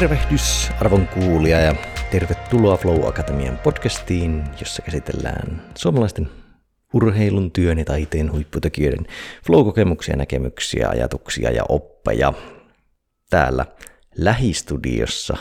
Tervehdys 0.00 0.70
arvon 0.80 1.08
kuulija 1.08 1.60
ja 1.60 1.74
tervetuloa 2.10 2.76
Flow 2.76 3.08
Akatemian 3.08 3.58
podcastiin, 3.58 4.44
jossa 4.60 4.82
käsitellään 4.82 5.62
suomalaisten 5.74 6.28
urheilun, 6.94 7.50
työn 7.50 7.78
ja 7.78 7.84
taiteen 7.84 8.32
huipputekijöiden 8.32 9.06
flow-kokemuksia, 9.46 10.16
näkemyksiä, 10.16 10.88
ajatuksia 10.88 11.50
ja 11.50 11.64
oppeja. 11.68 12.32
Täällä 13.30 13.66
lähistudiossa 14.16 15.36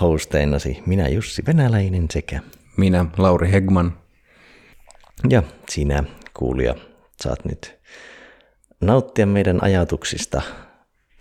hosteinasi 0.00 0.82
minä 0.86 1.08
Jussi 1.08 1.42
Venäläinen 1.46 2.06
sekä 2.10 2.40
minä 2.76 3.04
Lauri 3.18 3.52
Hegman. 3.52 3.98
Ja 5.28 5.42
sinä 5.68 6.04
kuulija 6.34 6.74
saat 7.22 7.44
nyt 7.44 7.78
nauttia 8.80 9.26
meidän 9.26 9.62
ajatuksista 9.62 10.42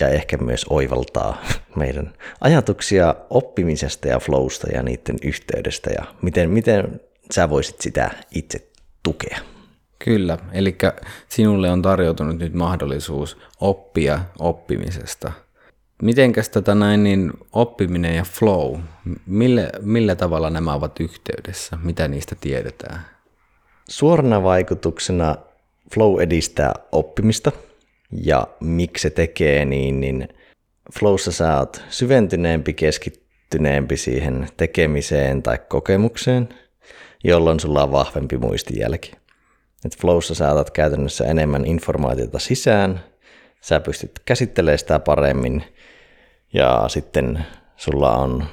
ja 0.02 0.10
ehkä 0.10 0.38
myös 0.38 0.66
oivaltaa 0.70 1.42
meidän 1.76 2.14
ajatuksia 2.42 3.16
oppimisesta 3.30 4.08
ja 4.08 4.20
flowsta 4.20 4.68
ja 4.74 4.84
niiden 4.84 5.16
yhteydestä 5.24 5.90
ja 5.90 6.06
miten, 6.22 6.50
miten 6.50 7.02
sä 7.32 7.50
voisit 7.50 7.82
sitä 7.82 8.12
itse 8.36 8.68
tukea. 9.04 9.38
Kyllä, 10.06 10.38
eli 10.54 10.78
sinulle 11.30 11.70
on 11.70 11.82
tarjoutunut 11.82 12.38
nyt 12.38 12.54
mahdollisuus 12.54 13.38
oppia 13.60 14.20
oppimisesta. 14.40 15.32
Mitenkäs 16.02 16.50
tätä 16.50 16.76
näin, 16.76 17.04
niin 17.04 17.32
oppiminen 17.54 18.16
ja 18.16 18.24
flow, 18.24 18.80
millä, 19.26 19.70
millä 19.82 20.16
tavalla 20.16 20.50
nämä 20.50 20.74
ovat 20.74 21.00
yhteydessä? 21.00 21.78
Mitä 21.84 22.08
niistä 22.08 22.36
tiedetään? 22.42 23.06
Suorana 23.90 24.44
vaikutuksena 24.44 25.36
flow 25.94 26.22
edistää 26.22 26.74
oppimista– 26.92 27.52
ja 28.12 28.48
miksi 28.60 29.02
se 29.02 29.10
tekee 29.10 29.66
niin, 29.66 30.02
niin 30.02 30.28
flowssa 31.00 31.32
sä 31.32 31.58
oot 31.58 31.84
syventyneempi, 31.90 32.74
keskittyneempi 32.74 33.98
siihen 33.98 34.48
tekemiseen 34.58 35.44
tai 35.44 35.60
kokemukseen, 35.70 36.50
jolloin 37.24 37.60
sulla 37.60 37.84
on 37.84 37.92
vahvempi 37.92 38.38
muistijälki. 38.38 39.12
Et 39.86 39.98
flowssa 39.98 40.36
sä 40.36 40.52
otat 40.52 40.72
käytännössä 40.72 41.26
enemmän 41.26 41.66
informaatiota 41.66 42.40
sisään, 42.40 43.04
sä 43.62 43.80
pystyt 43.80 44.12
käsittelemään 44.26 44.80
sitä 44.80 45.00
paremmin 45.00 45.64
ja 46.54 46.86
sitten 46.88 47.46
sulla 47.78 48.16
on 48.16 48.46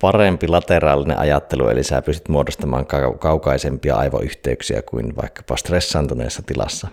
parempi 0.00 0.48
lateraalinen 0.48 1.18
ajattelu, 1.18 1.68
eli 1.68 1.84
sä 1.84 2.02
pystyt 2.02 2.28
muodostamaan 2.28 2.86
kaukaisempia 3.18 3.96
aivoyhteyksiä 3.96 4.82
kuin 4.82 5.16
vaikkapa 5.16 5.56
stressaantuneessa 5.56 6.42
tilassa 6.46 6.88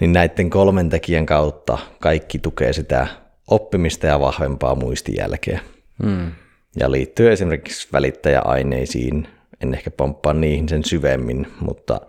niin 0.00 0.12
näiden 0.12 0.50
kolmen 0.50 0.88
tekijän 0.88 1.26
kautta 1.26 1.78
kaikki 2.00 2.38
tukee 2.38 2.72
sitä 2.72 3.06
oppimista 3.50 4.06
ja 4.06 4.20
vahvempaa 4.20 4.74
muistijälkeä. 4.74 5.60
Mm. 6.02 6.32
Ja 6.80 6.90
liittyy 6.90 7.32
esimerkiksi 7.32 7.88
välittäjäaineisiin, 7.92 9.28
en 9.62 9.74
ehkä 9.74 9.90
pomppaa 9.90 10.32
niihin 10.32 10.68
sen 10.68 10.84
syvemmin, 10.84 11.46
mutta 11.60 12.00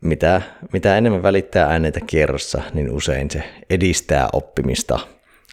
mitä, 0.00 0.42
mitä 0.72 0.98
enemmän 0.98 1.22
välittää 1.22 1.68
aineita 1.68 2.00
kierrossa, 2.00 2.62
niin 2.74 2.90
usein 2.90 3.30
se 3.30 3.42
edistää 3.70 4.28
oppimista. 4.32 4.98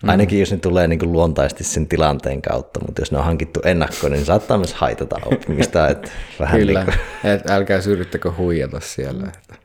Mm. 0.03 0.09
Ainakin 0.09 0.39
jos 0.39 0.51
ne 0.51 0.57
tulee 0.57 0.87
niin 0.87 0.99
kuin 0.99 1.11
luontaisesti 1.11 1.63
sen 1.63 1.87
tilanteen 1.87 2.41
kautta, 2.41 2.79
mutta 2.85 3.01
jos 3.01 3.11
ne 3.11 3.17
on 3.17 3.25
hankittu 3.25 3.59
ennakkoon, 3.65 4.11
niin 4.11 4.25
saattaa 4.25 4.57
myös 4.57 4.73
haitata 4.73 5.15
oppimista. 5.25 5.87
Että 5.87 6.11
vähän 6.39 6.59
Kyllä, 6.59 6.83
niin 6.83 6.97
kuin... 7.21 7.31
Et 7.31 7.49
älkää 7.49 7.81
syrjittäkö 7.81 8.31
huijata 8.37 8.79
siellä. 8.79 9.27
Että. 9.27 9.62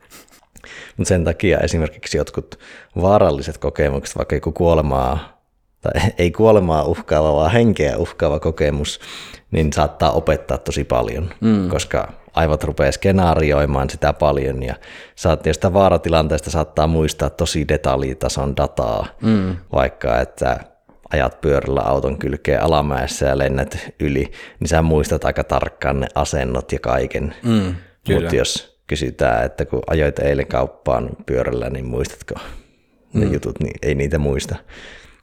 Mutta 0.99 1.09
sen 1.09 1.23
takia 1.23 1.59
esimerkiksi 1.59 2.17
jotkut 2.17 2.59
vaaralliset 3.01 3.57
kokemukset, 3.57 4.17
vaikka 4.17 4.35
joku 4.35 4.51
kuolemaa, 4.51 5.41
tai 5.81 5.91
ei 6.17 6.31
kuolemaa 6.31 6.83
uhkaava, 6.83 7.35
vaan 7.35 7.51
henkeä 7.51 7.97
uhkaava 7.97 8.39
kokemus, 8.39 8.99
niin 9.51 9.73
saattaa 9.73 10.11
opettaa 10.11 10.57
tosi 10.57 10.83
paljon, 10.83 11.29
mm. 11.41 11.69
koska 11.69 12.13
aivot 12.33 12.63
rupeaa 12.63 12.91
skenaarioimaan 12.91 13.89
sitä 13.89 14.13
paljon 14.13 14.63
ja 14.63 14.75
saat, 15.15 15.43
sitä 15.51 15.73
vaaratilanteesta 15.73 16.51
saattaa 16.51 16.87
muistaa 16.87 17.29
tosi 17.29 17.67
detaljitason 17.67 18.57
dataa, 18.57 19.07
mm. 19.21 19.55
vaikka 19.71 20.19
että 20.19 20.59
ajat 21.13 21.41
pyörällä 21.41 21.81
auton 21.81 22.17
kylkeen 22.17 22.63
alamäessä 22.63 23.25
ja 23.25 23.37
lennät 23.37 23.77
yli, 23.99 24.31
niin 24.59 24.67
sä 24.67 24.81
muistat 24.81 25.25
aika 25.25 25.43
tarkkaan 25.43 25.99
ne 25.99 26.07
asennot 26.15 26.71
ja 26.71 26.79
kaiken. 26.79 27.35
Mm, 27.43 27.75
Mutta 28.09 28.35
jos 28.35 28.78
kysytään, 28.89 29.45
että 29.45 29.65
kun 29.65 29.81
ajoit 29.87 30.19
eilen 30.19 30.47
kauppaan 30.47 31.09
pyörällä, 31.25 31.69
niin 31.69 31.85
muistatko 31.85 32.35
ne 33.13 33.25
mm. 33.25 33.33
jutut, 33.33 33.59
niin 33.59 33.75
ei 33.81 33.95
niitä 33.95 34.19
muista. 34.19 34.55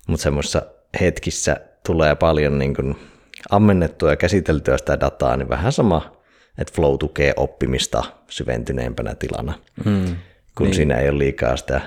Mutta 0.06 0.22
semmoisissa 0.22 0.62
hetkissä 1.00 1.56
tulee 1.86 2.14
paljon 2.14 2.58
niin 2.58 2.74
kun 2.74 2.96
ammennettua 3.50 4.10
ja 4.10 4.16
käsiteltyä 4.16 4.78
sitä 4.78 5.00
dataa, 5.00 5.36
niin 5.36 5.48
vähän 5.48 5.72
sama, 5.72 6.16
että 6.58 6.72
flow 6.74 6.98
tukee 6.98 7.32
oppimista 7.36 8.02
syventyneempänä 8.28 9.14
tilana, 9.14 9.54
mm. 9.84 10.16
kun 10.56 10.66
niin. 10.66 10.74
siinä 10.74 10.96
ei 10.96 11.08
ole 11.08 11.18
liikaa 11.18 11.56
sitä 11.56 11.80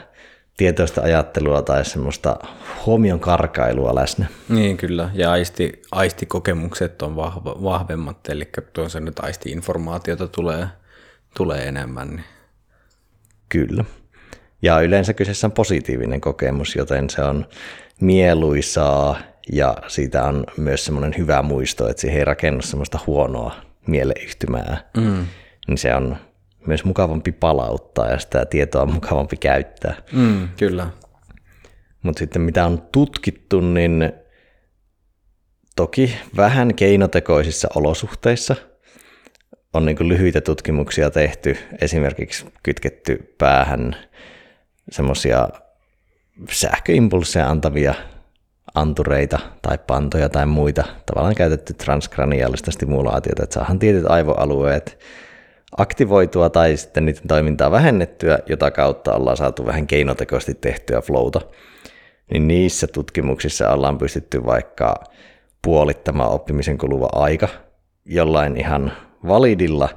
tietoista 0.57 1.01
ajattelua 1.01 1.61
tai 1.61 1.85
semmoista 1.85 2.39
huomion 2.85 3.19
karkailua 3.19 3.95
läsnä. 3.95 4.25
Niin 4.49 4.77
kyllä, 4.77 5.09
ja 5.13 5.31
aisti, 5.31 5.81
aistikokemukset 5.91 7.01
on 7.01 7.15
vahva, 7.15 7.63
vahvemmat, 7.63 8.29
eli 8.29 8.49
tuon 8.73 8.89
nyt 8.99 9.19
aisti-informaatiota 9.19 10.27
tulee 10.27 10.67
tulee 11.39 11.67
enemmän. 11.67 12.07
Niin. 12.07 12.23
Kyllä. 13.49 13.85
Ja 14.61 14.81
yleensä 14.81 15.13
kyseessä 15.13 15.47
on 15.47 15.51
positiivinen 15.51 16.21
kokemus, 16.21 16.75
joten 16.75 17.09
se 17.09 17.21
on 17.23 17.45
mieluisaa 18.01 19.19
ja 19.51 19.77
siitä 19.87 20.23
on 20.23 20.43
myös 20.57 20.85
semmoinen 20.85 21.13
hyvä 21.17 21.41
muisto, 21.41 21.89
että 21.89 22.01
siihen 22.01 22.19
ei 22.19 22.25
rakennu 22.25 22.61
semmoista 22.61 22.99
huonoa 23.07 23.55
mieleyhtymää. 23.87 24.89
Mm. 24.97 25.25
Niin 25.67 25.77
se 25.77 25.95
on 25.95 26.17
myös 26.67 26.83
mukavampi 26.83 27.31
palauttaa 27.31 28.07
ja 28.07 28.19
sitä 28.19 28.45
tietoa 28.45 28.81
on 28.81 28.93
mukavampi 28.93 29.37
käyttää. 29.37 29.95
Mm, 30.11 30.47
kyllä. 30.57 30.89
Mutta 32.03 32.19
sitten 32.19 32.41
mitä 32.41 32.65
on 32.65 32.81
tutkittu, 32.91 33.61
niin 33.61 34.11
toki 35.75 36.15
vähän 36.37 36.75
keinotekoisissa 36.75 37.67
olosuhteissa– 37.75 38.55
on 39.73 39.85
niin 39.85 40.09
lyhyitä 40.09 40.41
tutkimuksia 40.41 41.09
tehty, 41.09 41.57
esimerkiksi 41.81 42.45
kytketty 42.63 43.35
päähän 43.37 43.95
semmoisia 44.91 45.49
sähköimpulsseja 46.51 47.49
antavia 47.49 47.93
antureita 48.75 49.39
tai 49.61 49.77
pantoja 49.87 50.29
tai 50.29 50.45
muita, 50.45 50.83
tavallaan 51.05 51.35
käytetty 51.35 51.73
transkraniaalista 51.73 52.71
stimulaatiota, 52.71 53.43
että 53.43 53.53
saahan 53.53 53.79
tietyt 53.79 54.05
aivoalueet 54.05 54.99
aktivoitua 55.77 56.49
tai 56.49 56.77
sitten 56.77 57.05
niiden 57.05 57.27
toimintaa 57.27 57.71
vähennettyä, 57.71 58.39
jota 58.45 58.71
kautta 58.71 59.13
ollaan 59.13 59.37
saatu 59.37 59.65
vähän 59.65 59.87
keinotekoisesti 59.87 60.53
tehtyä 60.53 61.01
flowta. 61.01 61.41
Niin 62.31 62.47
niissä 62.47 62.87
tutkimuksissa 62.87 63.69
ollaan 63.69 63.97
pystytty 63.97 64.45
vaikka 64.45 64.95
puolittamaan 65.61 66.31
oppimisen 66.31 66.77
kuluva 66.77 67.09
aika 67.11 67.47
jollain 68.05 68.57
ihan 68.57 68.91
validilla 69.27 69.89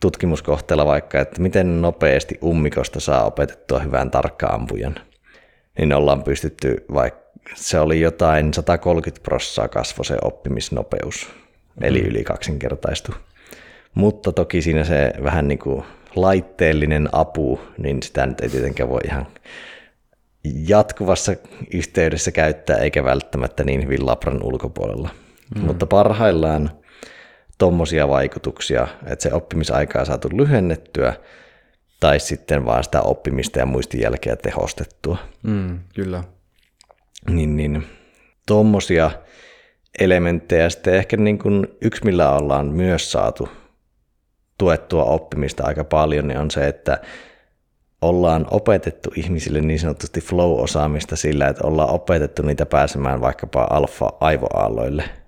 tutkimuskohteella 0.00 0.86
vaikka, 0.86 1.20
että 1.20 1.42
miten 1.42 1.82
nopeasti 1.82 2.38
ummikosta 2.42 3.00
saa 3.00 3.24
opetettua 3.24 3.78
hyvän 3.78 4.10
tarkkaampujan, 4.10 4.94
niin 5.78 5.92
ollaan 5.92 6.22
pystytty, 6.22 6.84
vaikka 6.94 7.28
se 7.54 7.80
oli 7.80 8.00
jotain 8.00 8.54
130 8.54 9.24
prossaa 9.24 9.68
kasvo 9.68 10.04
se 10.04 10.16
oppimisnopeus, 10.22 11.28
eli 11.80 12.00
mm. 12.00 12.06
yli 12.06 12.24
kaksinkertaistu. 12.24 13.14
Mutta 13.94 14.32
toki 14.32 14.62
siinä 14.62 14.84
se 14.84 15.12
vähän 15.22 15.48
niin 15.48 15.58
kuin 15.58 15.84
laitteellinen 16.16 17.08
apu, 17.12 17.60
niin 17.78 18.02
sitä 18.02 18.26
nyt 18.26 18.40
ei 18.40 18.48
tietenkään 18.48 18.88
voi 18.88 19.00
ihan 19.04 19.26
jatkuvassa 20.68 21.32
yhteydessä 21.74 22.30
käyttää, 22.30 22.76
eikä 22.76 23.04
välttämättä 23.04 23.64
niin 23.64 23.84
hyvin 23.84 24.06
labran 24.06 24.42
ulkopuolella. 24.42 25.08
Mm. 25.54 25.62
Mutta 25.62 25.86
parhaillaan 25.86 26.70
tuommoisia 27.58 28.08
vaikutuksia, 28.08 28.88
että 29.06 29.22
se 29.22 29.34
oppimisaikaa 29.34 30.04
saatu 30.04 30.28
lyhennettyä 30.32 31.14
tai 32.00 32.20
sitten 32.20 32.64
vaan 32.64 32.84
sitä 32.84 33.02
oppimista 33.02 33.58
ja 33.58 33.66
muistijälkeä 33.66 34.36
tehostettua. 34.36 35.16
Mm, 35.42 35.78
kyllä. 35.94 36.24
Niin, 37.30 37.56
niin 37.56 37.86
tuommoisia 38.46 39.10
elementtejä 39.98 40.70
sitten 40.70 40.94
ehkä 40.94 41.16
niin 41.16 41.38
kuin 41.38 41.66
yksi, 41.80 42.04
millä 42.04 42.32
ollaan 42.32 42.66
myös 42.66 43.12
saatu 43.12 43.48
tuettua 44.58 45.04
oppimista 45.04 45.64
aika 45.66 45.84
paljon, 45.84 46.28
niin 46.28 46.38
on 46.38 46.50
se, 46.50 46.68
että 46.68 47.00
ollaan 48.02 48.46
opetettu 48.50 49.10
ihmisille 49.16 49.60
niin 49.60 49.80
sanotusti 49.80 50.20
flow-osaamista 50.20 51.16
sillä, 51.16 51.48
että 51.48 51.66
ollaan 51.66 51.90
opetettu 51.90 52.42
niitä 52.42 52.66
pääsemään 52.66 53.20
vaikkapa 53.20 53.66
alfa-aivoaalloille– 53.70 55.04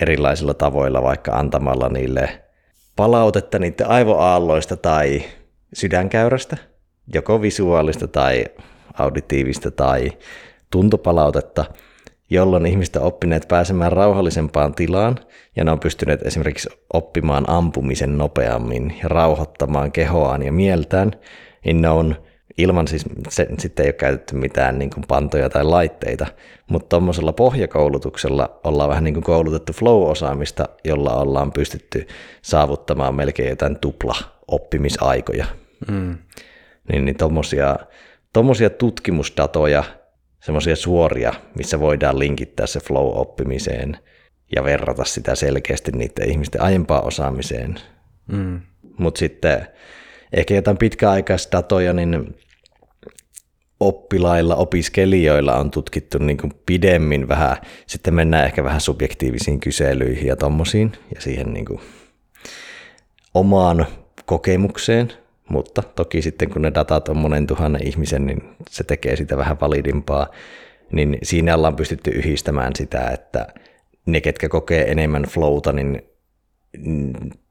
erilaisilla 0.00 0.54
tavoilla, 0.54 1.02
vaikka 1.02 1.32
antamalla 1.32 1.88
niille 1.88 2.42
palautetta 2.96 3.58
niiden 3.58 3.86
aivoaalloista 3.86 4.76
tai 4.76 5.22
sydänkäyrästä, 5.72 6.56
joko 7.14 7.42
visuaalista 7.42 8.08
tai 8.08 8.44
auditiivista 8.98 9.70
tai 9.70 10.12
tuntopalautetta, 10.70 11.64
jolloin 12.30 12.66
ihmiset 12.66 12.96
on 12.96 13.02
oppineet 13.02 13.48
pääsemään 13.48 13.92
rauhallisempaan 13.92 14.74
tilaan 14.74 15.18
ja 15.56 15.64
ne 15.64 15.70
on 15.70 15.80
pystyneet 15.80 16.26
esimerkiksi 16.26 16.68
oppimaan 16.92 17.50
ampumisen 17.50 18.18
nopeammin 18.18 18.94
ja 19.02 19.08
rauhoittamaan 19.08 19.92
kehoaan 19.92 20.42
ja 20.42 20.52
mieltään, 20.52 21.10
niin 21.64 21.82
ne 21.82 21.88
on 21.88 22.16
ilman 22.58 22.88
siis, 22.88 23.04
se, 23.28 23.46
sitten 23.58 23.84
ei 23.84 23.88
ole 23.88 23.92
käytetty 23.92 24.36
mitään 24.36 24.78
niin 24.78 24.90
kuin 24.90 25.04
pantoja 25.08 25.50
tai 25.50 25.64
laitteita, 25.64 26.26
mutta 26.66 26.88
tuommoisella 26.88 27.32
pohjakoulutuksella 27.32 28.60
ollaan 28.64 28.90
vähän 28.90 29.04
niin 29.04 29.14
kuin 29.14 29.24
koulutettu 29.24 29.72
flow-osaamista, 29.72 30.68
jolla 30.84 31.14
ollaan 31.14 31.52
pystytty 31.52 32.06
saavuttamaan 32.42 33.14
melkein 33.14 33.48
jotain 33.48 33.78
tupla 33.78 34.16
oppimisaikoja. 34.48 35.46
Mm. 35.90 36.18
Niin, 36.92 37.04
niin 37.04 37.16
tuommoisia 37.16 37.76
tommosia 38.34 38.70
tutkimusdatoja, 38.70 39.84
semmoisia 40.42 40.76
suoria, 40.76 41.34
missä 41.54 41.80
voidaan 41.80 42.18
linkittää 42.18 42.66
se 42.66 42.80
flow-oppimiseen 42.80 43.96
ja 44.56 44.64
verrata 44.64 45.04
sitä 45.04 45.34
selkeästi 45.34 45.92
niiden 45.92 46.30
ihmisten 46.30 46.62
aiempaan 46.62 47.04
osaamiseen. 47.04 47.74
Mm. 48.26 48.60
Mutta 48.98 49.18
sitten 49.18 49.66
ehkä 50.32 50.54
jotain 50.54 50.76
pitkäaikaisdatoja, 50.76 51.92
niin 51.92 52.36
oppilailla, 53.80 54.56
opiskelijoilla 54.56 55.56
on 55.56 55.70
tutkittu 55.70 56.18
niin 56.18 56.36
kuin 56.36 56.52
pidemmin 56.66 57.28
vähän, 57.28 57.56
sitten 57.86 58.14
mennään 58.14 58.44
ehkä 58.44 58.64
vähän 58.64 58.80
subjektiivisiin 58.80 59.60
kyselyihin 59.60 60.26
ja 60.26 60.36
tommosiin 60.36 60.92
ja 61.14 61.20
siihen 61.20 61.52
niin 61.52 61.64
kuin 61.64 61.80
omaan 63.34 63.86
kokemukseen, 64.24 65.12
mutta 65.48 65.82
toki 65.82 66.22
sitten 66.22 66.50
kun 66.50 66.62
ne 66.62 66.72
datat 66.74 67.08
on 67.08 67.16
monen 67.16 67.46
tuhannen 67.46 67.86
ihmisen, 67.86 68.26
niin 68.26 68.42
se 68.70 68.84
tekee 68.84 69.16
sitä 69.16 69.36
vähän 69.36 69.60
validimpaa, 69.60 70.26
niin 70.92 71.18
siinä 71.22 71.54
ollaan 71.54 71.76
pystytty 71.76 72.10
yhdistämään 72.10 72.72
sitä, 72.76 73.10
että 73.10 73.46
ne, 74.06 74.20
ketkä 74.20 74.48
kokee 74.48 74.90
enemmän 74.90 75.22
flowta, 75.22 75.72
niin 75.72 76.02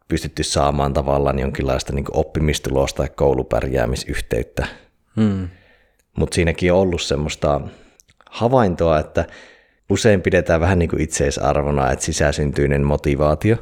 pystytty 0.08 0.44
saamaan 0.44 0.94
tavallaan 0.94 1.40
jonkinlaista 1.40 1.94
niin 1.94 2.06
oppimistulosta 2.12 2.98
tai 2.98 3.10
koulupärjäämisyhteyttä. 3.16 4.68
Hmm. 5.16 5.48
Mutta 6.18 6.36
siinäkin 6.36 6.74
on 6.74 6.80
ollut 6.80 7.02
semmoista 7.02 7.62
havaintoa, 8.30 9.00
että 9.00 9.26
usein 9.90 10.22
pidetään 10.22 10.62
vähän 10.62 10.80
niin 10.80 10.90
kuin 10.90 11.02
itseisarvona, 11.02 11.92
että 11.92 12.06
sisäsyntyinen 12.06 12.84
motivaatio 12.84 13.58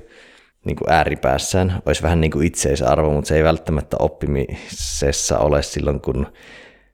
niin 0.66 0.76
kuin 0.76 0.92
ääripäässään 0.92 1.82
olisi 1.86 2.04
vähän 2.04 2.22
niin 2.22 2.32
kuin 2.32 2.48
itseisarvo, 2.48 3.12
mutta 3.12 3.28
se 3.28 3.36
ei 3.36 3.44
välttämättä 3.44 3.98
oppimisessa 4.00 5.40
ole 5.40 5.64
silloin, 5.64 6.02
kun 6.02 6.28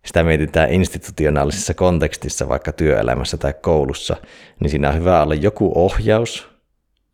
sitä 0.06 0.24
mietitään 0.24 0.70
institutionaalisessa 0.70 1.74
kontekstissa, 1.74 2.50
vaikka 2.50 2.72
työelämässä 2.72 3.38
tai 3.38 3.54
koulussa, 3.62 4.16
niin 4.60 4.70
siinä 4.70 4.90
on 4.90 4.96
hyvä 4.96 5.24
olla 5.24 5.36
joku 5.36 5.72
ohjaus, 5.76 6.48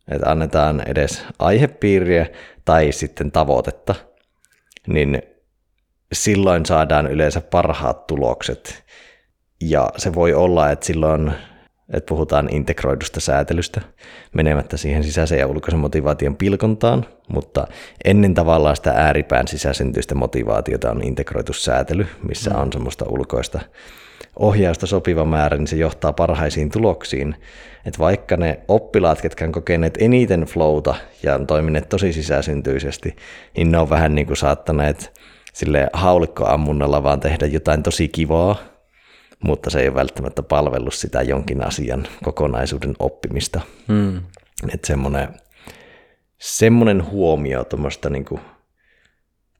että 0.08 0.30
annetaan 0.30 0.82
edes 0.86 1.24
aihepiiriä 1.38 2.26
tai 2.64 2.92
sitten 2.92 3.32
tavoitetta, 3.32 3.94
niin 4.86 5.22
silloin 6.12 6.66
saadaan 6.66 7.06
yleensä 7.06 7.40
parhaat 7.40 8.06
tulokset. 8.06 8.84
Ja 9.60 9.88
se 9.96 10.14
voi 10.14 10.34
olla, 10.34 10.70
että 10.70 10.86
silloin 10.86 11.32
että 11.92 12.08
puhutaan 12.08 12.48
integroidusta 12.50 13.20
säätelystä 13.20 13.80
menemättä 14.32 14.76
siihen 14.76 15.04
sisäisen 15.04 15.38
ja 15.38 15.46
ulkoisen 15.46 15.80
motivaation 15.80 16.36
pilkontaan, 16.36 17.06
mutta 17.28 17.66
ennen 18.04 18.34
tavallaan 18.34 18.76
sitä 18.76 18.90
ääripään 18.90 19.48
sisäsyntyistä 19.48 20.14
motivaatiota 20.14 20.90
on 20.90 21.04
integroitu 21.04 21.52
säätely, 21.52 22.06
missä 22.28 22.50
mm. 22.50 22.60
on 22.60 22.72
semmoista 22.72 23.04
ulkoista 23.08 23.60
ohjausta 24.38 24.86
sopiva 24.86 25.24
määrä, 25.24 25.56
niin 25.56 25.66
se 25.66 25.76
johtaa 25.76 26.12
parhaisiin 26.12 26.70
tuloksiin. 26.70 27.36
Että 27.86 27.98
vaikka 27.98 28.36
ne 28.36 28.60
oppilaat, 28.68 29.20
ketkä 29.20 29.44
on 29.44 29.52
kokeneet 29.52 29.98
eniten 30.00 30.40
flowta 30.40 30.94
ja 31.22 31.34
on 31.34 31.46
toimineet 31.46 31.88
tosi 31.88 32.12
sisäsyntyisesti, 32.12 33.16
niin 33.56 33.72
ne 33.72 33.78
on 33.78 33.90
vähän 33.90 34.14
niin 34.14 34.26
kuin 34.26 34.36
saattaneet 34.36 35.20
sille 35.54 35.88
haulikkoammunnalla 35.92 37.02
vaan 37.02 37.20
tehdä 37.20 37.46
jotain 37.46 37.82
tosi 37.82 38.08
kivaa, 38.08 38.56
mutta 39.44 39.70
se 39.70 39.80
ei 39.80 39.88
ole 39.88 39.94
välttämättä 39.94 40.42
palvellut 40.42 40.94
sitä 40.94 41.22
jonkin 41.22 41.66
asian 41.66 42.06
kokonaisuuden 42.24 42.94
oppimista. 42.98 43.60
Mm. 43.88 44.16
Että 44.72 44.86
semmoinen, 44.86 45.28
semmoinen 46.38 47.10
huomio 47.10 47.64
tuommoista 47.64 48.10
niin 48.10 48.24
kuin 48.24 48.40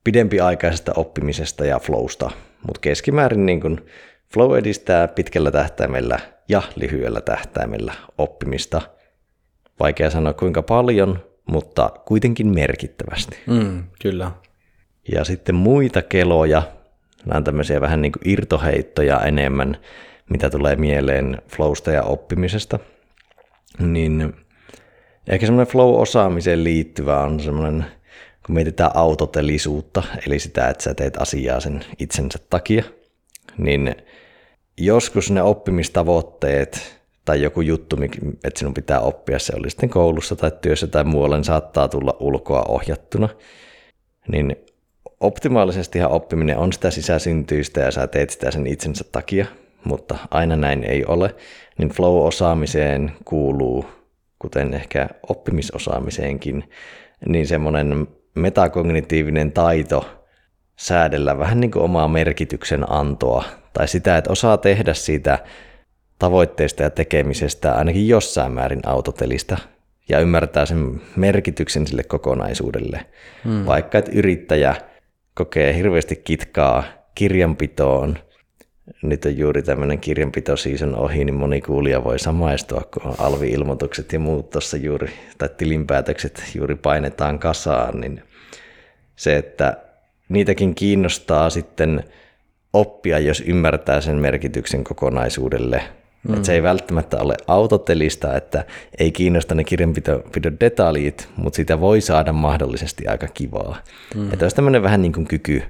pidempiaikaisesta 0.04 0.92
oppimisesta 0.96 1.64
ja 1.64 1.78
flowsta, 1.78 2.30
mutta 2.66 2.80
keskimäärin 2.80 3.46
niin 3.46 3.60
kuin 3.60 3.86
flow 4.32 4.58
edistää 4.58 5.08
pitkällä 5.08 5.50
tähtäimellä 5.50 6.18
ja 6.48 6.62
lyhyellä 6.76 7.20
tähtäimellä 7.20 7.94
oppimista. 8.18 8.82
Vaikea 9.80 10.10
sanoa 10.10 10.32
kuinka 10.32 10.62
paljon, 10.62 11.24
mutta 11.46 11.90
kuitenkin 12.06 12.46
merkittävästi. 12.46 13.38
Mm, 13.46 13.84
kyllä. 14.02 14.30
Ja 15.12 15.24
sitten 15.24 15.54
muita 15.54 16.02
keloja, 16.02 16.62
Nämä 17.24 17.36
on 17.36 17.44
tämmöisiä 17.44 17.80
vähän 17.80 18.02
niin 18.02 18.12
kuin 18.12 18.28
irtoheittoja 18.28 19.20
enemmän, 19.20 19.76
mitä 20.30 20.50
tulee 20.50 20.76
mieleen 20.76 21.38
flowsta 21.48 21.90
ja 21.90 22.02
oppimisesta. 22.02 22.78
Niin 23.78 24.34
ehkä 25.28 25.46
semmoinen 25.46 25.72
flow-osaamiseen 25.72 26.64
liittyvä 26.64 27.20
on 27.20 27.40
semmoinen, 27.40 27.84
kun 28.46 28.54
mietitään 28.54 28.90
autotelisuutta, 28.94 30.02
eli 30.26 30.38
sitä, 30.38 30.68
että 30.68 30.84
sä 30.84 30.94
teet 30.94 31.16
asiaa 31.16 31.60
sen 31.60 31.84
itsensä 31.98 32.38
takia, 32.50 32.84
niin 33.58 33.94
joskus 34.78 35.30
ne 35.30 35.42
oppimistavoitteet 35.42 37.00
tai 37.24 37.42
joku 37.42 37.60
juttu, 37.60 37.96
että 38.44 38.58
sinun 38.58 38.74
pitää 38.74 39.00
oppia, 39.00 39.38
se 39.38 39.52
oli 39.56 39.70
sitten 39.70 39.90
koulussa 39.90 40.36
tai 40.36 40.52
työssä 40.60 40.86
tai 40.86 41.04
muualla, 41.04 41.36
niin 41.36 41.44
saattaa 41.44 41.88
tulla 41.88 42.16
ulkoa 42.20 42.64
ohjattuna, 42.68 43.28
niin 44.28 44.56
optimaalisestihan 45.20 46.10
oppiminen 46.10 46.58
on 46.58 46.72
sitä 46.72 46.90
sisäsyntyistä 46.90 47.80
ja 47.80 47.90
sä 47.90 48.06
teet 48.06 48.30
sitä 48.30 48.50
sen 48.50 48.66
itsensä 48.66 49.04
takia, 49.12 49.46
mutta 49.84 50.16
aina 50.30 50.56
näin 50.56 50.84
ei 50.84 51.04
ole, 51.04 51.34
niin 51.78 51.88
flow-osaamiseen 51.88 53.12
kuuluu, 53.24 53.86
kuten 54.38 54.74
ehkä 54.74 55.08
oppimisosaamiseenkin, 55.28 56.70
niin 57.28 57.46
semmoinen 57.46 58.06
metakognitiivinen 58.34 59.52
taito 59.52 60.24
säädellä 60.76 61.38
vähän 61.38 61.60
niin 61.60 61.70
kuin 61.70 61.82
omaa 61.82 62.08
merkityksen 62.08 62.92
antoa, 62.92 63.44
tai 63.72 63.88
sitä, 63.88 64.16
että 64.16 64.32
osaa 64.32 64.56
tehdä 64.56 64.94
siitä 64.94 65.38
tavoitteista 66.18 66.82
ja 66.82 66.90
tekemisestä 66.90 67.74
ainakin 67.74 68.08
jossain 68.08 68.52
määrin 68.52 68.80
autotelista, 68.86 69.58
ja 70.08 70.20
ymmärtää 70.20 70.66
sen 70.66 71.00
merkityksen 71.16 71.86
sille 71.86 72.02
kokonaisuudelle. 72.02 73.06
Hmm. 73.44 73.66
Vaikka 73.66 73.98
että 73.98 74.10
yrittäjä 74.14 74.74
kokee 75.34 75.76
hirveästi 75.76 76.16
kitkaa 76.16 76.84
kirjanpitoon. 77.14 78.18
Nyt 79.02 79.24
on 79.24 79.38
juuri 79.38 79.62
tämmöinen 79.62 79.98
kirjanpitosiison 79.98 80.96
ohi, 80.96 81.24
niin 81.24 81.34
moni 81.34 81.60
kuulija 81.60 82.04
voi 82.04 82.18
samaistua, 82.18 82.82
kun 82.94 83.14
alvi-ilmoitukset 83.18 84.12
ja 84.12 84.18
muut 84.18 84.50
tuossa 84.50 84.76
juuri, 84.76 85.10
tai 85.38 85.48
tilinpäätökset 85.56 86.42
juuri 86.54 86.74
painetaan 86.74 87.38
kasaan, 87.38 88.00
niin 88.00 88.22
se, 89.16 89.36
että 89.36 89.76
niitäkin 90.28 90.74
kiinnostaa 90.74 91.50
sitten 91.50 92.04
oppia, 92.72 93.18
jos 93.18 93.42
ymmärtää 93.46 94.00
sen 94.00 94.16
merkityksen 94.16 94.84
kokonaisuudelle– 94.84 95.82
Mm. 96.28 96.34
Että 96.34 96.46
se 96.46 96.52
ei 96.52 96.62
välttämättä 96.62 97.18
ole 97.18 97.34
autotelista, 97.46 98.36
että 98.36 98.64
ei 98.98 99.12
kiinnosta 99.12 99.54
ne 99.54 99.64
kirjanpidon 99.64 100.60
detaljit, 100.60 101.28
mutta 101.36 101.56
sitä 101.56 101.80
voi 101.80 102.00
saada 102.00 102.32
mahdollisesti 102.32 103.06
aika 103.06 103.26
kivaa. 103.26 103.76
Mm. 104.14 104.32
Että 104.32 104.44
olisi 104.44 104.56
tämmöinen 104.56 104.82
vähän 104.82 105.02
niin 105.02 105.12
kuin 105.12 105.26
kyky 105.26 105.62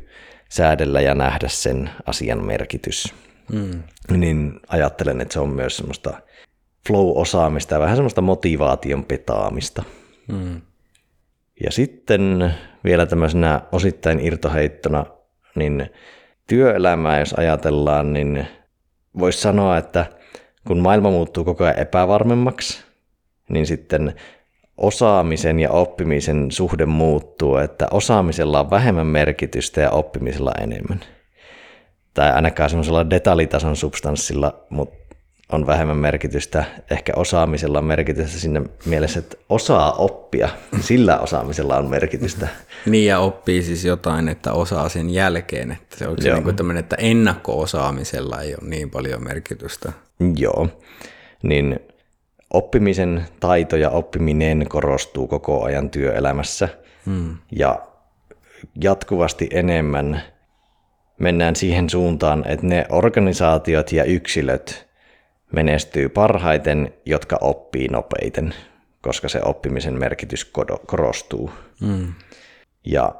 säädellä 0.48 1.00
ja 1.00 1.14
nähdä 1.14 1.48
sen 1.48 1.90
asian 2.06 2.44
merkitys. 2.44 3.14
Mm. 3.52 3.82
Niin 4.10 4.60
ajattelen, 4.68 5.20
että 5.20 5.32
se 5.32 5.40
on 5.40 5.48
myös 5.48 5.76
semmoista 5.76 6.20
flow-osaamista 6.88 7.74
ja 7.74 7.80
vähän 7.80 7.96
semmoista 7.96 8.20
motivaation 8.20 9.04
petaamista. 9.04 9.82
Mm. 10.28 10.60
Ja 11.64 11.72
sitten 11.72 12.54
vielä 12.84 13.06
tämmöisenä 13.06 13.60
osittain 13.72 14.20
irtoheittona, 14.20 15.06
niin 15.54 15.90
työelämää 16.46 17.18
jos 17.18 17.32
ajatellaan, 17.32 18.12
niin 18.12 18.46
voisi 19.18 19.40
sanoa, 19.40 19.78
että– 19.78 20.06
kun 20.66 20.78
maailma 20.78 21.10
muuttuu 21.10 21.44
koko 21.44 21.64
ajan 21.64 21.78
epävarmemmaksi, 21.78 22.84
niin 23.48 23.66
sitten 23.66 24.14
osaamisen 24.76 25.60
ja 25.60 25.70
oppimisen 25.70 26.50
suhde 26.50 26.86
muuttuu, 26.86 27.56
että 27.56 27.88
osaamisella 27.90 28.60
on 28.60 28.70
vähemmän 28.70 29.06
merkitystä 29.06 29.80
ja 29.80 29.90
oppimisella 29.90 30.52
enemmän. 30.60 31.00
Tai 32.14 32.32
ainakaan 32.32 32.70
semmoisella 32.70 33.10
detaljitason 33.10 33.76
substanssilla, 33.76 34.64
mutta 34.70 35.04
on 35.52 35.66
vähemmän 35.66 35.96
merkitystä. 35.96 36.64
Ehkä 36.90 37.12
osaamisella 37.16 37.78
on 37.78 37.84
merkitystä 37.84 38.38
sinne 38.38 38.62
mielessä, 38.84 39.18
että 39.18 39.36
osaa 39.48 39.92
oppia. 39.92 40.48
Sillä 40.80 41.18
osaamisella 41.18 41.76
on 41.76 41.90
merkitystä. 41.90 42.48
Niin 42.86 43.06
ja 43.06 43.18
oppii 43.18 43.62
siis 43.62 43.84
jotain, 43.84 44.28
että 44.28 44.52
osaa 44.52 44.88
sen 44.88 45.10
jälkeen. 45.10 45.72
Että 45.72 45.96
se 45.98 46.08
on 46.08 46.16
niin 46.22 46.42
kuin 46.42 46.56
tämmöinen, 46.56 46.80
että 46.80 46.96
ennakko-osaamisella 46.96 48.40
ei 48.40 48.54
ole 48.54 48.70
niin 48.70 48.90
paljon 48.90 49.24
merkitystä. 49.24 49.92
Joo. 50.36 50.68
niin 51.42 51.80
oppimisen 52.50 53.24
taito 53.40 53.76
ja 53.76 53.90
oppiminen 53.90 54.68
korostuu 54.68 55.26
koko 55.26 55.64
ajan 55.64 55.90
työelämässä. 55.90 56.68
Hmm. 57.06 57.36
Ja 57.52 57.82
jatkuvasti 58.80 59.48
enemmän 59.52 60.22
mennään 61.18 61.56
siihen 61.56 61.90
suuntaan, 61.90 62.44
että 62.46 62.66
ne 62.66 62.86
organisaatiot 62.88 63.92
ja 63.92 64.04
yksilöt 64.04 64.88
menestyy 65.52 66.08
parhaiten, 66.08 66.94
jotka 67.06 67.38
oppii 67.40 67.88
nopeiten, 67.88 68.54
koska 69.02 69.28
se 69.28 69.40
oppimisen 69.44 69.98
merkitys 69.98 70.52
korostuu. 70.86 71.50
Mm. 71.80 72.12
Ja 72.84 73.14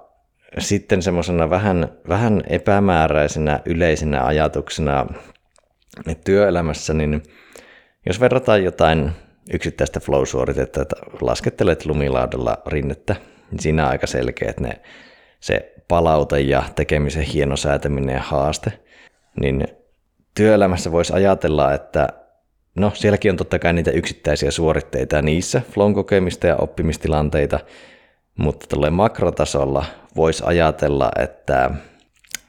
sitten 0.58 1.02
semmoisena 1.02 1.50
vähän, 1.50 1.88
vähän 2.08 2.42
epämääräisenä 2.46 3.60
yleisenä 3.64 4.24
ajatuksena 4.24 5.06
että 6.06 6.24
työelämässä, 6.24 6.94
niin 6.94 7.22
jos 8.06 8.20
verrataan 8.20 8.64
jotain 8.64 9.12
yksittäistä 9.52 10.00
flow-suoritetta, 10.00 10.82
että 10.82 10.96
laskettelet 11.20 11.86
lumilaudalla 11.86 12.58
rinnettä, 12.66 13.16
niin 13.50 13.60
siinä 13.60 13.84
on 13.84 13.90
aika 13.90 14.06
selkeä, 14.06 14.50
että 14.50 14.62
ne, 14.62 14.80
se 15.40 15.74
palaute 15.88 16.40
ja 16.40 16.62
tekemisen 16.76 17.22
hienosäätäminen 17.22 18.14
ja 18.14 18.22
haaste, 18.22 18.72
niin 19.40 19.68
työelämässä 20.34 20.92
voisi 20.92 21.12
ajatella, 21.12 21.72
että 21.72 22.08
no 22.76 22.92
sielläkin 22.94 23.30
on 23.30 23.36
totta 23.36 23.58
kai 23.58 23.72
niitä 23.72 23.90
yksittäisiä 23.90 24.50
suoritteita 24.50 25.22
niissä 25.22 25.62
flown 25.70 25.94
kokemista 25.94 26.46
ja 26.46 26.56
oppimistilanteita, 26.56 27.60
mutta 28.38 28.66
tällä 28.66 28.90
makrotasolla 28.90 29.84
voisi 30.16 30.42
ajatella, 30.46 31.10
että 31.18 31.70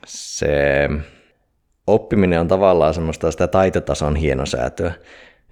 se 0.06 0.90
oppiminen 1.88 2.40
on 2.40 2.48
tavallaan 2.48 2.94
semmoista 2.94 3.32
sitä 3.32 3.48
taitotason 3.48 4.16
hienosäätöä. 4.16 4.92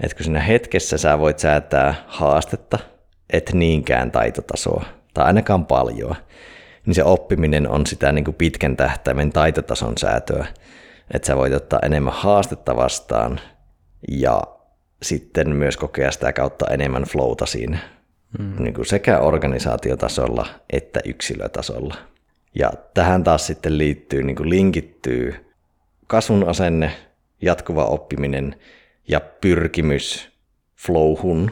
Että 0.04 0.16
kun 0.16 0.24
siinä 0.24 0.40
hetkessä 0.40 0.98
sä 0.98 1.20
voit 1.20 1.40
säätää 1.40 1.96
haastetta, 2.08 2.80
et 3.34 3.52
niinkään 3.54 4.12
taitotasoa, 4.12 4.86
tai 5.14 5.26
ainakaan 5.26 5.66
paljon, 5.66 6.16
niin 6.86 6.96
se 6.96 7.04
oppiminen 7.04 7.70
on 7.70 7.88
sitä 7.88 8.12
niin 8.12 8.26
kuin 8.26 8.36
pitkän 8.36 8.78
tähtäimen 8.78 9.32
taitotason 9.32 9.98
säätöä. 9.98 10.46
Että 11.14 11.26
sä 11.26 11.36
voit 11.36 11.54
ottaa 11.54 11.80
enemmän 11.84 12.14
haastetta 12.14 12.76
vastaan 12.76 13.40
ja 14.12 14.42
sitten 15.02 15.56
myös 15.56 15.78
kokea 15.78 16.12
sitä 16.12 16.34
kautta 16.34 16.66
enemmän 16.68 17.04
flowta 17.04 17.46
siinä. 17.46 17.78
Mm. 18.40 18.64
Niin 18.64 18.74
kuin 18.74 18.86
sekä 18.86 19.20
organisaatiotasolla 19.20 20.48
että 20.70 21.00
yksilötasolla. 21.06 21.96
Ja 22.56 22.72
tähän 22.94 23.24
taas 23.24 23.48
sitten 23.48 23.78
liittyy, 23.78 24.24
niin 24.24 24.36
kuin 24.36 24.50
linkittyy 24.50 25.53
kasvun 26.08 26.50
asenne, 26.50 26.92
jatkuva 27.42 27.86
oppiminen 27.86 28.56
ja 29.08 29.20
pyrkimys 29.20 30.30
flowhun 30.86 31.52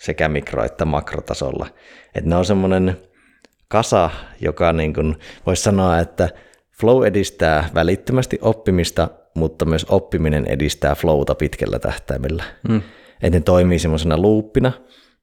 sekä 0.00 0.28
mikro- 0.28 0.64
että 0.64 0.84
makrotasolla. 0.84 1.66
Että 2.14 2.30
ne 2.30 2.36
on 2.36 2.44
semmoinen 2.44 2.96
kasa, 3.68 4.10
joka 4.40 4.72
niin 4.72 4.94
kuin 4.94 5.16
voisi 5.46 5.62
sanoa, 5.62 5.98
että 5.98 6.28
flow 6.80 7.06
edistää 7.06 7.68
välittömästi 7.74 8.38
oppimista, 8.42 9.08
mutta 9.34 9.64
myös 9.64 9.86
oppiminen 9.88 10.46
edistää 10.46 10.94
flowta 10.94 11.34
pitkällä 11.34 11.78
tähtäimellä. 11.78 12.44
Mm. 12.68 12.82
Että 13.22 13.38
ne 13.38 13.40
toimii 13.40 13.78
semmoisena 13.78 14.18
luuppina, 14.18 14.72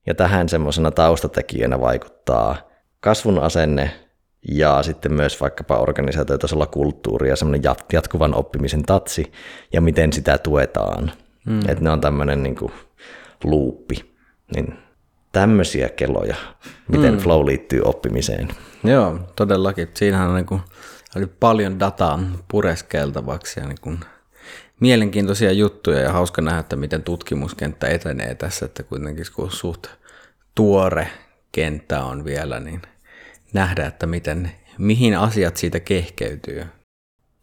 ja 0.06 0.14
tähän 0.14 0.48
semmoisena 0.48 0.90
taustatekijänä 0.90 1.80
vaikuttaa 1.80 2.56
kasvun 3.00 3.38
asenne 3.38 3.90
ja 4.48 4.82
sitten 4.82 5.12
myös 5.12 5.40
vaikkapa 5.40 5.78
organisaatiotasolla 5.78 6.66
kulttuuri 6.66 7.28
ja 7.28 7.36
semmoinen 7.36 7.72
jatkuvan 7.92 8.34
oppimisen 8.34 8.82
tatsi 8.82 9.32
ja 9.72 9.80
miten 9.80 10.12
sitä 10.12 10.38
tuetaan. 10.38 11.12
Mm. 11.46 11.60
Että 11.60 11.84
ne 11.84 11.90
on 11.90 12.00
tämmöinen 12.00 12.42
niin 12.42 12.56
kuin 12.56 12.72
luuppi. 13.44 14.14
Niin 14.54 14.78
tämmöisiä 15.32 15.88
kelloja, 15.88 16.36
miten 16.88 17.14
mm. 17.14 17.20
flow 17.20 17.46
liittyy 17.46 17.80
oppimiseen. 17.84 18.48
Joo, 18.84 19.18
todellakin. 19.36 19.88
Siinähän 19.94 20.28
on 20.28 20.34
niin 20.34 20.46
kuin, 20.46 20.60
oli 21.16 21.26
paljon 21.26 21.80
dataa 21.80 22.18
pureskeltavaksi 22.48 23.60
ja 23.60 23.66
niin 23.66 23.80
kuin 23.80 24.00
mielenkiintoisia 24.80 25.52
juttuja 25.52 26.00
ja 26.00 26.12
hauska 26.12 26.42
nähdä, 26.42 26.60
että 26.60 26.76
miten 26.76 27.02
tutkimuskenttä 27.02 27.88
etenee 27.88 28.34
tässä, 28.34 28.66
että 28.66 28.82
kuitenkin 28.82 29.26
kun 29.34 29.50
suht 29.50 29.86
tuore 30.54 31.08
kenttä 31.52 32.04
on 32.04 32.24
vielä, 32.24 32.60
niin 32.60 32.82
nähdä, 33.52 33.86
että 33.86 34.06
miten, 34.06 34.50
mihin 34.78 35.18
asiat 35.18 35.56
siitä 35.56 35.80
kehkeytyy. 35.80 36.64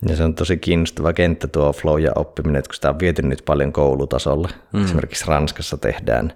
Ja 0.09 0.15
se 0.15 0.23
on 0.23 0.35
tosi 0.35 0.57
kiinnostava 0.57 1.13
kenttä 1.13 1.47
tuo 1.47 1.73
flow 1.73 2.01
ja 2.01 2.11
oppiminen, 2.15 2.55
että 2.59 2.69
kun 2.69 2.75
sitä 2.75 2.89
on 2.89 2.99
viety 2.99 3.21
nyt 3.21 3.41
paljon 3.45 3.73
koulutasolle, 3.73 4.49
mm. 4.73 4.85
esimerkiksi 4.85 5.25
Ranskassa 5.27 5.77
tehdään, 5.77 6.33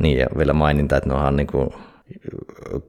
niin 0.00 0.18
ja 0.18 0.26
vielä 0.38 0.52
maininta, 0.52 0.96
että 0.96 1.08
nohan 1.08 1.36
niin 1.36 1.46
kuin, 1.46 1.70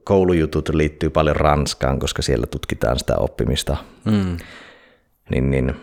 koulujutut 0.04 0.68
liittyy 0.68 1.10
paljon 1.10 1.36
Ranskaan, 1.36 1.98
koska 1.98 2.22
siellä 2.22 2.46
tutkitaan 2.46 2.98
sitä 2.98 3.16
oppimista. 3.16 3.76
Mm. 4.04 4.36
Niin, 5.30 5.50
niin 5.50 5.76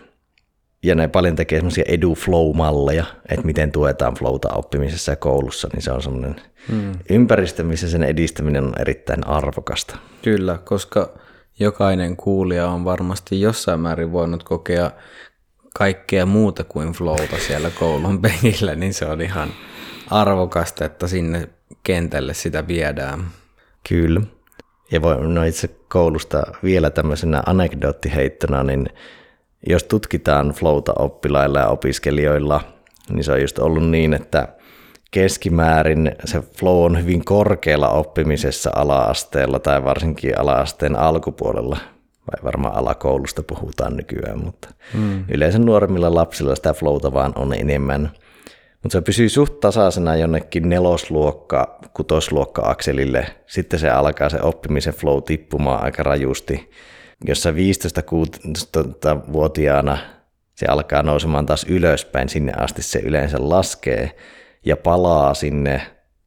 ja 0.84 0.94
ne 0.94 1.08
paljon 1.08 1.36
tekee 1.36 1.58
semmoisia 1.58 1.84
edu-flow-malleja, 1.88 3.04
että 3.28 3.46
miten 3.46 3.72
tuetaan 3.72 4.14
flowta 4.14 4.48
oppimisessa 4.54 5.12
ja 5.12 5.16
koulussa, 5.16 5.68
niin 5.72 5.82
se 5.82 5.92
on 5.92 6.02
semmoinen 6.02 6.36
hmm. 6.68 6.92
ympäristö, 7.10 7.64
missä 7.64 7.88
sen 7.88 8.02
edistäminen 8.02 8.64
on 8.64 8.72
erittäin 8.80 9.26
arvokasta. 9.26 9.96
Kyllä, 10.22 10.58
koska 10.64 11.18
jokainen 11.58 12.16
kuulija 12.16 12.68
on 12.68 12.84
varmasti 12.84 13.40
jossain 13.40 13.80
määrin 13.80 14.12
voinut 14.12 14.42
kokea 14.42 14.90
kaikkea 15.74 16.26
muuta 16.26 16.64
kuin 16.64 16.92
flowta 16.92 17.36
siellä 17.46 17.70
koulun 17.70 18.22
penkillä, 18.22 18.74
niin 18.74 18.94
se 18.94 19.06
on 19.06 19.20
ihan 19.20 19.48
arvokasta, 20.10 20.84
että 20.84 21.06
sinne 21.06 21.48
kentälle 21.82 22.34
sitä 22.34 22.68
viedään. 22.68 23.24
Kyllä. 23.88 24.20
Ja 24.90 25.02
voi, 25.02 25.28
no 25.28 25.44
itse 25.44 25.70
koulusta 25.88 26.42
vielä 26.62 26.90
tämmöisenä 26.90 27.42
anekdoottiheittona, 27.46 28.62
niin 28.62 28.88
jos 29.66 29.84
tutkitaan 29.84 30.50
flowta 30.50 30.92
oppilailla 30.98 31.58
ja 31.58 31.68
opiskelijoilla, 31.68 32.60
niin 33.10 33.24
se 33.24 33.32
on 33.32 33.40
just 33.40 33.58
ollut 33.58 33.90
niin, 33.90 34.14
että 34.14 34.48
keskimäärin 35.10 36.12
se 36.24 36.40
flow 36.40 36.84
on 36.84 37.00
hyvin 37.00 37.24
korkealla 37.24 37.88
oppimisessa 37.88 38.70
ala-asteella 38.74 39.58
tai 39.58 39.84
varsinkin 39.84 40.40
ala-asteen 40.40 40.96
alkupuolella, 40.96 41.76
vai 42.32 42.44
varmaan 42.44 42.74
alakoulusta 42.74 43.42
puhutaan 43.42 43.96
nykyään, 43.96 44.44
mutta 44.44 44.68
hmm. 44.92 45.24
yleensä 45.28 45.58
nuoremmilla 45.58 46.14
lapsilla 46.14 46.54
sitä 46.54 46.72
flowta 46.72 47.12
vaan 47.12 47.32
on 47.36 47.54
enemmän. 47.54 48.10
Mutta 48.82 48.98
se 48.98 49.00
pysyy 49.00 49.28
suht 49.28 49.60
tasaisena 49.60 50.16
jonnekin 50.16 50.68
nelosluokka, 50.68 51.78
kutosluokka 51.94 52.62
akselille. 52.70 53.26
Sitten 53.46 53.78
se 53.78 53.90
alkaa 53.90 54.28
se 54.28 54.40
oppimisen 54.42 54.94
flow 54.94 55.22
tippumaan 55.22 55.82
aika 55.82 56.02
rajusti 56.02 56.70
jossa 57.26 57.50
15-16-vuotiaana 57.50 59.98
se 60.54 60.66
alkaa 60.66 61.02
nousemaan 61.02 61.46
taas 61.46 61.66
ylöspäin, 61.68 62.28
sinne 62.28 62.52
asti 62.56 62.82
se 62.82 62.98
yleensä 62.98 63.36
laskee 63.40 64.16
ja 64.66 64.76
palaa 64.76 65.34
sinne 65.34 65.82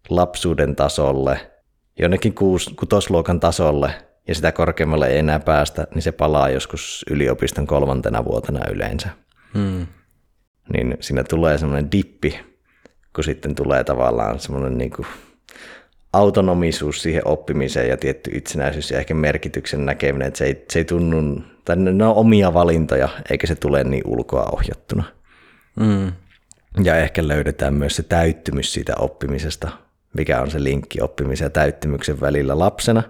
lapsuuden 0.09 0.75
tasolle, 0.75 1.51
jonnekin 1.99 2.35
kutosluokan 2.79 3.39
tasolle, 3.39 3.91
ja 4.27 4.35
sitä 4.35 4.51
korkeammalle 4.51 5.07
ei 5.07 5.17
enää 5.17 5.39
päästä, 5.39 5.87
niin 5.95 6.01
se 6.01 6.11
palaa 6.11 6.49
joskus 6.49 7.05
yliopiston 7.09 7.67
kolmantena 7.67 8.25
vuotena 8.25 8.59
yleensä. 8.71 9.09
Hmm. 9.53 9.87
Niin 10.73 10.97
siinä 10.99 11.23
tulee 11.23 11.57
semmoinen 11.57 11.91
dippi, 11.91 12.39
kun 13.15 13.23
sitten 13.23 13.55
tulee 13.55 13.83
tavallaan 13.83 14.39
semmoinen 14.39 14.77
niin 14.77 14.91
kuin 14.91 15.07
autonomisuus 16.13 17.01
siihen 17.01 17.27
oppimiseen 17.27 17.89
ja 17.89 17.97
tietty 17.97 18.31
itsenäisyys 18.33 18.91
ja 18.91 18.99
ehkä 18.99 19.13
merkityksen 19.13 19.85
näkeminen, 19.85 20.27
että 20.27 20.37
se 20.37 20.45
ei, 20.45 20.65
se 20.69 20.79
ei 20.79 20.85
tunnu, 20.85 21.41
tai 21.65 21.75
ne 21.75 22.05
on 22.05 22.15
omia 22.15 22.53
valintoja, 22.53 23.09
eikä 23.29 23.47
se 23.47 23.55
tule 23.55 23.83
niin 23.83 24.03
ulkoa 24.05 24.49
ohjattuna. 24.51 25.03
Mm. 25.79 26.11
Ja 26.83 26.97
ehkä 26.97 27.27
löydetään 27.27 27.73
myös 27.73 27.95
se 27.95 28.03
täyttymys 28.03 28.73
siitä 28.73 28.95
oppimisesta, 28.99 29.69
mikä 30.13 30.41
on 30.41 30.51
se 30.51 30.63
linkki 30.63 31.01
oppimisen 31.01 31.45
ja 31.45 31.49
täyttymyksen 31.49 32.21
välillä 32.21 32.59
lapsena. 32.59 33.03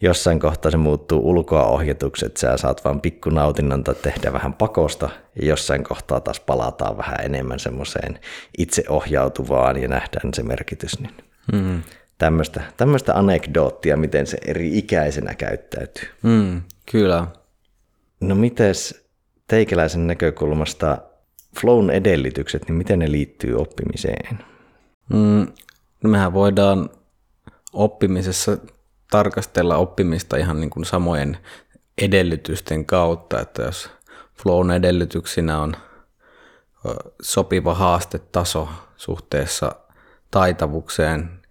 Jossain 0.00 0.40
kohtaa 0.40 0.70
se 0.70 0.76
muuttuu 0.76 1.30
ulkoa 1.30 1.64
ohjatuksi, 1.64 2.26
että 2.26 2.40
sä 2.40 2.56
saat 2.56 2.84
vain 2.84 3.00
pikkunautinnon 3.00 3.84
tai 3.84 3.94
tehdä 3.94 4.32
vähän 4.32 4.54
pakosta, 4.54 5.10
ja 5.40 5.48
jossain 5.48 5.84
kohtaa 5.84 6.20
taas 6.20 6.40
palataan 6.40 6.96
vähän 6.96 7.18
enemmän 7.22 7.58
semmoiseen 7.58 8.18
itseohjautuvaan 8.58 9.82
ja 9.82 9.88
nähdään 9.88 10.34
se 10.34 10.42
merkitys. 10.42 11.00
Niin. 11.00 11.14
Mm 11.52 11.82
tämmöistä, 12.22 12.62
tämmöistä 12.76 13.14
anekdoottia, 13.14 13.96
miten 13.96 14.26
se 14.26 14.38
eri 14.46 14.78
ikäisenä 14.78 15.34
käyttäytyy. 15.34 16.08
Mm, 16.22 16.62
kyllä. 16.92 17.26
No 18.20 18.34
mites 18.34 19.04
teikäläisen 19.46 20.06
näkökulmasta 20.06 20.98
flown 21.60 21.90
edellytykset, 21.90 22.68
niin 22.68 22.74
miten 22.74 22.98
ne 22.98 23.10
liittyy 23.10 23.54
oppimiseen? 23.54 24.38
Mm, 25.08 25.46
no 26.04 26.10
mehän 26.10 26.32
voidaan 26.32 26.90
oppimisessa 27.72 28.58
tarkastella 29.10 29.76
oppimista 29.76 30.36
ihan 30.36 30.60
niin 30.60 30.70
kuin 30.70 30.84
samojen 30.84 31.38
edellytysten 31.98 32.86
kautta, 32.86 33.40
että 33.40 33.62
jos 33.62 33.90
flown 34.42 34.70
edellytyksinä 34.70 35.60
on, 35.60 35.76
sopiva 37.22 37.74
haastetaso 37.74 38.68
suhteessa 38.96 39.76
taitavukseen, 40.30 41.41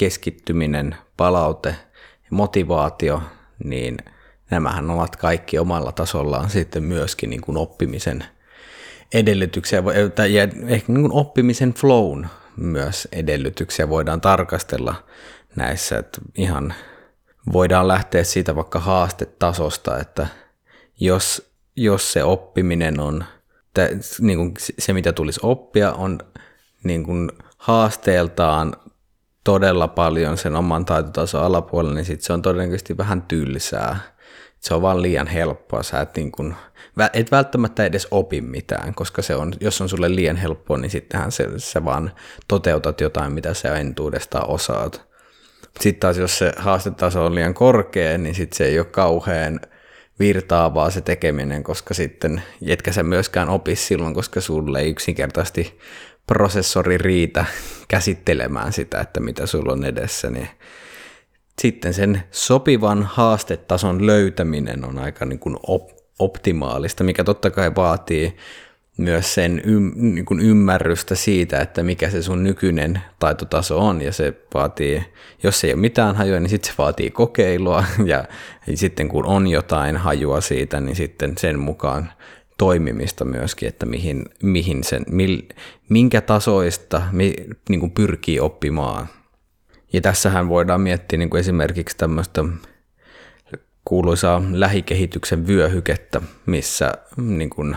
keskittyminen, 0.00 0.96
palaute, 1.16 1.76
motivaatio, 2.30 3.22
niin 3.64 3.98
nämähän 4.50 4.90
ovat 4.90 5.16
kaikki 5.16 5.58
omalla 5.58 5.92
tasollaan 5.92 6.50
sitten 6.50 6.82
myöskin 6.82 7.30
niin 7.30 7.40
kuin 7.40 7.56
oppimisen 7.56 8.24
edellytyksiä, 9.14 9.82
tai 10.14 10.36
ehkä 10.38 10.92
niin 10.92 11.02
kuin 11.02 11.12
oppimisen 11.12 11.74
flown 11.74 12.26
myös 12.56 13.08
edellytyksiä 13.12 13.88
voidaan 13.88 14.20
tarkastella 14.20 14.94
näissä, 15.56 15.98
että 15.98 16.20
ihan 16.34 16.74
voidaan 17.52 17.88
lähteä 17.88 18.24
siitä 18.24 18.56
vaikka 18.56 18.80
haastetasosta, 18.80 19.98
että 19.98 20.26
jos, 21.00 21.52
jos 21.76 22.12
se 22.12 22.24
oppiminen 22.24 23.00
on, 23.00 23.24
niin 24.20 24.38
kuin 24.38 24.54
se 24.78 24.92
mitä 24.92 25.12
tulisi 25.12 25.40
oppia 25.42 25.92
on 25.92 26.18
niin 26.84 27.04
kuin 27.04 27.30
haasteeltaan 27.58 28.76
todella 29.44 29.88
paljon 29.88 30.38
sen 30.38 30.56
oman 30.56 30.84
taitotason 30.84 31.42
alapuolella, 31.42 31.94
niin 31.94 32.04
sit 32.04 32.20
se 32.20 32.32
on 32.32 32.42
todennäköisesti 32.42 32.96
vähän 32.96 33.22
tylsää. 33.22 33.98
Se 34.60 34.74
on 34.74 34.82
vaan 34.82 35.02
liian 35.02 35.26
helppoa. 35.26 35.82
Sä 35.82 36.00
et, 36.00 36.16
niin 36.16 36.32
kun, 36.32 36.54
et 37.12 37.30
välttämättä 37.30 37.84
edes 37.84 38.08
opi 38.10 38.40
mitään, 38.40 38.94
koska 38.94 39.22
se 39.22 39.34
on, 39.34 39.52
jos 39.60 39.80
on 39.80 39.88
sulle 39.88 40.14
liian 40.14 40.36
helppoa, 40.36 40.78
niin 40.78 40.90
sittenhän 40.90 41.32
se, 41.32 41.48
sä 41.56 41.84
vaan 41.84 42.12
toteutat 42.48 43.00
jotain, 43.00 43.32
mitä 43.32 43.54
sä 43.54 43.74
entuudestaan 43.74 44.48
osaat. 44.48 45.10
Sitten 45.80 46.00
taas 46.00 46.18
jos 46.18 46.38
se 46.38 46.52
haastetaso 46.56 47.26
on 47.26 47.34
liian 47.34 47.54
korkea, 47.54 48.18
niin 48.18 48.34
sitten 48.34 48.56
se 48.56 48.64
ei 48.64 48.78
ole 48.78 48.86
kauhean 48.86 49.60
virtaavaa 50.18 50.90
se 50.90 51.00
tekeminen, 51.00 51.62
koska 51.62 51.94
sitten, 51.94 52.42
etkä 52.66 52.92
sä 52.92 53.02
myöskään 53.02 53.48
opi 53.48 53.76
silloin, 53.76 54.14
koska 54.14 54.40
sulle 54.40 54.80
ei 54.80 54.90
yksinkertaisesti 54.90 55.78
prosessori 56.26 56.98
riitä 56.98 57.44
käsittelemään 57.88 58.72
sitä, 58.72 59.00
että 59.00 59.20
mitä 59.20 59.46
sulla 59.46 59.72
on 59.72 59.84
edessä, 59.84 60.30
niin 60.30 60.48
sitten 61.60 61.94
sen 61.94 62.22
sopivan 62.30 63.02
haastetason 63.02 64.06
löytäminen 64.06 64.84
on 64.84 64.98
aika 64.98 65.24
niin 65.24 65.38
kuin 65.38 65.56
op- 65.66 65.90
optimaalista, 66.18 67.04
mikä 67.04 67.24
totta 67.24 67.50
kai 67.50 67.74
vaatii 67.76 68.36
myös 68.96 69.34
sen 69.34 69.62
ym, 69.66 69.92
niin 69.96 70.24
kuin 70.24 70.40
ymmärrystä 70.40 71.14
siitä, 71.14 71.60
että 71.60 71.82
mikä 71.82 72.10
se 72.10 72.22
sun 72.22 72.42
nykyinen 72.42 73.00
taitotaso 73.18 73.78
on, 73.78 74.02
ja 74.02 74.12
se 74.12 74.34
vaatii, 74.54 75.04
jos 75.42 75.64
ei 75.64 75.72
ole 75.72 75.80
mitään 75.80 76.16
hajua, 76.16 76.40
niin 76.40 76.50
sitten 76.50 76.70
se 76.70 76.78
vaatii 76.78 77.10
kokeilua, 77.10 77.84
ja 78.06 78.24
sitten 78.74 79.08
kun 79.08 79.26
on 79.26 79.46
jotain 79.46 79.96
hajua 79.96 80.40
siitä, 80.40 80.80
niin 80.80 80.96
sitten 80.96 81.38
sen 81.38 81.58
mukaan 81.58 82.12
toimimista 82.60 83.24
myöskin, 83.24 83.68
että 83.68 83.86
mihin, 83.86 84.24
mihin 84.42 84.84
sen, 84.84 85.02
mil, 85.10 85.42
minkä 85.88 86.20
tasoista 86.20 87.02
mi, 87.12 87.34
niin 87.68 87.80
kuin 87.80 87.92
pyrkii 87.92 88.40
oppimaan. 88.40 89.06
Ja 89.92 90.00
tässähän 90.00 90.48
voidaan 90.48 90.80
miettiä 90.80 91.18
niin 91.18 91.30
kuin 91.30 91.40
esimerkiksi 91.40 91.96
tämmöistä 91.96 92.44
kuuluisaa 93.84 94.42
lähikehityksen 94.52 95.46
vyöhykettä, 95.46 96.22
missä 96.46 96.92
niin 97.16 97.50
kuin, 97.50 97.76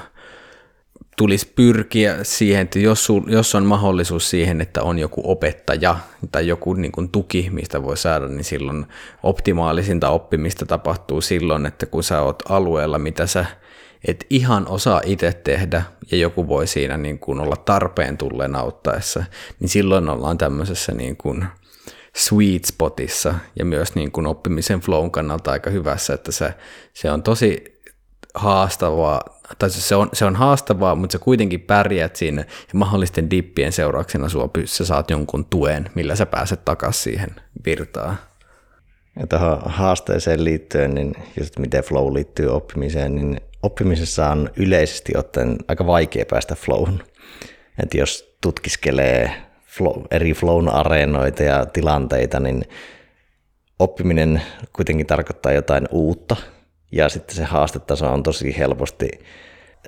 tulisi 1.17 1.51
pyrkiä 1.55 2.17
siihen, 2.23 2.61
että 2.61 2.79
jos, 2.79 3.05
sul, 3.05 3.21
jos 3.27 3.55
on 3.55 3.65
mahdollisuus 3.65 4.29
siihen, 4.29 4.61
että 4.61 4.83
on 4.83 4.99
joku 4.99 5.21
opettaja 5.31 5.97
tai 6.31 6.47
joku 6.47 6.73
niin 6.73 6.91
kuin 6.91 7.09
tuki, 7.09 7.49
mistä 7.51 7.83
voi 7.83 7.97
saada, 7.97 8.27
niin 8.27 8.43
silloin 8.43 8.85
optimaalisinta 9.23 10.09
oppimista 10.09 10.65
tapahtuu 10.65 11.21
silloin, 11.21 11.65
että 11.65 11.85
kun 11.85 12.03
sä 12.03 12.21
oot 12.21 12.43
alueella, 12.49 12.99
mitä 12.99 13.27
sä 13.27 13.45
et 14.07 14.25
ihan 14.29 14.67
osaa 14.67 15.01
itse 15.05 15.33
tehdä 15.33 15.83
ja 16.11 16.17
joku 16.17 16.47
voi 16.47 16.67
siinä 16.67 16.97
niin 16.97 17.19
kuin 17.19 17.39
olla 17.39 17.55
tarpeen 17.55 18.17
tulleen 18.17 18.55
auttaessa, 18.55 19.23
niin 19.59 19.69
silloin 19.69 20.09
ollaan 20.09 20.37
tämmöisessä 20.37 20.91
niin 20.91 21.17
kuin 21.17 21.45
sweet 22.15 22.65
spotissa 22.65 23.35
ja 23.59 23.65
myös 23.65 23.95
niin 23.95 24.11
kuin 24.11 24.27
oppimisen 24.27 24.79
flown 24.79 25.11
kannalta 25.11 25.51
aika 25.51 25.69
hyvässä, 25.69 26.13
että 26.13 26.31
se, 26.31 26.53
se 26.93 27.11
on 27.11 27.23
tosi 27.23 27.73
haastavaa, 28.33 29.21
tai 29.59 29.69
se 29.69 29.95
on, 29.95 30.09
se 30.13 30.25
on 30.25 30.35
haastavaa, 30.35 30.95
mutta 30.95 31.13
sä 31.13 31.19
kuitenkin 31.19 31.61
pärjät 31.61 32.15
siinä 32.15 32.41
ja 32.41 32.79
mahdollisten 32.79 33.29
dippien 33.29 33.71
seurauksena 33.71 34.29
sua 34.29 34.49
sä 34.65 34.85
saat 34.85 35.09
jonkun 35.09 35.45
tuen, 35.45 35.89
millä 35.95 36.15
sä 36.15 36.25
pääset 36.25 36.65
takaisin 36.65 37.03
siihen 37.03 37.35
virtaan. 37.65 38.17
Ja 39.19 39.27
tähän 39.27 39.57
haasteeseen 39.65 40.43
liittyen, 40.43 40.95
niin 40.95 41.13
just 41.39 41.59
miten 41.59 41.83
flow 41.83 42.13
liittyy 42.13 42.47
oppimiseen, 42.47 43.15
niin 43.15 43.41
oppimisessa 43.63 44.29
on 44.29 44.49
yleisesti 44.55 45.13
ottaen 45.17 45.57
aika 45.67 45.85
vaikea 45.85 46.25
päästä 46.29 46.55
flowhun. 46.55 47.03
Että 47.83 47.97
jos 47.97 48.37
tutkiskelee 48.41 49.31
flow, 49.65 50.01
eri 50.11 50.33
flown 50.33 50.69
areenoita 50.69 51.43
ja 51.43 51.65
tilanteita, 51.65 52.39
niin 52.39 52.63
oppiminen 53.79 54.41
kuitenkin 54.73 55.07
tarkoittaa 55.07 55.51
jotain 55.51 55.87
uutta, 55.91 56.35
ja 56.91 57.09
sitten 57.09 57.35
se 57.35 57.43
haastetaso 57.43 58.13
on 58.13 58.23
tosi 58.23 58.57
helposti, 58.57 59.09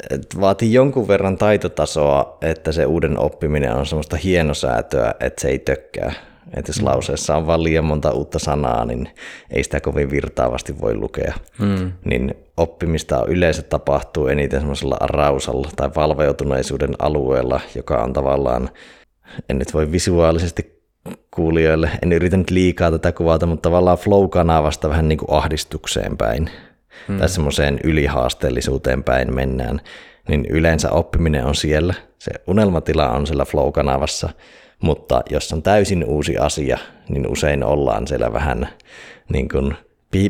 että 0.10 0.42
vaatii 0.42 0.74
jonkun 0.74 1.08
verran 1.08 1.38
taitotasoa, 1.38 2.38
että 2.42 2.72
se 2.72 2.86
uuden 2.86 3.20
oppiminen 3.20 3.76
on 3.76 3.86
semmoista 3.86 4.18
hienosäätöä, 4.18 5.14
että 5.20 5.42
se 5.42 5.48
ei 5.48 5.60
tökkää. 5.60 6.14
Että 6.54 6.70
jos 6.70 6.80
mm. 6.80 6.86
lauseessa 6.86 7.38
on 7.38 7.48
vaan 7.48 7.64
liian 7.64 7.86
monta 7.86 8.12
uutta 8.12 8.40
sanaa, 8.40 8.86
niin 8.86 9.10
ei 9.52 9.64
sitä 9.64 9.80
kovin 9.80 10.12
virtaavasti 10.12 10.82
voi 10.82 10.96
lukea. 10.96 11.34
Mm. 11.60 11.92
Niin 12.06 12.34
oppimista 12.58 13.26
yleensä 13.28 13.62
tapahtuu 13.62 14.28
eniten 14.28 14.60
semmoisella 14.60 14.98
rausalla 15.02 15.70
tai 15.76 15.90
valveutuneisuuden 15.96 16.96
alueella, 17.00 17.60
joka 17.76 18.04
on 18.04 18.14
tavallaan, 18.14 18.70
en 19.50 19.60
nyt 19.60 19.74
voi 19.74 19.92
visuaalisesti 19.92 20.82
kuulijoille, 21.32 21.90
en 22.04 22.14
yritä 22.14 22.38
nyt 22.38 22.50
liikaa 22.50 22.92
tätä 22.92 23.12
kuvata, 23.12 23.46
mutta 23.46 23.70
tavallaan 23.70 23.98
flow-kanavasta 23.98 24.90
vähän 24.90 25.08
niin 25.08 25.18
kuin 25.18 25.38
ahdistukseen 25.38 26.18
päin 26.18 26.50
mm. 27.08 27.18
tai 27.18 27.30
semmoiseen 27.30 27.80
ylihaasteellisuuteen 27.84 29.04
päin 29.04 29.34
mennään, 29.34 29.82
niin 30.28 30.46
yleensä 30.50 30.92
oppiminen 30.92 31.46
on 31.46 31.56
siellä. 31.56 31.94
Se 32.18 32.32
unelmatila 32.48 33.10
on 33.10 33.28
siellä 33.28 33.46
flow-kanavassa, 33.46 34.30
mutta 34.82 35.22
jos 35.30 35.54
on 35.54 35.64
täysin 35.64 36.04
uusi 36.04 36.38
asia, 36.38 36.78
niin 37.10 37.32
usein 37.32 37.64
ollaan 37.64 38.08
siellä 38.08 38.34
vähän 38.34 38.68
niin 39.34 39.50
kuin 39.50 39.76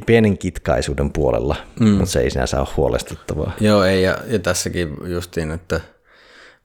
pienen 0.06 0.38
kitkaisuuden 0.38 1.12
puolella, 1.12 1.56
mm. 1.80 1.88
mutta 1.88 2.06
se 2.06 2.20
ei 2.20 2.30
sinänsä 2.30 2.60
ole 2.60 2.68
huolestuttavaa. 2.78 3.52
Joo, 3.60 3.84
ei, 3.84 4.04
ja, 4.04 4.18
ja 4.28 4.40
tässäkin 4.40 4.98
justiin, 5.06 5.52
että 5.52 5.80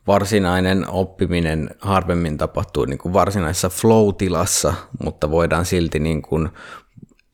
varsinainen 0.06 0.88
oppiminen 0.88 1.70
harvemmin 1.80 2.38
tapahtuu 2.38 2.84
niin 2.84 2.98
kuin 2.98 3.12
varsinaisessa 3.12 3.68
flow-tilassa, 3.68 4.74
mutta 5.04 5.30
voidaan 5.30 5.64
silti 5.64 5.98
niin 5.98 6.22
kuin 6.22 6.48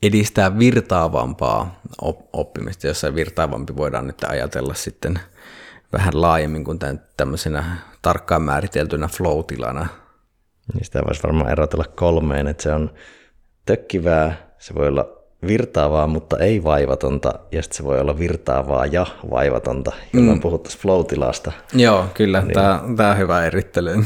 edistää 0.02 0.58
virtaavampaa 0.58 1.80
oppimista, 2.32 2.86
jossa 2.86 3.14
virtaavampi 3.14 3.76
voidaan 3.76 4.06
nyt 4.06 4.24
ajatella 4.28 4.74
sitten 4.74 5.18
vähän 5.92 6.22
laajemmin 6.22 6.64
kuin 6.64 6.78
tämän, 6.78 7.00
tämmöisenä 7.16 7.76
tarkkaan 8.02 8.42
määriteltynä 8.42 9.08
flow-tilana. 9.08 9.86
Niistä 10.74 11.02
voisi 11.06 11.22
varmaan 11.22 11.50
erotella 11.50 11.84
kolmeen, 11.94 12.46
että 12.46 12.62
se 12.62 12.72
on 12.72 12.90
tökkivää, 13.66 14.54
se 14.58 14.74
voi 14.74 14.88
olla 14.88 15.16
virtaavaa, 15.46 16.06
mutta 16.06 16.38
ei 16.38 16.64
vaivatonta, 16.64 17.38
ja 17.52 17.62
sitten 17.62 17.76
se 17.76 17.84
voi 17.84 18.00
olla 18.00 18.18
virtaavaa 18.18 18.86
ja 18.86 19.06
vaivatonta, 19.30 19.92
jolloin 20.12 20.38
mm. 20.38 20.42
puhuttaisiin 20.42 20.82
flow-tilasta. 20.82 21.52
Joo, 21.72 22.06
kyllä, 22.14 22.40
niin. 22.40 22.54
tämä, 22.54 22.82
tämä 22.96 23.10
on 23.10 23.18
hyvä 23.18 23.46
erittely. 23.46 23.94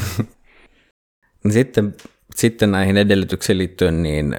sitten, 1.51 1.95
sitten 2.35 2.71
näihin 2.71 2.97
edellytyksiin 2.97 3.59
liittyen, 3.59 4.03
niin 4.03 4.37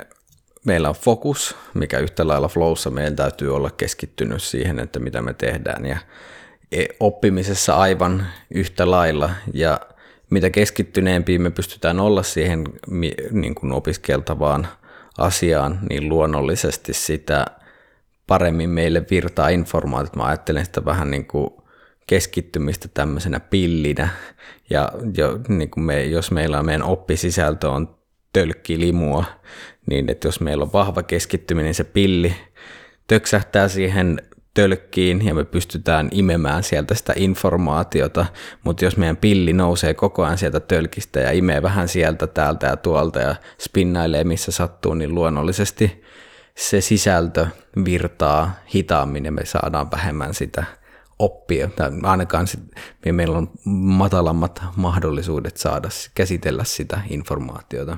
meillä 0.66 0.90
on 0.90 0.96
fokus, 0.96 1.56
mikä 1.74 2.00
yhtä 2.00 2.28
lailla 2.28 2.48
flowssa 2.48 2.90
meidän 2.90 3.16
täytyy 3.16 3.56
olla 3.56 3.70
keskittynyt 3.70 4.44
siihen, 4.44 4.80
että 4.80 5.00
mitä 5.00 5.22
me 5.22 5.34
tehdään 5.34 5.86
ja 5.86 5.98
e, 6.72 6.86
oppimisessa 7.00 7.76
aivan 7.76 8.28
yhtä 8.54 8.92
lailla 8.92 9.30
ja 9.54 9.80
mitä 10.32 10.50
keskittyneempiä 10.50 11.40
me 11.40 11.52
pystytään 11.52 12.00
olla 12.00 12.24
siihen 12.24 12.64
niin 13.32 13.56
kuin 13.56 13.72
opiskeltavaan 13.72 14.68
asiaan, 15.18 15.80
niin 15.90 16.10
luonnollisesti 16.10 16.94
sitä 16.94 17.46
paremmin 18.28 18.70
meille 18.70 19.06
virtaa 19.12 19.50
informaatiot. 19.50 20.16
Mä 20.16 20.26
ajattelen 20.26 20.66
sitä 20.66 20.86
vähän 20.86 21.12
niin 21.12 21.26
kuin 21.26 21.50
keskittymistä 22.08 22.88
tämmöisenä 22.94 23.40
pillinä 23.40 24.10
ja 24.70 24.92
jo, 25.18 25.40
niin 25.48 25.70
kuin 25.70 25.84
me, 25.84 26.04
jos 26.04 26.32
meillä 26.32 26.60
on 26.60 26.66
meidän 26.66 26.84
oppisisältö 26.84 27.70
on 27.70 27.96
tölkkilimua, 28.34 29.26
niin 29.90 30.12
että 30.12 30.28
jos 30.28 30.40
meillä 30.40 30.64
on 30.64 30.74
vahva 30.74 31.04
keskittyminen, 31.04 31.66
niin 31.66 31.76
se 31.76 31.84
pilli 31.84 32.34
töksähtää 33.08 33.68
siihen 33.68 34.22
tölkkiin 34.54 35.26
ja 35.26 35.36
me 35.36 35.46
pystytään 35.46 36.10
imemään 36.12 36.64
sieltä 36.64 36.96
sitä 36.96 37.14
informaatiota, 37.16 38.26
mutta 38.64 38.86
jos 38.86 38.98
meidän 38.98 39.18
pilli 39.18 39.54
nousee 39.54 39.94
koko 39.94 40.24
ajan 40.24 40.38
sieltä 40.38 40.60
tölkistä 40.60 41.20
ja 41.20 41.32
imee 41.32 41.62
vähän 41.62 41.88
sieltä, 41.88 42.28
täältä 42.28 42.68
ja 42.68 42.78
tuolta 42.78 43.20
ja 43.20 43.36
spinnailee 43.60 44.24
missä 44.24 44.52
sattuu, 44.52 44.94
niin 44.94 45.16
luonnollisesti 45.16 46.04
se 46.56 46.82
sisältö 46.82 47.48
virtaa 47.86 48.54
hitaammin 48.76 49.26
ja 49.26 49.32
me 49.32 49.46
saadaan 49.46 49.92
vähemmän 49.92 50.34
sitä 50.34 50.64
oppia, 51.20 51.70
tai 51.76 51.92
ainakaan 52.04 52.48
sit, 52.48 52.60
meillä 53.12 53.38
on 53.38 53.52
matalammat 53.66 54.62
mahdollisuudet 54.76 55.58
saada 55.58 55.90
käsitellä 56.16 56.64
sitä 56.64 57.02
informaatiota. 57.10 57.98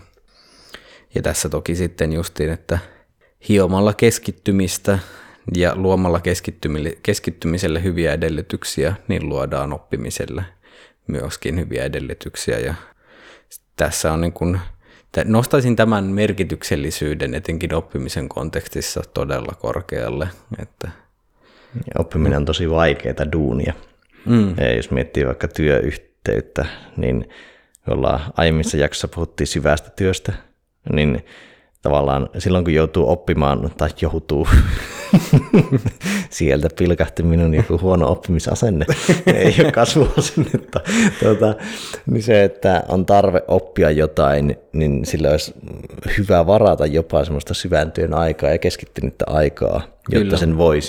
Ja 1.16 1.22
tässä 1.22 1.50
toki 1.50 1.76
sitten 1.76 2.14
justiin, 2.14 2.50
että 2.50 2.80
hiomalla 3.50 3.94
keskittymistä 3.94 5.00
ja 5.56 5.76
luomalla 5.76 6.22
keskittymiselle 7.04 7.84
hyviä 7.84 8.14
edellytyksiä, 8.14 8.96
niin 9.08 9.30
luodaan 9.30 9.74
oppimiselle 9.74 10.44
myöskin 11.08 11.60
hyviä 11.60 11.84
edellytyksiä. 11.84 12.60
Ja 12.60 12.74
tässä 13.76 14.14
on 14.14 14.22
niin 14.22 14.34
kuin, 14.34 14.60
nostaisin 15.26 15.76
tämän 15.76 16.04
merkityksellisyyden 16.04 17.34
etenkin 17.34 17.74
oppimisen 17.74 18.30
kontekstissa 18.30 19.02
todella 19.14 19.56
korkealle. 19.62 20.28
Että 20.60 20.92
ja 21.76 22.00
oppiminen 22.00 22.38
on 22.38 22.46
tosi 22.46 22.70
vaikeaa 22.70 23.32
duunia. 23.32 23.74
Mm. 24.26 24.58
Ja 24.58 24.76
jos 24.76 24.92
miettii 24.92 25.26
vaikka 25.26 25.48
työyhteyttä, 25.48 26.66
niin 26.98 27.30
ollaan 27.88 28.20
aiemmissa 28.38 28.78
jaksossa 28.78 29.08
puhuttiin 29.08 29.48
syvästä 29.48 29.90
työstä, 29.90 30.34
niin 30.94 31.26
tavallaan 31.82 32.30
silloin 32.38 32.64
kun 32.64 32.74
joutuu 32.74 33.10
oppimaan 33.10 33.72
tai 33.78 33.90
joutuu, 34.02 34.48
sieltä 36.30 36.68
pilkahti 36.78 37.24
minun 37.24 37.54
joku 37.54 37.80
huono 37.82 38.12
oppimisasenne, 38.12 38.86
ei 39.34 39.56
ole 39.64 39.72
kasvuasennetta, 39.72 40.80
tuota, 41.20 41.56
niin 42.12 42.24
se, 42.24 42.44
että 42.44 42.84
on 42.88 43.06
tarve 43.06 43.42
oppia 43.48 43.92
jotain, 43.92 44.58
niin 44.74 45.06
sillä 45.06 45.30
olisi 45.30 45.54
hyvä 46.18 46.48
varata 46.48 46.86
jopa 46.86 47.26
semmoista 47.26 47.54
syvän 47.54 47.92
työn 47.92 48.14
aikaa 48.14 48.50
ja 48.50 48.58
keskittynyttä 48.58 49.26
aikaa, 49.28 49.82
jotta 50.10 50.26
kyllä. 50.26 50.38
sen 50.38 50.58
voi 50.58 50.80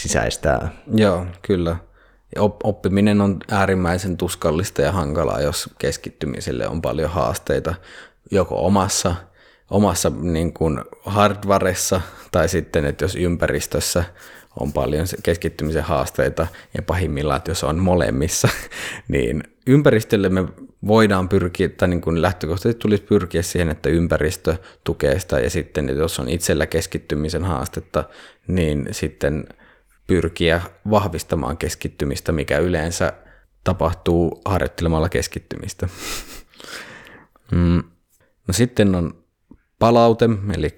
sisäistää. 0.00 0.68
Joo, 0.94 1.26
kyllä. 1.42 1.76
Oppiminen 2.64 3.20
on 3.20 3.38
äärimmäisen 3.50 4.16
tuskallista 4.16 4.82
ja 4.82 4.92
hankalaa, 4.92 5.40
jos 5.40 5.70
keskittymiselle 5.78 6.68
on 6.68 6.82
paljon 6.82 7.10
haasteita 7.10 7.74
joko 8.30 8.66
omassa– 8.66 9.14
omassa 9.70 10.12
niin 10.20 10.52
kuin 10.52 10.80
hardwaressa 11.06 12.00
tai 12.32 12.48
sitten, 12.48 12.84
että 12.84 13.04
jos 13.04 13.16
ympäristössä 13.16 14.04
on 14.60 14.72
paljon 14.72 15.06
keskittymisen 15.22 15.82
haasteita 15.82 16.46
ja 16.76 16.82
pahimmillaan, 16.82 17.36
että 17.36 17.50
jos 17.50 17.64
on 17.64 17.78
molemmissa, 17.78 18.48
niin 19.08 19.42
ympäristölle 19.66 20.28
me 20.28 20.44
voidaan 20.86 21.28
pyrkiä, 21.28 21.68
tai 21.68 21.88
niin 21.88 22.00
kuin 22.00 22.22
lähtökohtaisesti 22.22 22.78
tulisi 22.78 23.02
pyrkiä 23.02 23.42
siihen, 23.42 23.68
että 23.68 23.88
ympäristö 23.88 24.56
tukee 24.84 25.18
sitä 25.18 25.40
ja 25.40 25.50
sitten, 25.50 25.88
että 25.88 26.02
jos 26.02 26.20
on 26.20 26.28
itsellä 26.28 26.66
keskittymisen 26.66 27.44
haastetta, 27.44 28.04
niin 28.46 28.88
sitten 28.90 29.44
pyrkiä 30.06 30.62
vahvistamaan 30.90 31.56
keskittymistä, 31.56 32.32
mikä 32.32 32.58
yleensä 32.58 33.12
tapahtuu 33.64 34.40
harjoittelemalla 34.44 35.08
keskittymistä. 35.08 35.88
Mm. 37.52 37.82
No 38.48 38.52
sitten 38.52 38.94
on 38.94 39.25
palaute, 39.78 40.28
eli 40.56 40.68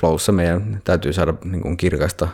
Flowssa 0.00 0.32
meidän 0.32 0.80
täytyy 0.84 1.12
saada 1.12 1.34
niin 1.44 1.62
kuin 1.62 1.76
kirkasta, 1.76 2.28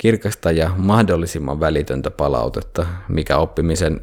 kirkasta 0.00 0.50
ja 0.50 0.70
mahdollisimman 0.76 1.60
välitöntä 1.60 2.10
palautetta, 2.10 2.86
mikä 3.08 3.36
oppimisen 3.36 4.00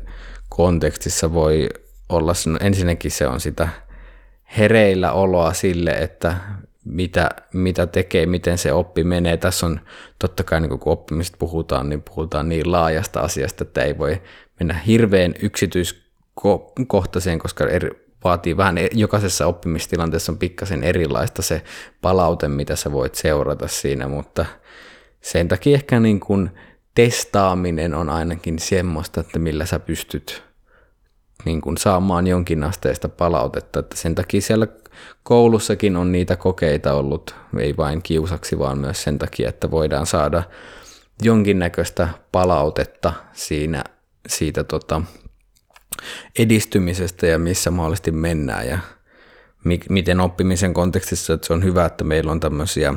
kontekstissa 0.50 1.34
voi 1.34 1.70
olla, 2.10 2.34
ensinnäkin 2.60 3.12
se 3.12 3.28
on 3.28 3.40
sitä 3.40 3.70
hereillä 4.58 5.12
oloa 5.12 5.54
sille, 5.54 5.92
että 5.92 6.38
mitä, 6.86 7.30
mitä 7.54 7.88
tekee, 7.88 8.26
miten 8.26 8.58
se 8.58 8.74
oppi 8.74 9.04
menee. 9.04 9.38
Tässä 9.38 9.66
on 9.66 9.80
totta 10.20 10.44
kai, 10.44 10.62
niin 10.62 10.80
kun 10.80 10.94
oppimista 10.94 11.38
puhutaan, 11.40 11.90
niin 11.90 12.02
puhutaan 12.02 12.50
niin 12.50 12.72
laajasta 12.72 13.20
asiasta, 13.20 13.64
että 13.64 13.82
ei 13.82 13.98
voi 13.98 14.22
mennä 14.60 14.74
hirveän 14.74 15.34
yksityiskohtaiseen, 15.42 17.40
koska 17.40 17.68
eri, 17.68 18.09
vaatii 18.24 18.58
vähän, 18.58 18.78
e- 18.78 18.90
jokaisessa 18.94 19.48
oppimistilanteessa 19.48 20.32
on 20.32 20.38
pikkasen 20.38 20.84
erilaista 20.84 21.42
se 21.42 21.64
palaute, 22.02 22.48
mitä 22.48 22.76
sä 22.76 22.92
voit 22.92 23.16
seurata 23.16 23.68
siinä, 23.68 24.08
mutta 24.08 24.46
sen 25.22 25.48
takia 25.48 25.74
ehkä 25.74 26.00
niin 26.00 26.20
kuin 26.20 26.50
testaaminen 26.96 27.94
on 27.94 28.10
ainakin 28.10 28.60
semmoista, 28.60 29.22
että 29.22 29.40
millä 29.40 29.66
sä 29.66 29.80
pystyt 29.80 30.44
niin 31.46 31.62
kuin 31.62 31.78
saamaan 31.78 32.28
jonkin 32.28 32.64
asteista 32.64 33.10
palautetta, 33.10 33.80
että 33.80 33.98
sen 33.98 34.16
takia 34.16 34.42
siellä 34.42 34.68
koulussakin 35.24 35.98
on 35.98 36.12
niitä 36.12 36.36
kokeita 36.36 36.94
ollut, 36.94 37.36
ei 37.58 37.78
vain 37.78 38.02
kiusaksi, 38.02 38.60
vaan 38.60 38.78
myös 38.78 39.04
sen 39.04 39.20
takia, 39.20 39.50
että 39.50 39.72
voidaan 39.72 40.06
saada 40.06 40.44
jonkinnäköistä 41.22 42.10
palautetta 42.32 43.14
siinä, 43.34 43.84
siitä 44.28 44.64
tota, 44.64 45.02
edistymisestä 46.40 47.28
ja 47.28 47.40
missä 47.40 47.72
mahdollisesti 47.72 48.12
mennään 48.12 48.68
ja 48.68 48.80
mi- 49.64 49.80
miten 49.90 50.20
oppimisen 50.20 50.74
kontekstissa 50.74 51.34
että 51.34 51.48
se 51.48 51.54
on 51.54 51.64
hyvä, 51.64 51.86
että 51.86 52.04
meillä 52.04 52.32
on 52.32 52.40
tämmöisiä 52.40 52.94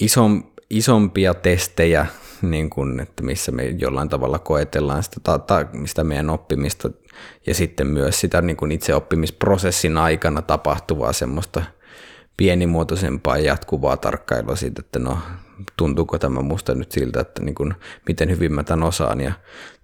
isom, 0.00 0.42
isompia 0.70 1.34
testejä, 1.34 2.06
niin 2.42 2.70
kuin, 2.70 3.00
että 3.00 3.22
missä 3.22 3.52
me 3.52 3.64
jollain 3.64 4.08
tavalla 4.08 4.38
koetellaan 4.38 5.02
sitä, 5.02 5.20
ta, 5.22 5.38
ta, 5.38 5.66
sitä 5.84 6.04
meidän 6.04 6.30
oppimista 6.30 6.90
ja 7.46 7.54
sitten 7.54 7.86
myös 7.86 8.20
sitä 8.20 8.42
niin 8.42 8.56
kuin 8.56 8.72
itse 8.72 8.94
oppimisprosessin 8.94 9.96
aikana 9.96 10.42
tapahtuvaa 10.42 11.12
semmoista 11.12 11.62
pienimuotoisempaa 12.36 13.38
jatkuvaa 13.38 13.96
tarkkailua 13.96 14.56
siitä, 14.56 14.82
että 14.84 14.98
no 14.98 15.18
tuntuuko 15.76 16.18
tämä 16.18 16.42
musta 16.42 16.74
nyt 16.74 16.92
siltä, 16.92 17.20
että 17.20 17.42
niin 17.42 17.54
kuin, 17.54 17.74
miten 18.08 18.30
hyvin 18.30 18.52
mä 18.52 18.64
tämän 18.64 18.88
osaan. 18.88 19.20
Ja 19.20 19.32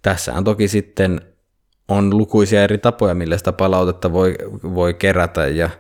tässä 0.03 0.35
on 0.35 0.45
toki 0.45 0.69
sitten 0.69 1.21
on 1.89 2.19
lukuisia 2.19 2.63
eri 2.63 2.79
tapoja, 2.79 3.15
millä 3.15 3.39
sitä 3.39 3.53
palautetta 3.53 4.13
voi, 4.13 4.35
voi 4.75 4.95
kerätä. 4.95 5.47
Ja 5.47 5.71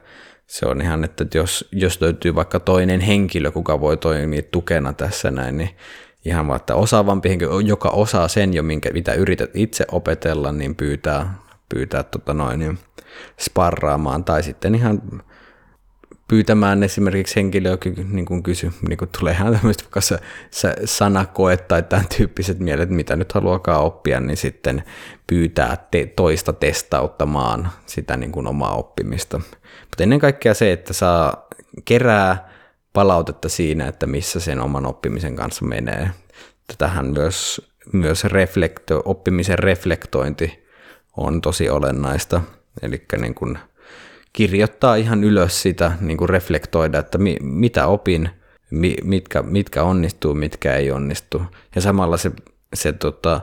se 0.47 0.67
on 0.67 0.81
ihan, 0.81 1.05
että 1.05 1.27
jos, 1.35 1.69
jos 1.73 2.01
löytyy 2.01 2.35
vaikka 2.35 2.61
toinen 2.61 3.01
henkilö, 3.01 3.51
kuka 3.51 3.81
voi 3.81 3.97
toimia 3.97 4.43
tukena 4.51 4.93
tässä 4.93 5.31
näin, 5.31 5.57
niin 5.57 5.71
ihan 6.25 6.49
vaan, 6.49 6.57
että 6.57 6.75
osaavampi 6.75 7.29
henkilö, 7.29 7.51
joka 7.65 7.88
osaa 7.88 8.29
sen 8.29 8.55
jo, 8.55 8.62
minkä, 8.62 8.91
mitä 8.93 9.15
yrität 9.15 9.51
itse 9.55 9.85
opetella, 9.93 10.53
niin 10.53 10.75
pyytää, 10.75 11.35
pyytää 11.69 12.03
tota 12.03 12.35
noin, 12.35 12.59
niin 12.59 12.79
sparraamaan. 13.41 14.25
Tai 14.25 14.43
sitten 14.43 14.75
ihan 14.75 15.23
pyytämään 16.33 16.83
esimerkiksi 16.83 17.37
henkilö, 17.37 17.71
joka 17.71 17.90
niin 18.09 18.25
kuin 18.25 18.42
kysy, 18.42 18.73
niin 18.88 18.99
kuin 18.99 19.11
tulee 19.18 19.33
ihan 19.33 19.53
tämmöistä 19.53 19.85
vaikka 19.85 20.01
se, 20.01 20.18
se 20.51 20.75
sanakoe 20.85 21.57
tai 21.57 21.83
tämän 21.83 22.09
tyyppiset 22.16 22.59
mielet, 22.59 22.90
mitä 22.90 23.16
nyt 23.16 23.33
haluakaan 23.33 23.83
oppia, 23.83 24.21
niin 24.21 24.37
sitten 24.37 24.85
pyytää 25.27 25.87
te, 25.90 26.07
toista 26.16 26.53
testauttamaan 26.53 27.68
sitä 27.87 28.16
niin 28.16 28.33
kuin 28.33 28.47
omaa 28.47 28.75
oppimista. 28.75 29.38
Mutta 29.81 30.03
ennen 30.03 30.18
kaikkea 30.18 30.55
se, 30.55 30.73
että 30.73 30.92
saa 30.92 31.47
kerää 31.85 32.51
palautetta 32.92 33.49
siinä, 33.49 33.88
että 33.88 34.07
missä 34.07 34.40
sen 34.40 34.61
oman 34.61 34.87
oppimisen 34.87 35.37
kanssa 35.37 35.64
menee. 35.64 36.11
Tähän 36.79 37.07
myös, 37.07 37.71
myös 37.92 38.25
reflekto, 38.25 39.03
oppimisen 39.05 39.59
reflektointi 39.59 40.66
on 41.16 41.40
tosi 41.40 41.71
olennaista. 41.71 42.40
Eli 42.83 43.05
niin 43.21 43.35
kuin 43.35 43.59
kirjoittaa 44.33 44.95
ihan 44.95 45.25
ylös 45.25 45.62
sitä, 45.62 45.92
niin 46.01 46.16
kuin 46.16 46.29
reflektoida, 46.29 46.99
että 46.99 47.18
mi, 47.18 47.37
mitä 47.40 47.87
opin, 47.87 48.31
mi, 48.71 48.97
mitkä, 49.05 49.42
mitkä 49.42 49.83
onnistuu, 49.83 50.35
mitkä 50.35 50.77
ei 50.77 50.90
onnistu. 50.90 51.42
Ja 51.75 51.81
samalla 51.81 52.16
se, 52.16 52.33
se 52.75 52.92
tota, 52.92 53.40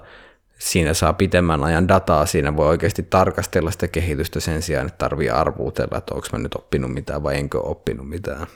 siinä 0.60 0.93
saa 0.93 1.13
pitemmän 1.13 1.63
ajan 1.63 1.88
dataa, 1.88 2.25
siinä 2.25 2.56
voi 2.56 2.67
oikeasti 2.67 3.04
tarkastella 3.04 3.71
sitä 3.71 3.88
kehitystä 3.88 4.39
sen 4.39 4.62
sijaan, 4.62 4.88
että 4.88 4.97
tarvii 4.97 5.30
arvuutella, 5.30 5.97
että 5.97 6.15
onko 6.15 6.28
mä 6.32 6.39
nyt 6.39 6.56
oppinut 6.56 6.93
mitään 6.93 7.23
vai 7.23 7.36
enkö 7.38 7.60
oppinut 7.60 8.10
mitään. 8.10 8.47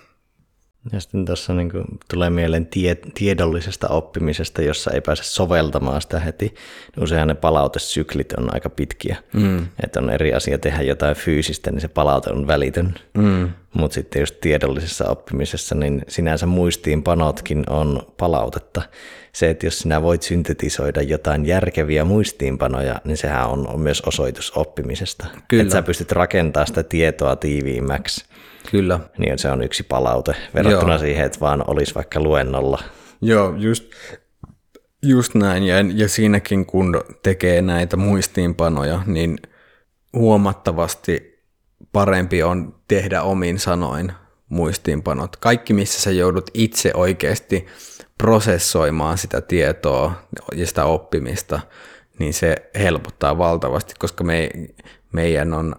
Ja 0.91 0.99
sitten 0.99 1.25
tuossa 1.25 1.53
niin 1.53 1.71
tulee 2.09 2.29
mieleen 2.29 2.65
tie, 2.65 2.97
tiedollisesta 3.13 3.87
oppimisesta, 3.87 4.61
jossa 4.61 4.91
ei 4.91 5.01
pääse 5.01 5.23
soveltamaan 5.23 6.01
sitä 6.01 6.19
heti. 6.19 6.55
Useinhan 7.01 7.27
ne 7.27 7.35
palautesyklit 7.35 8.33
on 8.33 8.53
aika 8.53 8.69
pitkiä. 8.69 9.17
Mm. 9.33 9.67
Että 9.83 9.99
on 9.99 10.09
eri 10.09 10.33
asia 10.33 10.57
tehdä 10.57 10.81
jotain 10.81 11.15
fyysistä, 11.15 11.71
niin 11.71 11.81
se 11.81 11.87
palaute 11.87 12.29
on 12.29 12.47
välitön. 12.47 12.95
Mm. 13.13 13.49
Mutta 13.73 13.95
sitten 13.95 14.19
just 14.19 14.35
tiedollisessa 14.41 15.09
oppimisessa, 15.09 15.75
niin 15.75 16.01
sinänsä 16.07 16.45
muistiinpanotkin 16.45 17.63
on 17.69 18.13
palautetta. 18.17 18.81
Se, 19.33 19.49
että 19.49 19.65
jos 19.65 19.79
sinä 19.79 20.01
voit 20.01 20.21
syntetisoida 20.21 21.01
jotain 21.01 21.45
järkeviä 21.45 22.05
muistiinpanoja, 22.05 23.01
niin 23.05 23.17
sehän 23.17 23.49
on, 23.49 23.67
on 23.67 23.79
myös 23.79 24.01
osoitus 24.01 24.51
oppimisesta. 24.55 25.25
Kyllä. 25.47 25.61
Että 25.63 25.73
sä 25.73 25.81
pystyt 25.81 26.11
rakentamaan 26.11 26.67
sitä 26.67 26.83
tietoa 26.83 27.35
tiiviimmäksi. 27.35 28.25
Kyllä. 28.71 28.99
Niin 29.17 29.39
se 29.39 29.51
on 29.51 29.63
yksi 29.63 29.83
palaute 29.83 30.35
verrattuna 30.53 30.93
Joo. 30.93 30.99
siihen, 30.99 31.25
että 31.25 31.39
vaan 31.39 31.63
olisi 31.67 31.95
vaikka 31.95 32.19
luennolla. 32.19 32.83
Joo, 33.21 33.55
just, 33.57 33.83
just 35.03 35.35
näin. 35.35 35.63
Ja, 35.63 35.75
ja 35.95 36.09
siinäkin 36.09 36.65
kun 36.65 37.01
tekee 37.23 37.61
näitä 37.61 37.97
muistiinpanoja, 37.97 39.01
niin 39.05 39.37
huomattavasti 40.13 41.43
parempi 41.91 42.43
on 42.43 42.75
tehdä 42.87 43.21
omin 43.21 43.59
sanoin 43.59 44.11
muistiinpanot. 44.49 45.35
Kaikki, 45.35 45.73
missä 45.73 46.01
sä 46.01 46.11
joudut 46.11 46.51
itse 46.53 46.91
oikeasti 46.93 47.65
prosessoimaan 48.17 49.17
sitä 49.17 49.41
tietoa 49.41 50.13
ja 50.55 50.67
sitä 50.67 50.85
oppimista, 50.85 51.59
niin 52.19 52.33
se 52.33 52.55
helpottaa 52.79 53.37
valtavasti, 53.37 53.93
koska 53.99 54.23
me, 54.23 54.49
meidän 55.11 55.53
on 55.53 55.75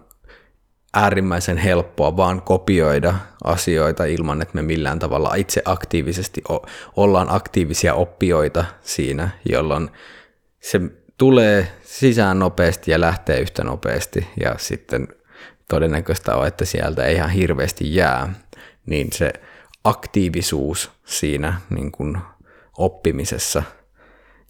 äärimmäisen 0.95 1.57
helppoa 1.57 2.17
vaan 2.17 2.41
kopioida 2.41 3.15
asioita 3.43 4.05
ilman, 4.05 4.41
että 4.41 4.55
me 4.55 4.61
millään 4.61 4.99
tavalla 4.99 5.35
itse 5.35 5.61
aktiivisesti 5.65 6.41
o- 6.49 6.65
ollaan 6.95 7.27
aktiivisia 7.29 7.93
oppijoita 7.93 8.65
siinä, 8.81 9.29
jolloin 9.49 9.89
se 10.59 10.81
tulee 11.17 11.67
sisään 11.83 12.39
nopeasti 12.39 12.91
ja 12.91 12.99
lähtee 12.99 13.39
yhtä 13.39 13.63
nopeasti 13.63 14.27
ja 14.39 14.55
sitten 14.57 15.07
todennäköistä 15.69 16.35
on, 16.35 16.47
että 16.47 16.65
sieltä 16.65 17.03
ei 17.03 17.15
ihan 17.15 17.29
hirveästi 17.29 17.95
jää, 17.95 18.33
niin 18.85 19.07
se 19.13 19.33
aktiivisuus 19.83 20.91
siinä 21.05 21.53
niin 21.69 21.91
kuin 21.91 22.17
oppimisessa. 22.77 23.63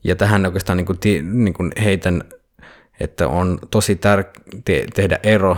Ja 0.03 0.15
tähän 0.15 0.45
oikeastaan 0.45 0.77
niin 0.77 0.85
kuin, 0.85 0.99
niin 1.23 1.53
kuin 1.53 1.71
heitän, 1.83 2.23
että 2.99 3.27
on 3.27 3.59
tosi 3.71 3.95
tärkeää 3.95 4.43
te- 4.65 4.85
tehdä 4.93 5.19
ero 5.23 5.57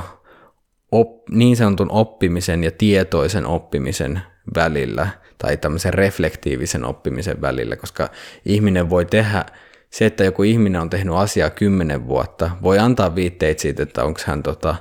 op, 0.91 1.30
niin 1.30 1.58
sanotun 1.58 1.91
oppimisen 1.91 2.63
ja 2.63 2.71
tietoisen 2.71 3.45
oppimisen 3.45 4.21
välillä 4.56 5.08
tai 5.38 5.58
tämmöisen 5.58 5.93
reflektiivisen 5.93 6.86
oppimisen 6.86 7.41
välillä, 7.41 7.76
koska 7.76 8.10
ihminen 8.45 8.89
voi 8.89 9.06
tehdä 9.06 9.45
se, 9.89 10.06
että 10.06 10.23
joku 10.23 10.43
ihminen 10.43 10.82
on 10.82 10.89
tehnyt 10.89 11.15
asiaa 11.15 11.50
kymmenen 11.50 12.08
vuotta, 12.08 12.52
voi 12.62 12.80
antaa 12.80 13.15
viitteitä 13.15 13.62
siitä, 13.62 13.84
että 13.84 14.04
onko 14.04 14.19
hän 14.26 14.43
tota, 14.43 14.76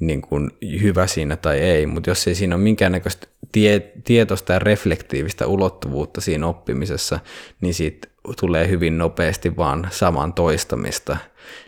niin 0.00 0.22
kuin 0.22 0.50
hyvä 0.82 1.06
siinä 1.06 1.36
tai 1.36 1.58
ei, 1.58 1.86
mutta 1.86 2.10
jos 2.10 2.28
ei 2.28 2.34
siinä 2.34 2.54
ole 2.54 2.62
minkäännäköistä 2.62 3.26
tie, 3.52 3.80
tietoista 4.04 4.52
ja 4.52 4.58
reflektiivistä 4.58 5.46
ulottuvuutta 5.46 6.20
siinä 6.20 6.46
oppimisessa, 6.46 7.20
niin 7.60 7.74
siitä 7.74 8.08
tulee 8.40 8.68
hyvin 8.68 8.98
nopeasti 8.98 9.56
vaan 9.56 9.88
saman 9.90 10.34
toistamista. 10.34 11.16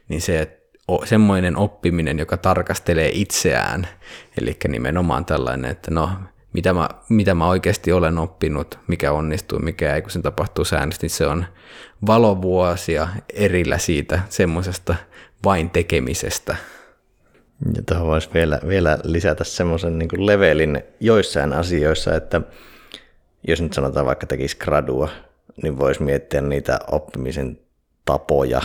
Niin 0.09 0.20
se, 0.20 0.40
että 0.40 0.58
semmoinen 1.05 1.57
oppiminen, 1.57 2.18
joka 2.18 2.37
tarkastelee 2.37 3.11
itseään, 3.12 3.88
eli 4.40 4.57
nimenomaan 4.68 5.24
tällainen, 5.24 5.70
että 5.70 5.90
no, 5.90 6.11
mitä 6.53 6.72
mä, 6.72 6.88
mitä 7.09 7.35
mä 7.35 7.48
oikeasti 7.48 7.92
olen 7.92 8.18
oppinut, 8.18 8.79
mikä 8.87 9.12
onnistuu, 9.12 9.59
mikä 9.59 9.94
ei, 9.94 10.03
kun 10.03 10.11
sen 10.11 10.22
tapahtuu 10.22 10.64
säännöllisesti, 10.64 11.05
niin 11.05 11.11
se 11.11 11.27
on 11.27 11.44
valovuosia 12.07 13.09
erillä 13.35 13.79
siitä 13.79 14.20
semmoisesta 14.29 14.94
vain 15.44 15.70
tekemisestä. 15.70 16.57
Ja 17.77 17.83
tuohon 17.83 18.07
voisi 18.07 18.31
vielä, 18.35 18.61
vielä 18.68 18.98
lisätä 19.05 19.44
semmoisen 19.44 19.98
niin 19.98 20.27
levelin 20.27 20.83
joissain 21.01 21.53
asioissa, 21.53 22.16
että 22.16 22.40
jos 23.48 23.62
nyt 23.62 23.72
sanotaan 23.72 24.07
vaikka 24.07 24.27
tekisi 24.27 24.57
gradua, 24.59 25.09
niin 25.62 25.79
voisi 25.79 26.03
miettiä 26.03 26.40
niitä 26.40 26.79
oppimisen 26.90 27.61
tapoja. 28.05 28.62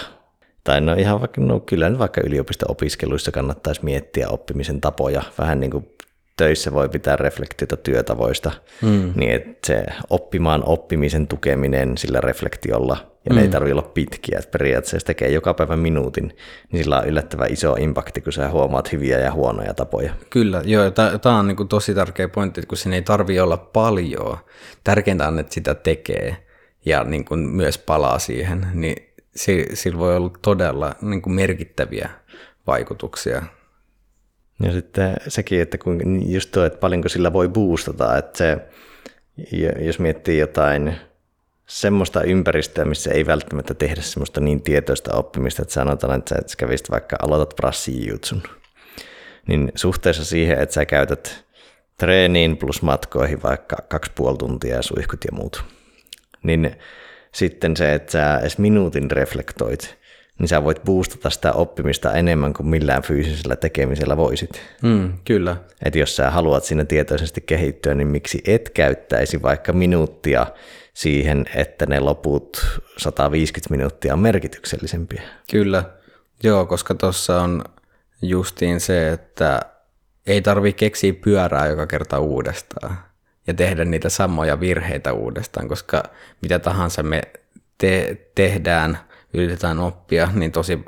Tai 0.64 0.82
no 0.82 0.94
ihan 0.94 1.20
vaikka, 1.20 1.42
no 1.42 1.60
kyllä 1.60 1.90
nyt 1.90 2.00
vaikka 2.00 2.22
yliopisto-opiskeluissa 2.22 3.32
kannattaisi 3.32 3.86
miettiä 3.86 4.30
oppimisen 4.30 4.82
tapoja, 4.82 5.24
vähän 5.38 5.60
niin 5.60 5.72
kuin 5.72 5.94
töissä 6.38 6.74
voi 6.74 6.90
pitää 6.90 7.16
reflektiota 7.16 7.78
työtavoista, 7.78 8.52
mm. 8.82 9.14
niin 9.16 9.32
että 9.32 9.68
se 9.68 9.86
oppimaan 10.10 10.64
oppimisen 10.66 11.28
tukeminen 11.28 11.98
sillä 11.98 12.22
reflektiolla, 12.22 12.98
ja 13.26 13.30
mm. 13.30 13.36
ne 13.36 13.42
ei 13.42 13.48
mm. 13.48 13.52
tarvitse 13.52 13.74
olla 13.74 13.92
pitkiä, 13.94 14.40
että 14.40 14.52
periaatteessa 14.52 15.08
tekee 15.08 15.30
joka 15.30 15.54
päivä 15.54 15.78
minuutin, 15.78 16.38
niin 16.72 16.84
sillä 16.84 17.00
on 17.00 17.08
yllättävän 17.08 17.54
iso 17.54 17.76
impakti, 17.76 18.22
kun 18.22 18.34
sä 18.34 18.50
huomaat 18.50 18.92
hyviä 18.92 19.20
ja 19.20 19.32
huonoja 19.32 19.74
tapoja. 19.74 20.14
Kyllä, 20.30 20.62
joo, 20.66 20.92
tämä 21.22 21.40
on 21.40 21.48
niin 21.48 21.68
tosi 21.68 21.94
tärkeä 21.94 22.28
pointti, 22.28 22.60
että 22.60 22.70
kun 22.70 22.78
sen 22.78 22.94
ei 22.94 23.02
tarvitse 23.02 23.42
olla 23.42 23.58
paljon, 23.58 24.38
tärkeintä 24.84 25.28
on, 25.28 25.40
että 25.40 25.54
sitä 25.54 25.76
tekee 25.76 26.38
ja 26.86 27.04
niin 27.04 27.26
kuin 27.26 27.40
myös 27.40 27.78
palaa 27.78 28.20
siihen, 28.20 28.68
niin 28.74 29.13
sillä 29.74 30.00
voi 30.00 30.16
olla 30.16 30.32
todella 30.42 30.96
niin 31.02 31.22
kuin 31.22 31.34
merkittäviä 31.34 32.10
vaikutuksia. 32.68 33.44
Ja 34.64 34.72
sitten 34.72 35.16
sekin, 35.28 35.62
että 35.62 35.78
kun 35.78 36.32
just 36.32 36.52
tuo, 36.52 36.66
että 36.66 36.80
paljonko 36.80 37.10
sillä 37.10 37.34
voi 37.34 37.50
boostata, 37.50 38.18
että 38.18 38.38
se, 38.38 38.58
jos 39.86 40.00
miettii 40.00 40.40
jotain 40.40 40.96
semmoista 41.66 42.24
ympäristöä, 42.24 42.86
missä 42.86 43.12
ei 43.12 43.26
välttämättä 43.26 43.74
tehdä 43.74 44.02
semmoista 44.02 44.42
niin 44.42 44.64
tietoista 44.64 45.16
oppimista, 45.16 45.62
että 45.62 45.74
sanotaan, 45.74 46.20
että 46.20 46.36
sä 46.48 46.56
kävisit 46.58 46.92
vaikka 46.92 47.16
aloitat 47.22 47.56
brassijutsun, 47.56 48.44
niin 49.48 49.72
suhteessa 49.76 50.26
siihen, 50.26 50.60
että 50.60 50.74
sä 50.74 50.86
käytät 50.86 51.46
treeniin 51.98 52.58
plus 52.58 52.82
matkoihin 52.82 53.44
vaikka 53.44 53.76
kaksi 53.88 54.12
puoli 54.16 54.38
tuntia 54.38 54.76
ja 54.76 54.82
suihkut 54.82 55.24
ja 55.26 55.32
muut, 55.32 55.66
niin 56.44 56.76
sitten 57.36 57.78
se, 57.78 57.94
että 57.94 58.12
sä 58.12 58.38
edes 58.38 58.58
minuutin 58.58 59.12
reflektoit, 59.12 59.98
niin 60.40 60.48
sä 60.48 60.64
voit 60.64 60.84
boostata 60.84 61.30
sitä 61.30 61.54
oppimista 61.54 62.14
enemmän 62.14 62.54
kuin 62.54 62.68
millään 62.68 63.04
fyysisellä 63.04 63.56
tekemisellä 63.56 64.18
voisit. 64.18 64.62
Mm, 64.82 65.14
kyllä. 65.26 65.58
Että 65.86 66.00
jos 66.00 66.16
sä 66.16 66.32
haluat 66.32 66.64
siinä 66.64 66.86
tietoisesti 66.86 67.42
kehittyä, 67.42 67.94
niin 67.94 68.08
miksi 68.08 68.42
et 68.46 68.70
käyttäisi 68.70 69.42
vaikka 69.42 69.74
minuuttia 69.74 70.48
siihen, 70.94 71.46
että 71.56 71.86
ne 71.86 72.00
loput 72.00 72.66
150 72.98 73.72
minuuttia 73.76 74.14
on 74.14 74.20
merkityksellisempiä. 74.20 75.22
Kyllä, 75.52 75.84
joo, 76.44 76.66
koska 76.66 76.94
tuossa 76.94 77.42
on 77.42 77.64
justiin 78.22 78.80
se, 78.80 79.12
että 79.12 79.60
ei 80.28 80.42
tarvi 80.42 80.74
keksiä 80.74 81.14
pyörää 81.14 81.68
joka 81.68 81.88
kerta 81.88 82.20
uudestaan 82.20 82.98
ja 83.48 83.54
tehdä 83.54 83.86
niitä 83.86 84.10
samoja 84.10 84.60
virheitä 84.60 85.14
uudestaan, 85.14 85.68
koska 85.68 86.04
mitä 86.42 86.60
tahansa 86.60 87.04
me 87.04 87.22
te- 87.78 88.18
tehdään– 88.36 88.98
yritetään 89.34 89.80
oppia, 89.80 90.30
niin 90.34 90.52
tosi 90.52 90.80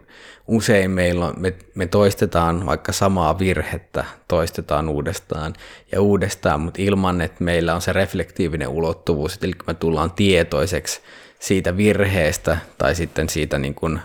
usein 0.48 0.92
meillä 0.92 1.26
on, 1.26 1.34
me, 1.38 1.54
me 1.76 1.88
toistetaan 1.88 2.66
vaikka 2.66 2.92
samaa 2.92 3.40
virhettä, 3.40 4.06
toistetaan 4.28 4.90
uudestaan 4.90 5.54
ja 5.92 6.02
uudestaan, 6.02 6.62
mutta 6.62 6.82
ilman, 6.82 7.22
että 7.22 7.44
meillä 7.44 7.76
on 7.76 7.82
se 7.82 7.94
reflektiivinen 7.94 8.68
ulottuvuus, 8.68 9.40
eli 9.42 9.54
me 9.68 9.74
tullaan 9.74 10.12
tietoiseksi 10.12 11.02
siitä 11.40 11.78
virheestä 11.78 12.58
tai 12.78 12.96
sitten 12.96 13.30
siitä 13.30 13.60
niin 13.60 13.76
kuin 13.76 14.00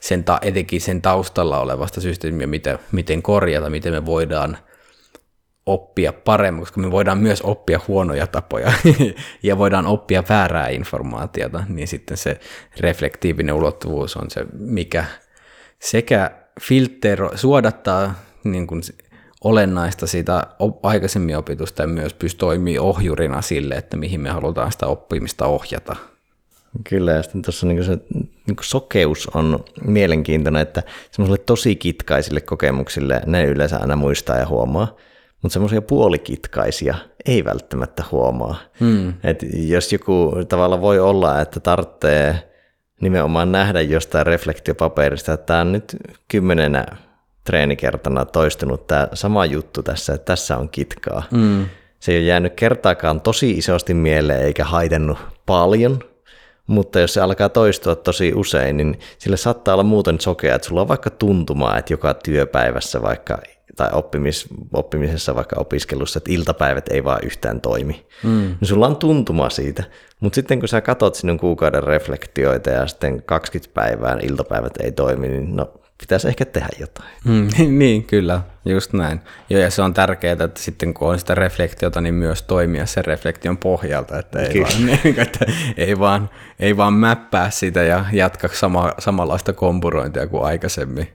sen, 0.00 0.24
etenkin 0.42 0.80
sen 0.80 1.02
taustalla 1.02 1.60
olevasta 1.60 2.00
systeemiä, 2.00 2.46
miten, 2.46 2.78
miten 2.92 3.22
korjata, 3.22 3.70
miten 3.70 3.92
me 3.92 4.06
voidaan 4.06 4.58
oppia 5.66 6.12
paremmin, 6.12 6.62
koska 6.62 6.80
me 6.80 6.90
voidaan 6.90 7.18
myös 7.18 7.42
oppia 7.42 7.80
huonoja 7.88 8.26
tapoja 8.26 8.72
ja 9.42 9.58
voidaan 9.58 9.86
oppia 9.86 10.24
väärää 10.28 10.68
informaatiota, 10.68 11.64
niin 11.68 11.88
sitten 11.88 12.16
se 12.16 12.40
reflektiivinen 12.80 13.54
ulottuvuus 13.54 14.16
on 14.16 14.30
se, 14.30 14.46
mikä 14.58 15.04
sekä 15.78 16.30
filtero, 16.60 17.30
suodattaa 17.34 18.14
niin 18.44 18.66
kuin 18.66 18.82
olennaista 19.44 20.06
siitä 20.06 20.46
aikaisemmin 20.82 21.36
opitusta 21.36 21.82
ja 21.82 21.86
myös 21.86 22.14
pystyy 22.14 22.38
toimii 22.38 22.78
ohjurina 22.78 23.42
sille, 23.42 23.74
että 23.74 23.96
mihin 23.96 24.20
me 24.20 24.30
halutaan 24.30 24.72
sitä 24.72 24.86
oppimista 24.86 25.46
ohjata. 25.46 25.96
Kyllä, 26.88 27.12
ja 27.12 27.22
sitten 27.22 27.42
tuossa 27.42 27.66
niin 27.66 27.84
se 27.84 27.98
niin 28.46 28.56
sokeus 28.60 29.28
on 29.34 29.64
mielenkiintoinen, 29.84 30.62
että 30.62 30.82
semmoiselle 31.10 31.44
tosi 31.46 31.76
kitkaisille 31.76 32.40
kokemuksille 32.40 33.22
ne 33.26 33.44
yleensä 33.44 33.78
aina 33.78 33.96
muistaa 33.96 34.36
ja 34.36 34.46
huomaa, 34.46 34.96
mutta 35.42 35.52
semmoisia 35.52 35.82
puolikitkaisia 35.82 36.94
ei 37.26 37.44
välttämättä 37.44 38.04
huomaa. 38.10 38.56
Hmm. 38.80 39.14
Et 39.24 39.44
jos 39.52 39.92
joku 39.92 40.32
tavalla 40.48 40.80
voi 40.80 40.98
olla, 40.98 41.40
että 41.40 41.60
tarvitsee 41.60 42.52
nimenomaan 43.00 43.52
nähdä 43.52 43.80
jostain 43.80 44.26
reflektiopaperista, 44.26 45.32
että 45.32 45.46
tämä 45.46 45.60
on 45.60 45.72
nyt 45.72 45.96
kymmenenä 46.28 46.86
treenikertana 47.44 48.24
toistunut 48.24 48.86
tämä 48.86 49.08
sama 49.14 49.46
juttu 49.46 49.82
tässä, 49.82 50.14
että 50.14 50.24
tässä 50.24 50.56
on 50.56 50.68
kitkaa. 50.68 51.22
Hmm. 51.30 51.66
Se 52.00 52.12
ei 52.12 52.18
ole 52.18 52.26
jäänyt 52.26 52.52
kertaakaan 52.56 53.20
tosi 53.20 53.50
isosti 53.50 53.94
mieleen 53.94 54.42
eikä 54.42 54.64
haitannut 54.64 55.18
paljon, 55.46 55.98
mutta 56.66 57.00
jos 57.00 57.14
se 57.14 57.20
alkaa 57.20 57.48
toistua 57.48 57.96
tosi 57.96 58.32
usein, 58.34 58.76
niin 58.76 58.98
sille 59.18 59.36
saattaa 59.36 59.74
olla 59.74 59.82
muuten 59.82 60.20
sokea, 60.20 60.54
että 60.54 60.68
sulla 60.68 60.80
on 60.80 60.88
vaikka 60.88 61.10
tuntumaa, 61.10 61.78
että 61.78 61.92
joka 61.92 62.14
työpäivässä 62.14 63.02
vaikka 63.02 63.38
tai 63.76 63.88
oppimis, 63.92 64.46
oppimisessa 64.72 65.34
vaikka 65.34 65.60
opiskelussa, 65.60 66.18
että 66.18 66.32
iltapäivät 66.32 66.88
ei 66.88 67.04
vaan 67.04 67.20
yhtään 67.24 67.60
toimi. 67.60 68.06
Mm. 68.22 68.30
Niin 68.30 68.68
sulla 68.68 68.86
on 68.86 68.96
tuntuma 68.96 69.50
siitä, 69.50 69.84
mutta 70.20 70.34
sitten 70.34 70.60
kun 70.60 70.68
sä 70.68 70.80
katot 70.80 71.14
sinun 71.14 71.38
kuukauden 71.38 71.82
reflektioita 71.82 72.70
ja 72.70 72.86
sitten 72.86 73.22
20 73.22 73.74
päivää 73.74 74.18
iltapäivät 74.22 74.72
ei 74.80 74.92
toimi, 74.92 75.28
niin 75.28 75.56
no 75.56 75.72
pitäisi 75.98 76.28
ehkä 76.28 76.44
tehdä 76.44 76.68
jotain. 76.80 77.08
Mm, 77.24 77.48
niin, 77.78 78.04
kyllä, 78.04 78.40
just 78.64 78.92
näin. 78.92 79.20
Joo, 79.50 79.60
ja 79.60 79.70
se 79.70 79.82
on 79.82 79.94
tärkeää, 79.94 80.36
että 80.44 80.62
sitten 80.62 80.94
kun 80.94 81.08
on 81.08 81.18
sitä 81.18 81.34
reflektiota, 81.34 82.00
niin 82.00 82.14
myös 82.14 82.42
toimia 82.42 82.86
sen 82.86 83.04
reflektion 83.04 83.56
pohjalta, 83.56 84.18
että 84.18 84.40
ei, 84.40 84.62
vaan, 84.62 84.86
niin, 84.86 85.20
että 85.20 85.46
ei, 85.76 85.98
vaan, 85.98 86.30
ei 86.60 86.76
vaan 86.76 86.92
mäppää 86.92 87.50
sitä 87.50 87.82
ja 87.82 88.04
jatka 88.12 88.48
sama, 88.52 88.92
samanlaista 88.98 89.52
kompurointia 89.52 90.26
kuin 90.26 90.44
aikaisemmin. 90.44 91.08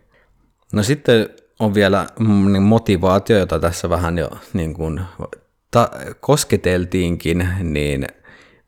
No 0.74 0.84
sitten 0.84 1.30
on 1.62 1.74
vielä 1.74 2.08
mm, 2.20 2.54
niin 2.54 2.64
motivaatio, 2.64 3.38
jota 3.38 3.60
tässä 3.60 3.90
vähän 3.90 4.18
jo 4.18 4.30
niin 4.54 4.74
kuin 4.74 5.02
ta- 5.72 5.92
kosketeltiinkin, 6.20 7.50
niin 7.64 8.08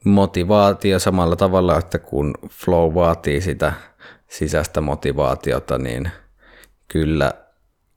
motivaatio 0.05 0.99
samalla 0.99 1.35
tavalla, 1.35 1.77
että 1.77 1.99
kun 1.99 2.33
flow 2.49 2.93
vaatii 2.93 3.41
sitä 3.41 3.73
sisäistä 4.27 4.81
motivaatiota, 4.81 5.77
niin 5.77 6.11
kyllä 6.87 7.31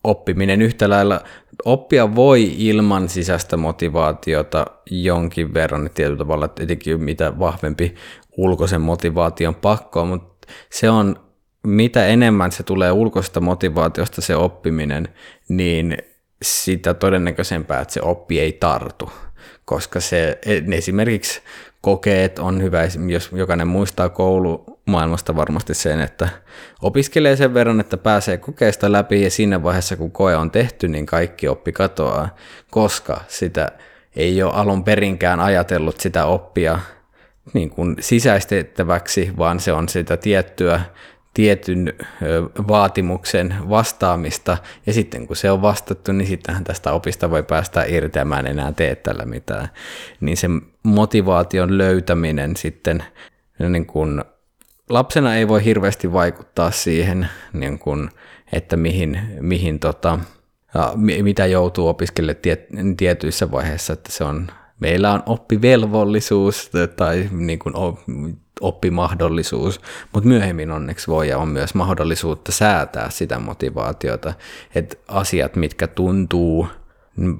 oppiminen 0.04 0.62
yhtä 0.62 0.90
lailla, 0.90 1.20
oppia 1.64 2.14
voi 2.14 2.54
ilman 2.59 3.09
sisäistä 3.09 3.56
motivaatiota 3.56 4.66
jonkin 4.90 5.54
verran, 5.54 5.90
tietyllä 5.94 6.18
tavalla, 6.18 6.44
että 6.44 6.62
etenkin 6.62 7.02
mitä 7.02 7.38
vahvempi 7.38 7.94
ulkoisen 8.37 8.80
motivaation 8.80 9.54
pakko, 9.54 10.04
mutta 10.04 10.48
se 10.70 10.90
on, 10.90 11.26
mitä 11.66 12.07
enemmän 12.07 12.52
se 12.52 12.62
tulee 12.62 12.92
ulkoista 12.92 13.40
motivaatiosta 13.40 14.20
se 14.20 14.37
oppiminen, 14.37 15.09
niin 15.48 15.96
sitä 16.42 16.94
todennäköisempää, 16.94 17.81
että 17.81 17.94
se 17.94 18.00
oppi 18.02 18.40
ei 18.40 18.52
tartu, 18.52 19.12
koska 19.64 20.00
se 20.00 20.38
esimerkiksi 20.72 21.40
kokeet 21.81 22.38
on 22.38 22.62
hyvä, 22.62 22.81
jos 23.09 23.31
jokainen 23.33 23.68
muistaa 23.68 24.09
koulumaailmasta 24.09 25.37
varmasti 25.37 25.74
sen, 25.74 26.00
että 26.00 26.29
opiskelee 26.83 27.37
sen 27.37 27.55
verran, 27.55 27.81
että 27.81 27.96
pääsee 27.96 28.37
kokeesta 28.37 28.92
läpi. 28.92 29.22
Ja 29.22 29.31
siinä 29.31 29.62
vaiheessa 29.62 29.96
kun 29.96 30.11
koe 30.11 30.37
on 30.37 30.50
tehty, 30.50 30.88
niin 30.88 31.07
kaikki 31.07 31.48
oppi 31.48 31.72
katoaa, 31.72 32.37
koska 32.70 33.20
sitä 33.29 33.68
ei 34.16 34.42
ole 34.42 34.52
alun 34.55 34.85
perinkään 34.85 35.40
ajatellut 35.40 36.00
sitä 36.00 36.26
oppia 36.26 36.79
niin 37.52 37.70
kuin 37.70 37.96
sisäistettäväksi, 38.00 39.33
vaan 39.38 39.61
se 39.61 39.72
on 39.72 39.88
sitä 39.88 40.16
tiettyä 40.16 40.81
tietyn 41.37 41.92
vaatimuksen 42.68 43.55
vastaamista, 43.68 44.57
ja 44.87 44.92
sitten 44.92 45.27
kun 45.27 45.37
se 45.37 45.51
on 45.51 45.62
vastattu, 45.62 46.12
niin 46.12 46.29
sittenhän 46.29 46.64
tästä 46.64 46.92
opista 46.92 47.31
voi 47.31 47.42
päästä 47.42 47.85
irti, 47.88 48.18
ja 48.18 48.25
mä 48.25 48.38
en 48.38 48.46
enää 48.46 48.72
tee 48.72 48.94
tällä 48.94 49.25
mitään. 49.25 49.68
Niin 50.20 50.37
se 50.37 50.49
motivaation 50.83 51.79
löytäminen 51.79 52.57
sitten, 52.57 53.05
niin 53.68 53.87
kun, 53.87 54.25
lapsena 54.90 55.37
ei 55.37 55.49
voi 55.49 55.64
hirveästi 55.64 56.12
vaikuttaa 56.12 56.70
siihen, 56.70 57.29
niin 57.53 57.79
kun, 57.79 58.11
että 58.53 58.77
mihin, 58.77 59.20
mihin 59.40 59.79
tota, 59.79 60.18
mitä 61.22 61.46
joutuu 61.46 61.88
opiskelemaan 61.88 62.42
tiet, 62.42 62.66
tietyissä 62.96 63.51
vaiheissa, 63.51 63.92
että 63.92 64.12
se 64.12 64.25
on 64.25 64.46
meillä 64.81 65.12
on 65.12 65.22
oppivelvollisuus 65.27 66.70
tai 66.96 67.29
niin 67.33 67.59
kuin 67.59 67.75
oppimahdollisuus, 68.61 69.81
mutta 70.12 70.29
myöhemmin 70.29 70.71
onneksi 70.71 71.07
voi 71.07 71.29
ja 71.29 71.38
on 71.38 71.49
myös 71.49 71.75
mahdollisuutta 71.75 72.53
säätää 72.53 73.11
sitä 73.11 73.38
motivaatiota, 73.38 74.35
että 74.75 74.97
asiat, 75.09 75.57
mitkä 75.57 75.87
tuntuu 75.87 76.66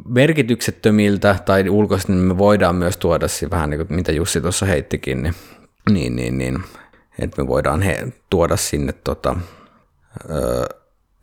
merkityksettömiltä 0.09 1.37
tai 1.45 1.69
ulkoisesti, 1.69 2.13
niin 2.13 2.25
me 2.25 2.39
voidaan 2.39 2.77
myös 2.77 2.97
tuoda 2.97 3.27
vähän 3.51 3.71
niin 3.71 3.87
kuin 3.87 3.97
mitä 3.97 4.13
Jussi 4.13 4.41
tuossa 4.41 4.67
heittikin, 4.67 5.23
niin, 5.23 5.35
niin, 5.91 6.17
niin, 6.17 6.39
niin 6.39 6.65
että 7.19 7.43
me 7.43 7.49
voidaan 7.49 7.83
he, 7.83 8.09
tuoda 8.31 8.57
sinne 8.57 8.93
tota, 8.93 9.37
öö, 10.31 10.67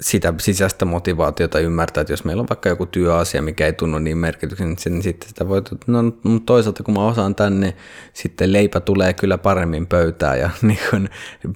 sitä 0.03 0.33
sisäistä 0.39 0.85
motivaatiota 0.85 1.59
ymmärtää, 1.59 2.01
että 2.01 2.13
jos 2.13 2.25
meillä 2.25 2.41
on 2.41 2.49
vaikka 2.49 2.69
joku 2.69 2.85
työasia, 2.85 3.41
mikä 3.41 3.65
ei 3.65 3.73
tunnu 3.73 3.99
niin 3.99 4.17
merkityksellistä, 4.17 4.89
niin 4.89 5.03
sitten 5.03 5.29
sitä 5.29 5.47
voi, 5.47 5.61
no 5.87 6.03
toisaalta 6.45 6.83
kun 6.83 6.93
mä 6.93 7.05
osaan 7.05 7.35
tänne, 7.35 7.67
niin 7.67 7.77
sitten 8.13 8.53
leipä 8.53 8.79
tulee 8.79 9.13
kyllä 9.13 9.37
paremmin 9.37 9.87
pöytään 9.87 10.39
ja 10.39 10.49
niin 10.61 10.79
kuin, 10.89 11.09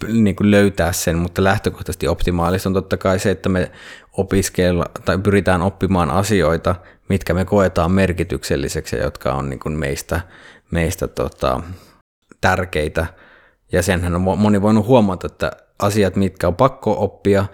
niin 0.24 0.36
kuin 0.36 0.52
löytää 0.52 0.92
sen, 0.92 1.18
mutta 1.18 1.44
lähtökohtaisesti 1.44 2.08
optimaalista 2.08 2.70
on 2.70 2.74
totta 2.74 2.98
kai 2.98 3.20
se, 3.20 3.32
että 3.32 3.50
me 3.50 3.72
opiskella 4.14 4.86
tai 5.06 5.18
pyritään 5.18 5.62
oppimaan 5.62 6.10
asioita, 6.10 6.76
mitkä 7.10 7.34
me 7.34 7.46
koetaan 7.46 7.92
merkitykselliseksi 7.92 8.96
ja 8.96 9.04
jotka 9.04 9.34
on 9.34 9.50
niin 9.50 9.60
kuin 9.60 9.80
meistä, 9.80 10.22
meistä 10.72 11.08
tota, 11.08 11.62
tärkeitä. 12.42 13.06
Ja 13.72 13.82
senhän 13.84 14.16
on 14.16 14.22
moni 14.22 14.62
voinut 14.62 14.88
huomata, 14.88 15.28
että 15.28 15.52
asiat, 15.80 16.16
mitkä 16.16 16.48
on 16.48 16.56
pakko 16.56 17.04
oppia, 17.04 17.46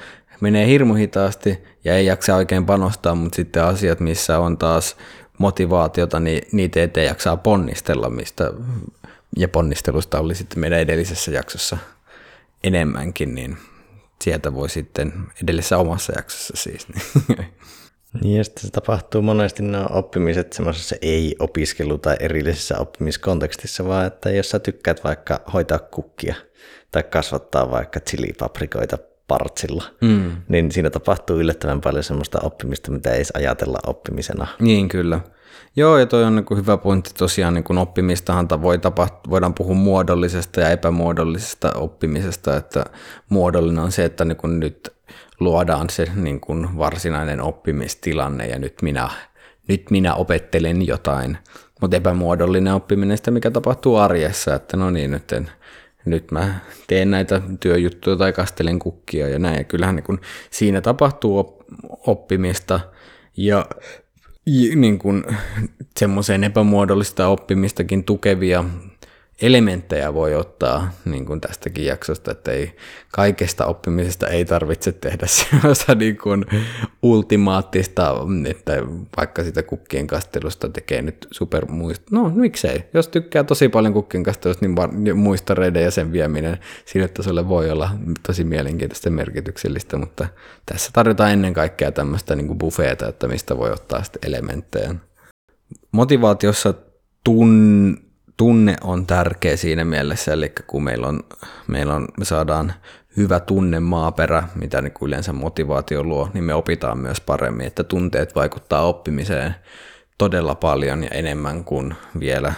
menee 0.43 0.67
hirmu 0.67 0.93
hitaasti 0.93 1.63
ja 1.83 1.97
ei 1.97 2.05
jaksa 2.05 2.35
oikein 2.35 2.65
panostaa, 2.65 3.15
mutta 3.15 3.35
sitten 3.35 3.63
asiat, 3.63 3.99
missä 3.99 4.39
on 4.39 4.57
taas 4.57 4.97
motivaatiota, 5.37 6.19
niin 6.19 6.47
niitä 6.51 6.79
ei 6.79 7.05
jaksaa 7.05 7.37
ponnistella, 7.37 8.09
mistä, 8.09 8.51
ja 9.37 9.47
ponnistelusta 9.47 10.19
oli 10.19 10.35
sitten 10.35 10.59
meidän 10.59 10.79
edellisessä 10.79 11.31
jaksossa 11.31 11.77
enemmänkin, 12.63 13.35
niin 13.35 13.57
sieltä 14.21 14.53
voi 14.53 14.69
sitten 14.69 15.13
edellisessä 15.43 15.77
omassa 15.77 16.13
jaksossa 16.15 16.53
siis. 16.55 16.87
Niin 18.21 18.37
ja 18.37 18.43
sitten 18.43 18.61
se 18.61 18.71
tapahtuu 18.71 19.21
monesti 19.21 19.63
nämä 19.63 19.85
oppimiset 19.85 20.53
semmoisessa 20.53 20.95
ei-opiskelu- 21.01 21.97
tai 21.97 22.15
erillisessä 22.19 22.77
oppimiskontekstissa, 22.77 23.85
vaan 23.85 24.07
että 24.07 24.31
jos 24.31 24.49
sä 24.49 24.59
tykkäät 24.59 25.03
vaikka 25.03 25.41
hoitaa 25.53 25.79
kukkia 25.79 26.35
tai 26.91 27.03
kasvattaa 27.03 27.71
vaikka 27.71 27.99
chilipaprikoita 27.99 28.97
partsilla, 29.33 29.83
mm. 30.01 30.31
niin 30.47 30.71
siinä 30.71 30.89
tapahtuu 30.89 31.39
yllättävän 31.39 31.81
paljon 31.81 32.03
semmoista 32.03 32.39
oppimista, 32.43 32.91
mitä 32.91 33.11
ei 33.11 33.23
ajatella 33.33 33.79
oppimisena. 33.87 34.47
Niin 34.59 34.89
kyllä. 34.89 35.19
Joo, 35.75 35.97
ja 35.97 36.05
toi 36.05 36.23
on 36.23 36.35
niin 36.35 36.45
kuin 36.45 36.57
hyvä 36.57 36.77
pointti 36.77 37.11
tosiaan, 37.17 37.53
niin 37.53 37.63
kuin 37.63 37.77
oppimistahan 37.77 38.47
voi 38.61 38.79
tapahtua, 38.79 39.29
voidaan 39.29 39.53
puhua 39.53 39.75
muodollisesta 39.75 40.61
ja 40.61 40.69
epämuodollisesta 40.69 41.73
oppimisesta, 41.73 42.57
että 42.57 42.85
muodollinen 43.29 43.83
on 43.83 43.91
se, 43.91 44.05
että 44.05 44.25
niin 44.25 44.37
kuin 44.37 44.59
nyt 44.59 44.93
luodaan 45.39 45.89
se 45.89 46.07
niin 46.15 46.39
kuin 46.39 46.77
varsinainen 46.77 47.41
oppimistilanne 47.41 48.47
ja 48.47 48.59
nyt 48.59 48.81
minä, 48.81 49.09
nyt 49.67 49.91
minä 49.91 50.15
opettelen 50.15 50.87
jotain, 50.87 51.37
mutta 51.81 51.97
epämuodollinen 51.97 52.73
oppiminen 52.73 53.17
sitä, 53.17 53.31
mikä 53.31 53.51
tapahtuu 53.51 53.95
arjessa, 53.95 54.55
että 54.55 54.77
no 54.77 54.89
niin, 54.89 55.11
nyt 55.11 55.31
en, 55.31 55.51
nyt 56.05 56.31
mä 56.31 56.59
teen 56.87 57.11
näitä 57.11 57.41
työjuttuja 57.59 58.15
tai 58.15 58.33
kastelen 58.33 58.79
kukkia 58.79 59.29
ja 59.29 59.39
näin. 59.39 59.57
Ja 59.57 59.63
kyllähän 59.63 59.95
niin 59.95 60.03
kun 60.03 60.21
siinä 60.49 60.81
tapahtuu 60.81 61.63
oppimista 62.07 62.79
ja 63.37 63.65
niin 64.75 64.99
semmoiseen 65.99 66.43
epämuodollista 66.43 67.27
oppimistakin 67.27 68.03
tukevia 68.03 68.63
elementtejä 69.41 70.13
voi 70.13 70.35
ottaa 70.35 70.91
niin 71.05 71.25
kuin 71.25 71.41
tästäkin 71.41 71.85
jaksosta, 71.85 72.31
että 72.31 72.51
ei, 72.51 72.75
kaikesta 73.11 73.65
oppimisesta 73.65 74.27
ei 74.27 74.45
tarvitse 74.45 74.91
tehdä 74.91 75.27
sellaista 75.51 75.95
niin 75.95 76.17
kuin 76.17 76.45
ultimaattista, 77.01 78.15
että 78.49 78.73
vaikka 79.17 79.43
sitä 79.43 79.63
kukkien 79.63 80.07
kastelusta 80.07 80.69
tekee 80.69 81.01
nyt 81.01 81.27
supermuista. 81.31 82.05
No 82.11 82.29
miksei, 82.29 82.83
jos 82.93 83.07
tykkää 83.07 83.43
tosi 83.43 83.69
paljon 83.69 83.93
kukkien 83.93 84.23
kastelusta, 84.23 84.65
niin 84.65 85.17
muistareiden 85.17 85.83
ja 85.83 85.91
sen 85.91 86.11
vieminen 86.11 86.57
sille 86.85 87.07
tasolle 87.07 87.47
voi 87.49 87.71
olla 87.71 87.89
tosi 88.27 88.43
mielenkiintoista 88.43 89.07
ja 89.07 89.11
merkityksellistä, 89.11 89.97
mutta 89.97 90.27
tässä 90.65 90.89
tarvitaan 90.93 91.31
ennen 91.31 91.53
kaikkea 91.53 91.91
tämmöistä 91.91 92.35
niin 92.35 92.47
kuin 92.47 92.59
buffeeta, 92.59 93.07
että 93.07 93.27
mistä 93.27 93.57
voi 93.57 93.71
ottaa 93.71 94.03
sitten 94.03 94.29
elementtejä. 94.29 94.95
Motivaatiossa 95.91 96.73
tun, 97.23 97.97
tunne 98.37 98.75
on 98.83 99.05
tärkeä 99.05 99.57
siinä 99.57 99.85
mielessä, 99.85 100.33
eli 100.33 100.53
kun 100.67 100.83
meillä 100.83 101.07
on, 101.07 101.19
meillä 101.67 101.95
on, 101.95 102.07
me 102.19 102.25
saadaan 102.25 102.73
hyvä 103.17 103.39
tunne 103.39 103.79
maaperä, 103.79 104.43
mitä 104.55 104.81
niin 104.81 104.93
kuin 104.93 105.07
yleensä 105.07 105.33
motivaatio 105.33 106.03
luo, 106.03 106.29
niin 106.33 106.43
me 106.43 106.53
opitaan 106.53 106.97
myös 106.97 107.21
paremmin, 107.21 107.67
että 107.67 107.83
tunteet 107.83 108.35
vaikuttaa 108.35 108.87
oppimiseen 108.87 109.55
todella 110.17 110.55
paljon 110.55 111.03
ja 111.03 111.09
enemmän 111.13 111.63
kuin 111.63 111.95
vielä 112.19 112.53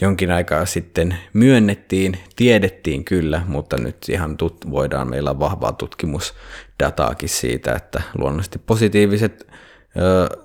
jonkin 0.00 0.30
aikaa 0.30 0.66
sitten 0.66 1.18
myönnettiin, 1.32 2.18
tiedettiin 2.36 3.04
kyllä, 3.04 3.42
mutta 3.46 3.76
nyt 3.76 3.96
ihan 4.08 4.36
tut, 4.36 4.70
voidaan, 4.70 5.08
meillä 5.08 5.30
on 5.30 5.40
vahvaa 5.40 5.72
tutkimusdataakin 5.72 7.28
siitä, 7.28 7.74
että 7.74 8.02
luonnollisesti 8.18 8.58
positiiviset 8.58 9.46
ö, 9.96 10.41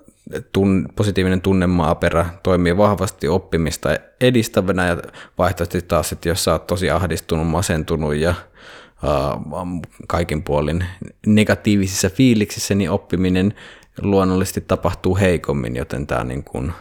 tun, 0.51 0.89
positiivinen 0.95 1.41
tunnemaaperä 1.41 2.25
toimii 2.43 2.77
vahvasti 2.77 3.27
oppimista 3.27 3.89
edistävänä 4.21 4.87
ja 4.87 4.97
vaihtoehtoisesti 5.37 5.87
taas, 5.87 6.11
että 6.11 6.29
jos 6.29 6.43
sä 6.43 6.51
oot 6.51 6.67
tosi 6.67 6.89
ahdistunut, 6.89 7.47
masentunut 7.47 8.15
ja 8.15 8.33
kaikin 10.07 10.43
puolin 10.43 10.85
negatiivisissa 11.25 12.09
fiiliksissä, 12.09 12.75
niin 12.75 12.91
oppiminen 12.91 13.53
luonnollisesti 14.01 14.61
tapahtuu 14.61 15.17
heikommin, 15.17 15.75
joten 15.75 16.07
tämä 16.07 16.23
niin 16.23 16.43
kuin 16.43 16.71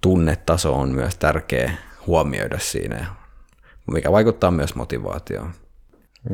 tunnetaso 0.00 0.74
on 0.74 0.88
myös 0.88 1.16
tärkeä 1.16 1.72
huomioida 2.06 2.58
siinä, 2.58 3.06
mikä 3.92 4.12
vaikuttaa 4.12 4.50
myös 4.50 4.74
motivaatioon. 4.74 5.50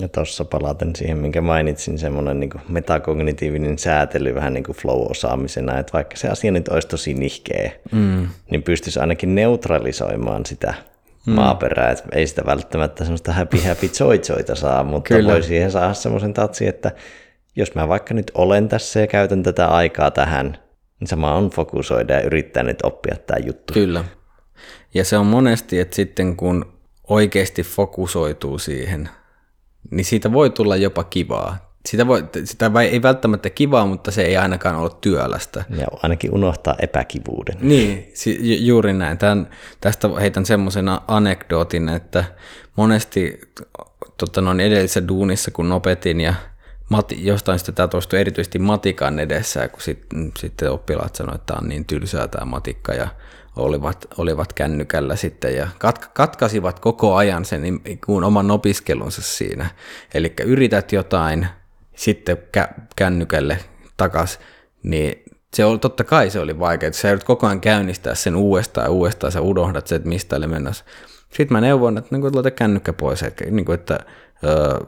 Ja 0.01 0.09
tuossa 0.09 0.45
palaten 0.45 0.97
siihen, 0.97 1.19
minkä 1.19 1.41
mainitsin, 1.41 1.99
semmoinen 1.99 2.41
niin 2.41 2.51
metakognitiivinen 2.69 3.79
säätely 3.79 4.35
vähän 4.35 4.55
niin 4.55 4.65
kuin 4.65 4.77
flow-osaamisena, 4.77 5.79
että 5.79 5.93
vaikka 5.93 6.17
se 6.17 6.29
asia 6.29 6.53
nyt 6.53 6.69
olisi 6.69 6.89
tosi 6.89 7.15
nihkeä, 7.15 7.73
mm. 7.93 8.29
niin 8.51 8.63
pystyisi 8.63 9.01
ainakin 9.01 9.35
neutralisoimaan 9.35 10.47
sitä 10.47 10.75
mm. 11.27 11.33
maaperää, 11.33 11.91
että 11.91 12.05
ei 12.13 12.27
sitä 12.27 12.43
välttämättä 12.47 13.05
semmoista 13.05 13.33
happy 13.33 13.59
happy 13.69 13.91
joy 14.01 14.21
joyta 14.29 14.55
saa, 14.55 14.85
mutta 14.85 15.15
Kyllä. 15.15 15.33
voi 15.33 15.43
siihen 15.43 15.71
saada 15.71 15.95
semmoisen 15.95 16.35
tatsi, 16.35 16.67
että 16.67 16.93
jos 17.57 17.75
mä 17.75 17.89
vaikka 17.89 18.15
nyt 18.15 18.31
olen 18.35 18.69
tässä 18.69 19.01
ja 19.01 19.07
käytän 19.07 19.43
tätä 19.43 19.67
aikaa 19.67 20.11
tähän, 20.11 20.59
niin 21.01 21.09
sama 21.09 21.35
on 21.35 21.51
fokusoida 21.51 22.15
ja 22.15 22.21
yrittää 22.21 22.63
nyt 22.63 22.79
oppia 22.83 23.17
tämä 23.27 23.39
juttu. 23.47 23.73
Kyllä. 23.75 24.05
Ja 24.95 25.05
se 25.05 25.19
on 25.19 25.27
monesti, 25.27 25.81
että 25.81 25.97
sitten 25.97 26.37
kun 26.37 26.73
oikeasti 27.09 27.63
fokusoituu 27.63 28.59
siihen, 28.59 29.09
niin 29.91 30.05
siitä 30.05 30.33
voi 30.33 30.51
tulla 30.51 30.77
jopa 30.77 31.05
kivaa. 31.05 31.67
Sitä, 31.87 32.07
voi, 32.07 32.25
sitä 32.45 32.71
ei 32.91 33.03
välttämättä 33.03 33.51
kivaa, 33.51 33.87
mutta 33.87 34.11
se 34.11 34.23
ei 34.23 34.37
ainakaan 34.37 34.77
ole 34.77 34.91
työlästä. 35.01 35.65
Ja 35.71 35.87
ainakin 36.03 36.35
unohtaa 36.35 36.77
epäkivuuden. 36.79 37.57
Niin, 37.61 38.13
juuri 38.61 38.93
näin. 38.93 39.19
Tän, 39.19 39.49
tästä 39.81 40.09
heitän 40.21 40.47
semmoisen 40.47 40.87
anekdootin, 41.09 41.89
että 41.89 42.25
monesti 42.77 43.41
tota, 44.19 44.41
noin 44.41 44.61
edellisessä 44.61 45.09
duunissa, 45.09 45.51
kun 45.51 45.73
opetin 45.73 46.21
ja 46.21 46.35
mati, 46.89 47.27
jostain 47.27 47.59
sitä 47.59 47.73
tämä 47.73 47.89
toistui 47.89 48.21
erityisesti 48.21 48.59
matikan 48.59 49.19
edessä, 49.19 49.69
kun 49.69 49.83
sitten 49.83 50.33
sit 50.39 50.63
oppilaat 50.63 51.15
sanoivat, 51.15 51.41
että 51.41 51.53
tämä 51.53 51.63
on 51.63 51.69
niin 51.69 51.85
tylsää 51.85 52.29
tämä 52.29 52.45
matikka 52.45 52.95
ja 52.95 53.09
olivat, 53.57 54.07
olivat 54.19 54.53
kännykällä 54.53 55.17
sitten 55.17 55.57
ja 55.57 55.69
kat, 55.79 56.07
katkasivat 56.07 56.81
koko 56.81 57.15
ajan 57.15 57.45
sen 57.45 57.81
kuin 58.07 58.25
oman 58.25 58.51
opiskelunsa 58.51 59.23
siinä. 59.23 59.71
Eli 60.15 60.33
yrität 60.45 60.93
jotain, 60.93 61.47
sitten 61.97 62.39
kä- 62.57 62.81
kännykälle 62.97 63.59
takas, 63.97 64.39
niin 64.83 65.23
se 65.55 65.65
oli, 65.65 65.79
totta 65.79 66.05
kai 66.05 66.31
se 66.31 66.41
oli 66.41 66.59
vaikea, 66.59 66.87
että 66.87 67.01
sä 67.01 67.09
joudut 67.09 67.25
koko 67.25 67.47
ajan 67.47 67.61
käynnistää 67.61 68.15
sen 68.15 68.37
uudestaan 68.37 68.85
ja 68.85 68.91
uudestaan, 68.91 69.33
sä 69.33 69.41
unohdat 69.41 69.87
sen, 69.87 69.97
että 69.97 70.09
mistä 70.09 70.37
oli 70.37 70.47
mennessä. 70.47 70.85
Sitten 71.31 71.53
mä 71.57 71.61
neuvon, 71.61 71.99
että, 71.99 72.17
niin 72.17 72.35
laita 72.35 72.51
kännykkä 72.51 72.93
pois, 72.93 73.23
että, 73.23 73.45
niin 73.45 73.65
kuin, 73.65 73.75
että 73.75 73.99
öö, 74.45 74.81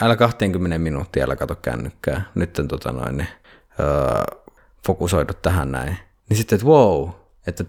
älä 0.00 0.16
20 0.16 0.78
minuuttia, 0.78 1.24
älä 1.24 1.36
kato 1.36 1.54
kännykkää, 1.54 2.22
nyt 2.34 2.60
tota 2.68 2.92
noin, 2.92 3.16
niin, 3.16 3.28
öö, 3.80 4.36
fokusoidu 4.86 5.32
tähän 5.42 5.72
näin. 5.72 5.96
Niin 6.28 6.36
sitten, 6.36 6.56
että 6.56 6.66
wow, 6.66 7.08
että 7.46 7.64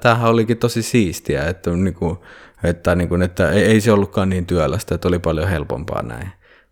tämähän 0.00 0.30
olikin 0.30 0.58
tosi 0.58 0.82
siistiä, 0.82 1.48
että, 1.48 1.70
niin 1.70 1.94
kuin, 1.94 2.18
että, 2.64 2.94
niin 2.94 3.08
kuin, 3.08 3.22
että 3.22 3.50
ei, 3.50 3.64
ei 3.64 3.80
se 3.80 3.92
ollutkaan 3.92 4.28
niin 4.28 4.46
työlästä, 4.46 4.94
että 4.94 5.08
oli 5.08 5.18
paljon 5.18 5.48
helpompaa 5.48 6.02
näin. 6.02 6.28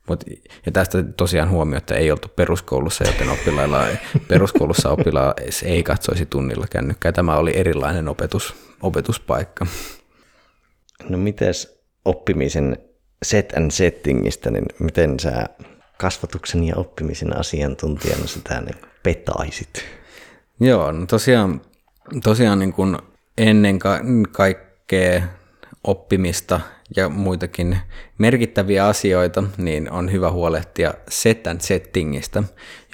Mut, 0.09 0.25
ja 0.67 0.73
tästä 0.73 1.03
tosiaan 1.03 1.51
huomio, 1.51 1.79
että 1.79 1.95
ei 1.95 2.11
oltu 2.11 2.29
peruskoulussa, 2.29 3.05
joten 3.05 3.29
oppilailla, 3.29 3.87
peruskoulussa 4.29 4.91
oppilailla 4.91 5.35
ei 5.65 5.83
katsoisi 5.83 6.27
tunnilla 6.27 6.67
kännykkää. 6.71 7.13
Tämä 7.13 7.37
oli 7.37 7.53
erilainen 7.57 8.09
opetus, 8.09 8.55
opetuspaikka. 8.83 9.67
No 11.09 11.19
mites 11.19 11.81
oppimisen 12.05 12.77
set 13.23 13.53
and 13.57 13.71
settingistä, 13.71 14.51
niin 14.51 14.65
miten 14.79 15.21
sä 15.21 15.47
kasvatuksen 15.99 16.65
ja 16.65 16.77
oppimisen 16.77 17.37
asiantuntijana 17.37 18.27
sitä 18.27 18.61
niin 18.61 18.77
petaisit? 19.03 19.85
Joo, 20.61 20.93
no 20.93 21.07
tosiaan, 21.07 21.61
tosiaan 22.23 22.59
niin 22.59 22.73
kuin 22.73 22.99
ennen 23.39 23.79
ka- 23.79 24.01
kaikkea 24.33 25.23
oppimista 25.85 26.61
ja 26.97 27.09
muitakin 27.09 27.79
merkittäviä 28.19 28.87
asioita, 28.87 29.45
niin 29.57 29.91
on 29.91 30.13
hyvä 30.13 30.31
huolehtia 30.31 30.95
set 31.09 31.47
and 31.47 31.61
settingistä, 31.61 32.43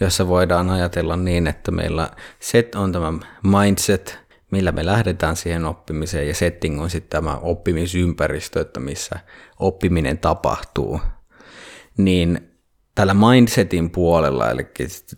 jossa 0.01 0.29
voidaan 0.29 0.71
ajatella 0.71 1.17
niin, 1.17 1.47
että 1.47 1.71
meillä 1.71 2.11
set 2.41 2.75
on 2.75 2.93
tämä 2.93 3.13
mindset, 3.43 4.19
millä 4.51 4.73
me 4.73 4.87
lähdetään 4.87 5.37
siihen 5.37 5.65
oppimiseen, 5.65 6.29
ja 6.29 6.35
setting 6.35 6.83
on 6.83 6.91
sitten 6.91 7.11
tämä 7.11 7.37
oppimisympäristö, 7.37 8.61
että 8.61 8.81
missä 8.81 9.21
oppiminen 9.59 10.19
tapahtuu. 10.19 11.01
Niin 11.97 12.41
tällä 12.95 13.15
mindsetin 13.15 13.91
puolella, 13.91 14.51
eli 14.51 14.67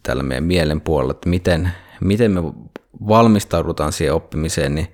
tällä 0.03 0.23
meidän 0.23 0.45
mielen 0.45 0.81
puolella, 0.81 1.11
että 1.11 1.29
miten, 1.29 1.71
miten 2.01 2.31
me 2.33 2.41
valmistaudutaan 3.09 3.93
siihen 3.93 4.15
oppimiseen, 4.15 4.75
niin 4.75 4.89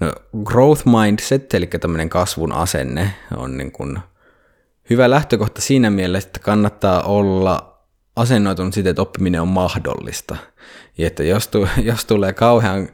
No, 0.00 0.12
growth 0.44 0.82
mindset, 0.86 1.54
eli 1.54 1.66
tämmöinen 1.66 2.08
kasvun 2.08 2.52
asenne, 2.52 3.14
on 3.36 3.56
niin 3.56 3.72
kuin 3.72 3.98
hyvä 4.90 5.10
lähtökohta 5.10 5.60
siinä 5.60 5.90
mielessä, 5.90 6.26
että 6.26 6.40
kannattaa 6.40 7.02
olla 7.02 7.80
asennoitunut 8.16 8.74
siitä, 8.74 8.90
että 8.90 9.02
oppiminen 9.02 9.42
on 9.42 9.48
mahdollista. 9.48 10.36
Ja 10.98 11.06
että 11.06 11.22
jos, 11.22 11.48
tu, 11.48 11.68
jos 11.82 12.04
tulee 12.04 12.32
kauhean 12.32 12.88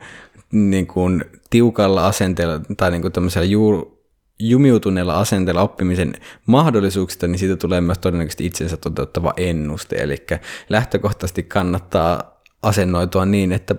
niin 0.52 0.86
kuin, 0.86 1.24
tiukalla 1.50 2.06
asenteella 2.06 2.60
tai 2.76 2.90
niin 2.90 3.02
kuin 3.02 3.12
tämmöisellä 3.12 3.46
juu, 3.46 4.04
jumiutuneella 4.38 5.18
asenteella 5.18 5.62
oppimisen 5.62 6.14
mahdollisuuksista, 6.46 7.26
niin 7.26 7.38
siitä 7.38 7.56
tulee 7.56 7.80
myös 7.80 7.98
todennäköisesti 7.98 8.46
itsensä 8.46 8.76
toteuttava 8.76 9.32
ennuste. 9.36 9.96
Eli 9.96 10.26
lähtökohtaisesti 10.68 11.42
kannattaa 11.42 12.40
asennoitua 12.62 13.26
niin, 13.26 13.52
että 13.52 13.74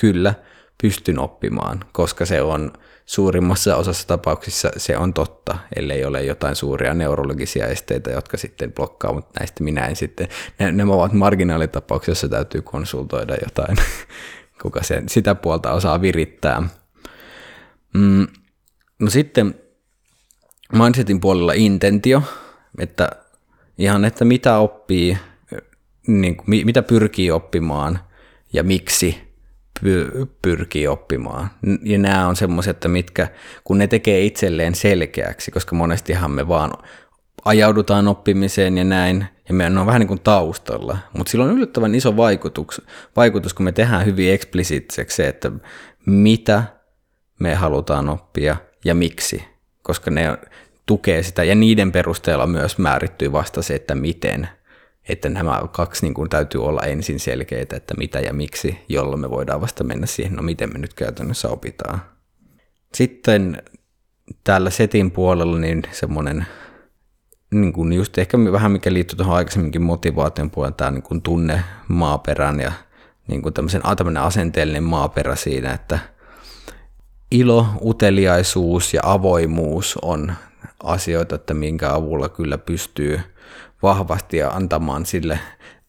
kyllä– 0.00 0.34
pystyn 0.82 1.18
oppimaan, 1.18 1.84
koska 1.92 2.26
se 2.26 2.42
on 2.42 2.72
suurimmassa 3.06 3.76
osassa 3.76 4.06
tapauksissa 4.06 4.70
se 4.76 4.96
on 4.96 5.14
totta, 5.14 5.58
ellei 5.76 6.04
ole 6.04 6.22
jotain 6.22 6.56
suuria 6.56 6.94
neurologisia 6.94 7.66
esteitä, 7.66 8.10
jotka 8.10 8.36
sitten 8.36 8.72
blokkaa, 8.72 9.12
mutta 9.12 9.40
näistä 9.40 9.64
minä 9.64 9.86
en 9.86 9.96
sitten, 9.96 10.28
ne, 10.58 10.72
ne 10.72 10.84
ovat 10.84 11.12
marginaalitapauksia, 11.12 12.10
joissa 12.10 12.28
täytyy 12.28 12.62
konsultoida 12.62 13.36
jotain, 13.44 13.76
kuka 14.62 14.82
sen, 14.82 15.08
sitä 15.08 15.34
puolta 15.34 15.72
osaa 15.72 16.00
virittää. 16.00 16.62
Mm, 17.94 18.26
no 18.98 19.10
sitten 19.10 19.54
mindsetin 20.72 21.20
puolella 21.20 21.52
intentio, 21.52 22.22
että 22.78 23.10
ihan, 23.78 24.04
että 24.04 24.24
mitä 24.24 24.58
oppii, 24.58 25.18
niin 26.06 26.36
kuin, 26.36 26.66
mitä 26.66 26.82
pyrkii 26.82 27.30
oppimaan 27.30 27.98
ja 28.52 28.62
miksi– 28.62 29.20
pyrkii 30.42 30.88
oppimaan. 30.88 31.50
Ja 31.82 31.98
nämä 31.98 32.28
on 32.28 32.36
semmoiset, 32.36 32.76
että 32.76 32.88
mitkä, 32.88 33.28
kun 33.64 33.78
ne 33.78 33.86
tekee 33.86 34.24
itselleen 34.24 34.74
selkeäksi, 34.74 35.50
koska 35.50 35.76
monestihan 35.76 36.30
me 36.30 36.48
vaan 36.48 36.72
ajaudutaan 37.44 38.08
oppimiseen 38.08 38.78
ja 38.78 38.84
näin, 38.84 39.26
ja 39.48 39.54
meidän 39.54 39.78
on 39.78 39.86
vähän 39.86 40.00
niin 40.00 40.08
kuin 40.08 40.20
taustalla. 40.20 40.98
Mutta 41.16 41.30
sillä 41.30 41.44
on 41.44 41.50
yllättävän 41.50 41.94
iso 41.94 42.16
vaikutus, 42.16 42.82
vaikutus, 43.16 43.54
kun 43.54 43.64
me 43.64 43.72
tehdään 43.72 44.06
hyvin 44.06 44.32
eksplisiittiseksi 44.32 45.16
se, 45.16 45.28
että 45.28 45.52
mitä 46.06 46.62
me 47.38 47.54
halutaan 47.54 48.08
oppia 48.08 48.56
ja 48.84 48.94
miksi, 48.94 49.44
koska 49.82 50.10
ne 50.10 50.38
tukee 50.86 51.22
sitä, 51.22 51.44
ja 51.44 51.54
niiden 51.54 51.92
perusteella 51.92 52.46
myös 52.46 52.78
määrittyy 52.78 53.32
vasta 53.32 53.62
se, 53.62 53.74
että 53.74 53.94
miten 53.94 54.48
että 55.08 55.28
nämä 55.28 55.60
kaksi 55.72 56.06
niin 56.06 56.14
kuin 56.14 56.30
täytyy 56.30 56.64
olla 56.64 56.80
ensin 56.80 57.20
selkeitä, 57.20 57.76
että 57.76 57.94
mitä 57.94 58.20
ja 58.20 58.32
miksi, 58.32 58.78
jolloin 58.88 59.20
me 59.20 59.30
voidaan 59.30 59.60
vasta 59.60 59.84
mennä 59.84 60.06
siihen, 60.06 60.32
no 60.32 60.42
miten 60.42 60.72
me 60.72 60.78
nyt 60.78 60.94
käytännössä 60.94 61.48
opitaan. 61.48 62.02
Sitten 62.94 63.62
täällä 64.44 64.70
setin 64.70 65.10
puolella 65.10 65.58
niin 65.58 65.82
semmoinen 65.92 66.46
niin 67.50 67.72
kuin 67.72 67.92
just 67.92 68.18
ehkä 68.18 68.38
vähän 68.52 68.72
mikä 68.72 68.92
liittyy 68.92 69.16
tuohon 69.16 69.36
aikaisemminkin 69.36 69.82
motivaation 69.82 70.50
puolella, 70.50 70.76
tämä 70.76 70.90
niin 70.90 71.02
kuin 71.02 71.22
tunne 71.22 71.64
maaperän 71.88 72.60
ja 72.60 72.72
niin 73.26 73.42
kuin 73.42 73.54
tämmöisen, 73.54 73.82
tämmöinen 73.96 74.22
asenteellinen 74.22 74.82
maaperä 74.82 75.36
siinä, 75.36 75.72
että 75.72 75.98
ilo, 77.30 77.66
uteliaisuus 77.84 78.94
ja 78.94 79.00
avoimuus 79.04 79.98
on 80.02 80.32
asioita, 80.82 81.34
että 81.34 81.54
minkä 81.54 81.94
avulla 81.94 82.28
kyllä 82.28 82.58
pystyy– 82.58 83.20
vahvasti 83.82 84.36
ja 84.36 84.50
antamaan 84.50 85.06
sille 85.06 85.38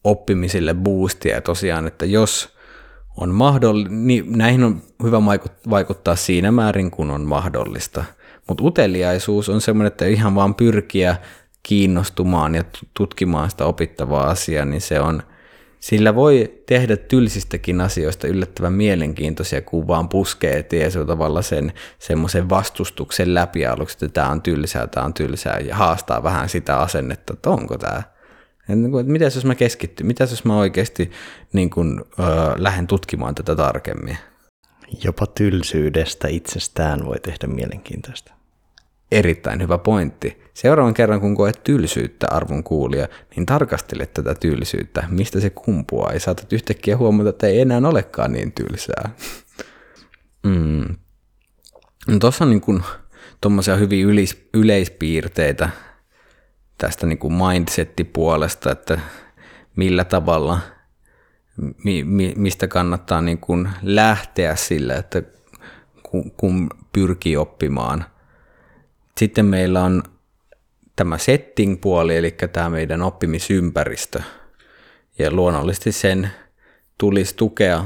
oppimiselle 0.04 0.74
boostia. 0.74 1.34
Ja 1.34 1.40
tosiaan, 1.40 1.86
että 1.86 2.06
jos 2.06 2.56
on 3.16 3.30
mahdollista, 3.30 3.94
niin 3.94 4.38
näihin 4.38 4.64
on 4.64 4.82
hyvä 5.02 5.18
vaikuttaa 5.70 6.16
siinä 6.16 6.52
määrin, 6.52 6.90
kun 6.90 7.10
on 7.10 7.24
mahdollista. 7.24 8.04
Mutta 8.48 8.64
uteliaisuus 8.64 9.48
on 9.48 9.60
semmoinen, 9.60 9.86
että 9.92 10.06
ihan 10.06 10.34
vaan 10.34 10.54
pyrkiä 10.54 11.16
kiinnostumaan 11.62 12.54
ja 12.54 12.64
tutkimaan 12.94 13.50
sitä 13.50 13.64
opittavaa 13.64 14.30
asiaa, 14.30 14.64
niin 14.64 14.80
se 14.80 15.00
on 15.00 15.22
sillä 15.80 16.14
voi 16.14 16.62
tehdä 16.66 16.96
tylsistäkin 16.96 17.80
asioista 17.80 18.26
yllättävän 18.26 18.72
mielenkiintoisia, 18.72 19.62
kun 19.62 19.88
vaan 19.88 20.08
puskee 20.08 20.62
tiesuu 20.62 21.04
tavalla 21.04 21.42
sen 21.42 21.72
semmoisen 21.98 22.48
vastustuksen 22.48 23.34
läpi 23.34 23.66
aluksi, 23.66 23.94
että 23.94 24.08
tämä 24.08 24.28
on 24.28 24.42
tylsää, 24.42 24.86
tämä 24.86 25.06
on 25.06 25.14
tylsää, 25.14 25.58
ja 25.58 25.76
haastaa 25.76 26.22
vähän 26.22 26.48
sitä 26.48 26.76
asennetta, 26.76 27.32
että 27.32 27.50
onko 27.50 27.78
tämä. 27.78 28.02
Että 28.68 29.12
mitä 29.12 29.24
jos 29.24 29.44
mä 29.44 29.54
keskittyn, 29.54 30.06
mitä 30.06 30.24
jos 30.24 30.44
mä 30.44 30.58
oikeasti 30.58 31.10
niin 31.52 31.70
kun, 31.70 32.04
ö, 32.18 32.22
lähden 32.56 32.86
tutkimaan 32.86 33.34
tätä 33.34 33.56
tarkemmin. 33.56 34.18
Jopa 35.04 35.26
tylsyydestä 35.26 36.28
itsestään 36.28 37.06
voi 37.06 37.20
tehdä 37.20 37.46
mielenkiintoista. 37.46 38.39
Erittäin 39.12 39.62
hyvä 39.62 39.78
pointti. 39.78 40.42
Seuraavan 40.54 40.94
kerran, 40.94 41.20
kun 41.20 41.34
koet 41.36 41.60
tylsyyttä, 41.64 42.26
arvon 42.30 42.64
kuulija, 42.64 43.08
niin 43.36 43.46
tarkastele 43.46 44.06
tätä 44.06 44.34
tylsyyttä, 44.34 45.04
mistä 45.08 45.40
se 45.40 45.50
kumpuaa, 45.50 46.12
ja 46.12 46.20
saatat 46.20 46.52
yhtäkkiä 46.52 46.96
huomata, 46.96 47.30
että 47.30 47.46
ei 47.46 47.60
enää 47.60 47.80
olekaan 47.84 48.32
niin 48.32 48.52
tylsää. 48.52 49.10
Mm. 50.42 50.96
No 52.08 52.18
Tuossa 52.20 52.44
on 52.44 52.50
niin 52.50 52.60
kuin 52.60 52.82
tuommoisia 53.40 53.76
hyvin 53.76 54.06
yleis- 54.06 54.48
yleispiirteitä 54.54 55.70
tästä 56.78 57.06
niin 57.06 57.18
kuin 57.18 57.34
mindset-puolesta, 57.34 58.72
että 58.72 59.00
millä 59.76 60.04
tavalla, 60.04 60.58
mi- 61.84 62.04
mi- 62.04 62.34
mistä 62.36 62.68
kannattaa 62.68 63.22
niin 63.22 63.38
kuin 63.38 63.68
lähteä 63.82 64.56
sillä, 64.56 64.96
että 64.96 65.22
kun, 66.02 66.30
kun 66.30 66.70
pyrkii 66.92 67.36
oppimaan– 67.36 68.04
Sitten 69.20 69.46
meillä 69.46 69.82
on 69.82 70.02
tämä 70.96 71.18
setting-puoli, 71.18 72.16
eli 72.16 72.36
tämä 72.52 72.70
meidän 72.70 73.02
oppimisympäristö. 73.02 74.22
Ja 75.18 75.30
luonnollisesti 75.32 75.92
sen 75.92 76.30
tulisi 76.98 77.36
tukea 77.36 77.84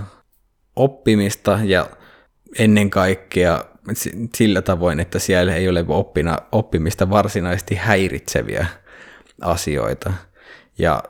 oppimista 0.77 1.59
ja 1.65 1.91
ennen 2.59 2.91
kaikkea 2.91 3.65
sillä 4.37 4.63
tavoin, 4.63 5.01
että 5.01 5.19
siellä 5.19 5.55
ei 5.55 5.69
ole 5.69 5.85
oppina, 5.89 6.39
oppimista 6.53 7.11
varsinaisesti 7.11 7.75
häiritseviä 7.75 8.67
asioita. 9.41 10.13
Ja 10.79 11.03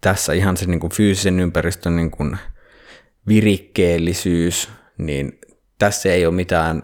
tässä 0.00 0.32
ihan 0.32 0.56
se 0.56 0.66
niin 0.66 0.80
kuin 0.80 0.92
fyysisen 0.92 1.40
ympäristön 1.40 1.96
niin 1.96 2.10
kuin 2.10 2.38
virikkeellisyys, 3.28 4.70
niin 4.98 5.38
tässä 5.78 6.12
ei 6.12 6.26
ole 6.26 6.34
mitään, 6.34 6.82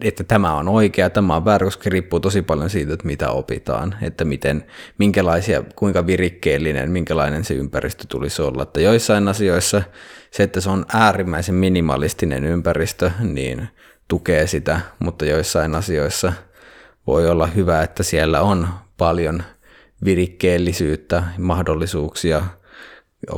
että 0.00 0.24
tämä 0.24 0.54
on 0.54 0.68
oikea, 0.68 1.10
tämä 1.10 1.36
on 1.36 1.44
väärä, 1.44 1.64
koska 1.64 1.90
riippuu 1.90 2.20
tosi 2.20 2.42
paljon 2.42 2.70
siitä, 2.70 2.92
että 2.92 3.06
mitä 3.06 3.30
opitaan, 3.30 3.94
että 4.02 4.24
miten, 4.24 4.64
minkälaisia, 4.98 5.62
kuinka 5.76 6.06
virikkeellinen, 6.06 6.90
minkälainen 6.90 7.44
se 7.44 7.54
ympäristö 7.54 8.04
tulisi 8.08 8.42
olla. 8.42 8.62
Että 8.62 8.80
joissain 8.80 9.28
asioissa 9.28 9.82
se, 10.30 10.42
että 10.42 10.60
se 10.60 10.70
on 10.70 10.86
äärimmäisen 10.92 11.54
minimalistinen 11.54 12.44
ympäristö, 12.44 13.10
niin 13.20 13.68
tukee 14.08 14.46
sitä, 14.46 14.80
mutta 14.98 15.24
joissain 15.24 15.74
asioissa 15.74 16.32
voi 17.06 17.30
olla 17.30 17.46
hyvä, 17.46 17.82
että 17.82 18.02
siellä 18.02 18.40
on 18.40 18.68
paljon 18.96 19.42
virikkeellisyyttä, 20.04 21.22
mahdollisuuksia 21.38 22.42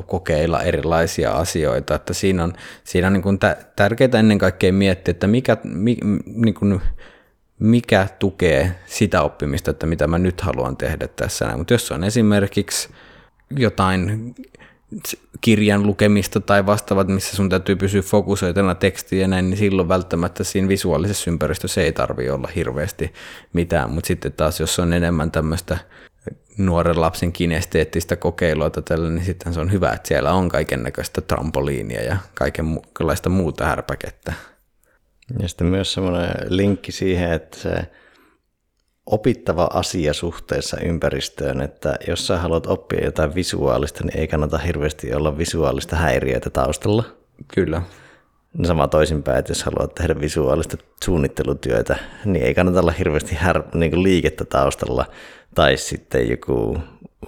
kokeilla 0.07 0.63
erilaisia 0.63 1.33
asioita. 1.33 1.95
Että 1.95 2.13
siinä 2.13 2.45
on, 2.45 2.53
siinä 2.85 3.07
on 3.07 3.13
niin 3.13 3.23
kuin 3.23 3.39
tärkeää 3.77 4.19
ennen 4.19 4.39
kaikkea 4.39 4.73
miettiä, 4.73 5.13
että 5.13 5.27
mikä, 5.27 5.57
mi, 5.65 5.97
niin 6.25 6.55
kuin, 6.55 6.81
mikä 7.59 8.07
tukee 8.19 8.75
sitä 8.87 9.23
oppimista, 9.23 9.71
että 9.71 9.87
mitä 9.87 10.07
mä 10.07 10.19
nyt 10.19 10.41
haluan 10.41 10.77
tehdä 10.77 11.09
tässä. 11.09 11.57
Mutta 11.57 11.75
jos 11.75 11.93
on 11.93 12.05
esimerkiksi 12.05 12.89
jotain 13.57 14.35
kirjan 15.41 15.87
lukemista 15.87 16.41
tai 16.41 16.67
vastaavat, 16.67 17.09
missä 17.09 17.37
sun 17.37 17.49
täytyy 17.49 17.77
pysyä 17.77 18.03
fokusoituna 18.03 18.75
tekstiin 18.75 19.23
ja 19.23 19.29
näin, 19.29 19.51
niin 19.51 19.59
silloin 19.59 19.89
välttämättä 19.89 20.45
siinä 20.45 20.69
visuaalisessa 20.69 21.31
ympäristössä 21.31 21.81
ei 21.81 21.93
tarvi 21.93 22.31
olla 22.31 22.49
hirveästi 22.57 23.13
mitään, 23.53 23.91
mutta 23.91 24.09
sitten 24.09 24.33
taas 24.33 24.61
jos 24.61 24.79
on 24.79 24.93
enemmän 24.93 25.31
tämmöistä 25.31 25.79
nuoren 26.59 27.01
lapsen 27.01 27.33
kinesteettistä 27.33 28.17
kokeilua 28.17 28.71
tällä, 28.71 29.11
niin 29.11 29.25
sitten 29.25 29.55
se 29.55 29.61
on 29.61 29.73
hyvä, 29.73 29.93
että 29.93 30.09
siellä 30.09 30.33
on 30.33 30.49
kaiken 30.49 30.83
näköistä 30.83 31.21
trampoliinia 31.21 32.03
ja 32.03 32.17
kaikenlaista 32.35 33.29
muuta 33.31 33.65
härpäkettä. 33.65 34.33
Ja 35.39 35.49
sitten 35.49 35.67
myös 35.67 35.93
semmoinen 35.93 36.31
linkki 36.49 36.93
siihen, 36.93 37.33
että 37.33 37.59
se 37.59 37.91
opittava 39.07 39.71
asia 39.73 40.13
suhteessa 40.13 40.81
ympäristöön, 40.81 41.61
että 41.61 41.97
jos 42.09 42.27
sä 42.27 42.39
haluat 42.39 42.67
oppia 42.67 43.05
jotain 43.05 43.35
visuaalista, 43.35 44.05
niin 44.05 44.19
ei 44.19 44.29
kannata 44.29 44.59
hirveästi 44.59 45.15
olla 45.15 45.39
visuaalista 45.39 45.97
häiriötä 45.97 46.51
taustalla. 46.51 47.05
Kyllä. 47.55 47.83
No 48.59 48.65
sama 48.65 48.89
toisinpäin, 48.89 49.39
että 49.39 49.51
jos 49.51 49.63
haluat 49.65 49.95
tehdä 49.95 50.21
visuaalista 50.21 50.77
suunnittelutyötä, 51.05 51.97
niin 52.25 52.45
ei 52.45 52.55
kannata 52.55 52.81
olla 52.81 52.93
hirveästi 52.93 53.35
här, 53.35 53.63
niin 53.75 53.91
kuin 53.91 54.03
liikettä 54.03 54.45
taustalla, 54.45 55.07
tai 55.55 55.77
sitten 55.77 56.31
joku, 56.31 56.79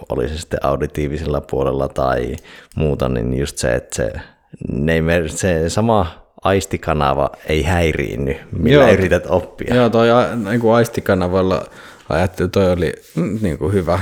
oli 0.09 0.29
se 0.29 0.37
sitten 0.37 0.65
auditiivisella 0.65 1.41
puolella 1.41 1.87
tai 1.87 2.35
muuta, 2.75 3.09
niin 3.09 3.39
just 3.39 3.57
se, 3.57 3.75
että 3.75 3.95
se, 3.95 4.11
ne 4.71 4.93
ei, 4.93 5.29
se 5.29 5.69
sama 5.69 6.27
aistikanava 6.43 7.29
ei 7.47 7.63
häiriinny, 7.63 8.35
millä 8.51 8.83
Joo, 8.83 8.93
yrität 8.93 9.23
oppia. 9.29 9.75
Joo, 9.75 9.89
toi 9.89 10.07
niin 10.49 10.61
kuin 10.61 10.75
aistikanavalla 10.75 11.65
ajattelin, 12.09 12.51
toi 12.51 12.71
oli 12.71 12.93
mm, 13.15 13.39
niin 13.41 13.57
kuin 13.57 13.73
hyvä, 13.73 13.99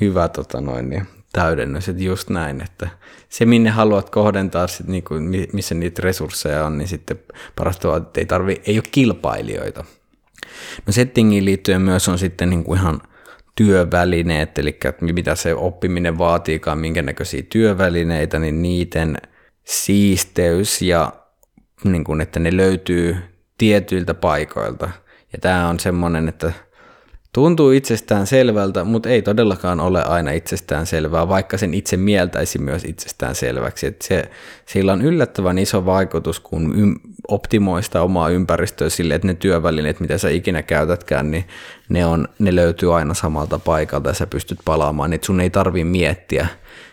hyvä 0.00 0.28
tota 0.28 0.60
noin, 0.60 0.90
niin, 0.90 1.06
täydennys, 1.36 1.88
että 1.88 2.02
just 2.02 2.30
näin, 2.30 2.62
että 2.62 2.88
se 3.28 3.44
minne 3.44 3.70
haluat 3.70 4.10
kohdentaa, 4.10 4.66
sit, 4.66 4.86
niin 4.86 5.04
kuin, 5.04 5.48
missä 5.52 5.74
niitä 5.74 6.02
resursseja 6.02 6.66
on, 6.66 6.78
niin 6.78 6.88
sitten 6.88 7.18
parasta 7.56 7.96
että 7.96 8.20
ei, 8.20 8.26
tarvi, 8.26 8.62
ei 8.66 8.76
ole 8.78 8.84
kilpailijoita. 8.92 9.84
No 10.86 10.92
settingiin 10.92 11.44
liittyen 11.44 11.82
myös 11.82 12.08
on 12.08 12.18
sitten 12.18 12.50
niin 12.50 12.64
kuin 12.64 12.78
ihan 12.78 13.00
työvälineet, 13.54 14.58
eli 14.58 14.78
mitä 15.00 15.34
se 15.34 15.54
oppiminen 15.54 16.18
vaatiikaan, 16.18 16.78
minkä 16.78 17.02
näköisiä 17.02 17.42
työvälineitä, 17.48 18.38
niin 18.38 18.62
niiden 18.62 19.16
siisteys 19.64 20.82
ja 20.82 21.12
niin 21.84 22.04
kuin, 22.04 22.20
että 22.20 22.40
ne 22.40 22.56
löytyy 22.56 23.16
tietyiltä 23.58 24.14
paikoilta. 24.14 24.90
Ja 25.32 25.38
tämä 25.40 25.68
on 25.68 25.80
semmoinen, 25.80 26.28
että 26.28 26.52
tuntuu 27.36 27.70
itsestään 27.70 28.26
selvältä, 28.26 28.84
mutta 28.84 29.08
ei 29.08 29.22
todellakaan 29.22 29.80
ole 29.80 30.04
aina 30.04 30.30
itsestään 30.30 30.86
selvää, 30.86 31.28
vaikka 31.28 31.58
sen 31.58 31.74
itse 31.74 31.96
mieltäisi 31.96 32.58
myös 32.58 32.84
itsestään 32.84 33.34
selväksi. 33.34 33.96
Se, 34.02 34.30
sillä 34.66 34.92
on 34.92 35.02
yllättävän 35.02 35.58
iso 35.58 35.86
vaikutus, 35.86 36.40
kun 36.40 36.74
ym, 36.78 36.94
optimoista 37.28 38.02
omaa 38.02 38.28
ympäristöä 38.28 38.88
sille, 38.88 39.14
että 39.14 39.26
ne 39.26 39.34
työvälineet, 39.34 40.00
mitä 40.00 40.18
sä 40.18 40.28
ikinä 40.28 40.62
käytätkään, 40.62 41.30
niin 41.30 41.44
ne, 41.88 42.06
on, 42.06 42.28
ne 42.38 42.54
löytyy 42.54 42.96
aina 42.96 43.14
samalta 43.14 43.58
paikalta 43.58 44.10
ja 44.10 44.14
sä 44.14 44.26
pystyt 44.26 44.58
palaamaan. 44.64 45.12
Että 45.12 45.26
sun 45.26 45.40
ei 45.40 45.50
tarvi 45.50 45.84
miettiä, 45.84 46.46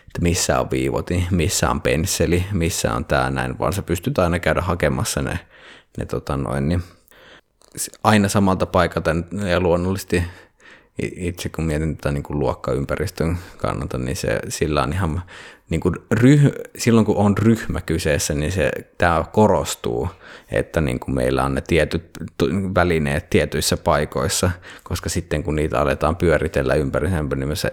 että 0.06 0.22
missä 0.22 0.60
on 0.60 0.70
viivoti, 0.70 1.26
missä 1.30 1.70
on 1.70 1.80
pensseli, 1.80 2.44
missä 2.52 2.94
on 2.94 3.04
tämä 3.04 3.30
näin, 3.30 3.58
vaan 3.58 3.72
sä 3.72 3.82
pystyt 3.82 4.18
aina 4.18 4.38
käydä 4.38 4.60
hakemassa 4.60 5.22
ne, 5.22 5.38
ne 5.98 6.06
tota 6.06 6.36
noin, 6.36 6.68
niin 6.68 6.82
aina 8.04 8.28
samalta 8.28 8.66
paikalta 8.66 9.10
ja 9.50 9.60
luonnollisesti 9.60 10.22
itse 10.98 11.48
kun 11.48 11.64
mietin 11.64 11.96
tätä 11.96 12.12
niin 12.12 12.22
kuin 12.22 12.38
luokkaympäristön 12.38 13.38
kannalta, 13.56 13.98
niin 13.98 14.16
se, 14.16 14.38
sillä 14.48 14.82
on 14.82 14.92
ihan 14.92 15.22
niin 15.70 15.80
kuin 15.80 15.94
ryh, 16.10 16.52
silloin 16.78 17.06
kun 17.06 17.16
on 17.16 17.38
ryhmä 17.38 17.80
kyseessä, 17.80 18.34
niin 18.34 18.52
se, 18.52 18.70
tämä 18.98 19.24
korostuu, 19.32 20.08
että 20.50 20.80
niin 20.80 21.00
kuin 21.00 21.14
meillä 21.14 21.44
on 21.44 21.54
ne 21.54 21.60
tietyt 21.60 22.04
välineet 22.74 23.30
tietyissä 23.30 23.76
paikoissa, 23.76 24.50
koska 24.82 25.08
sitten 25.08 25.42
kun 25.42 25.56
niitä 25.56 25.80
aletaan 25.80 26.16
pyöritellä 26.16 26.74
ympäri, 26.74 27.08
niin 27.36 27.56
se 27.56 27.70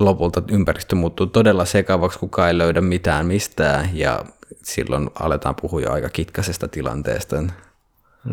lopulta 0.00 0.42
ympäristö 0.50 0.96
muuttuu 0.96 1.26
todella 1.26 1.64
sekavaksi, 1.64 2.18
kukaan 2.18 2.48
ei 2.48 2.58
löydä 2.58 2.80
mitään 2.80 3.26
mistään 3.26 3.90
ja 3.92 4.24
silloin 4.64 5.10
aletaan 5.20 5.54
puhua 5.54 5.80
jo 5.80 5.92
aika 5.92 6.08
kitkaisesta 6.08 6.68
tilanteesta. 6.68 7.36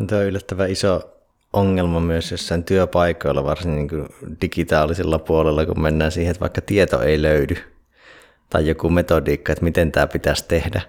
Tämä 0.07 0.21
on 0.21 0.27
yllättävän 0.27 0.71
iso 0.71 1.19
ongelma 1.53 1.99
myös 1.99 2.31
jossain 2.31 2.63
työpaikoilla, 2.63 3.43
varsin 3.43 3.75
niin 3.75 3.87
kuin 3.87 4.07
digitaalisella 4.41 5.19
puolella, 5.19 5.65
kun 5.65 5.81
mennään 5.81 6.11
siihen, 6.11 6.31
että 6.31 6.41
vaikka 6.41 6.61
tieto 6.61 7.01
ei 7.01 7.21
löydy 7.21 7.57
tai 8.49 8.67
joku 8.67 8.89
metodiikka, 8.89 9.51
että 9.51 9.63
miten 9.63 9.91
tämä 9.91 10.07
pitäisi 10.07 10.45
tehdä, 10.47 10.81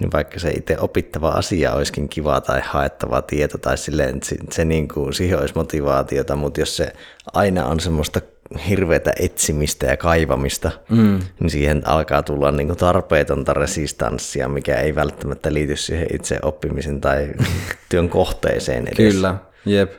niin 0.00 0.12
vaikka 0.12 0.38
se 0.38 0.50
itse 0.50 0.78
opittava 0.78 1.28
asia 1.28 1.72
olisikin 1.72 2.08
kiva 2.08 2.40
tai 2.40 2.60
haettava 2.64 3.22
tieto 3.22 3.58
tai 3.58 3.78
silleen, 3.78 4.14
että 4.14 4.28
se, 4.28 4.36
se 4.50 4.64
niin 4.64 4.88
kuin, 4.88 5.14
siihen 5.14 5.38
olisi 5.38 5.54
motivaatiota, 5.54 6.36
mutta 6.36 6.60
jos 6.60 6.76
se 6.76 6.92
aina 7.32 7.66
on 7.66 7.80
semmoista 7.80 8.20
hirveätä 8.68 9.12
etsimistä 9.20 9.86
ja 9.86 9.96
kaivamista, 9.96 10.70
mm. 10.88 11.20
niin 11.40 11.50
siihen 11.50 11.82
alkaa 11.88 12.22
tulla 12.22 12.52
niin 12.52 12.66
kuin 12.66 12.78
tarpeetonta 12.78 13.54
resistanssia, 13.54 14.48
mikä 14.48 14.76
ei 14.76 14.94
välttämättä 14.94 15.52
liity 15.52 15.76
siihen 15.76 16.06
itse 16.14 16.38
oppimisen 16.42 17.00
tai 17.00 17.28
työn 17.88 18.08
kohteeseen 18.08 18.82
edes. 18.86 19.14
Kyllä, 19.14 19.34
jep. 19.66 19.92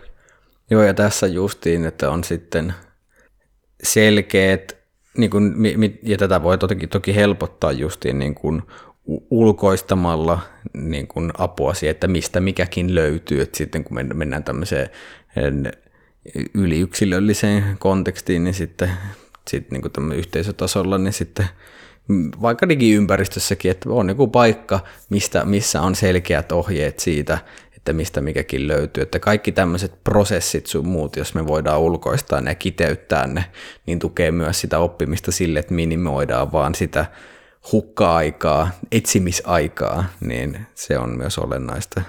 Joo, 0.70 0.84
ja 0.84 0.94
tässä 0.94 1.28
justiin, 1.28 1.86
että 1.86 2.10
on 2.10 2.24
sitten 2.24 2.74
selkeät, 3.84 4.78
niin 5.18 5.30
kuin, 5.30 5.54
ja 6.04 6.18
tätä 6.18 6.44
voi 6.44 6.58
toki, 6.58 6.88
toki 6.88 7.16
helpottaa 7.16 7.72
justiin 7.72 8.20
niin 8.20 8.36
kuin 8.36 8.62
ulkoistamalla 9.30 10.40
niin 10.74 11.08
kuin 11.08 11.32
apua 11.38 11.74
siihen, 11.74 11.92
että 11.92 12.08
mistä 12.08 12.40
mikäkin 12.40 12.96
löytyy, 12.96 13.42
että 13.42 13.58
sitten 13.58 13.84
kun 13.84 13.98
mennään 14.14 14.44
tämmöiseen 14.44 14.90
yliyksilölliseen 16.54 17.64
kontekstiin, 17.80 18.44
niin 18.44 18.54
sitten 18.54 18.92
sit 19.50 19.72
niin 19.72 19.82
kuin 19.82 20.12
yhteisötasolla, 20.12 20.98
niin 20.98 21.14
sitten 21.14 21.46
vaikka 22.42 22.70
digiympäristössäkin, 22.70 23.72
että 23.72 23.90
on 23.90 24.10
joku 24.10 24.28
paikka, 24.28 24.80
mistä, 25.10 25.46
missä 25.46 25.82
on 25.82 25.96
selkeät 25.96 26.52
ohjeet 26.52 27.00
siitä, 27.00 27.38
että 27.76 27.94
mistä 27.94 28.22
mikäkin 28.22 28.68
löytyy. 28.68 29.04
Että 29.04 29.20
kaikki 29.20 29.52
tämmöiset 29.52 30.04
prosessit 30.04 30.66
sun 30.66 30.88
muut, 30.88 31.16
jos 31.16 31.36
me 31.36 31.48
voidaan 31.48 31.80
ulkoistaa 31.80 32.42
ne 32.42 32.52
ja 32.52 32.56
kiteyttää 32.56 33.28
ne, 33.28 33.46
niin 33.86 34.00
tukee 34.00 34.32
myös 34.32 34.62
sitä 34.62 34.80
oppimista 34.80 35.32
sille, 35.32 35.60
että 35.60 35.74
minimoidaan 35.74 36.52
vaan 36.52 36.76
sitä 36.76 37.06
hukka-aikaa, 37.72 38.70
etsimisaikaa, 38.92 40.04
niin 40.20 40.68
se 40.74 40.98
on 40.98 41.18
myös 41.18 41.38
olennaista. 41.38 42.02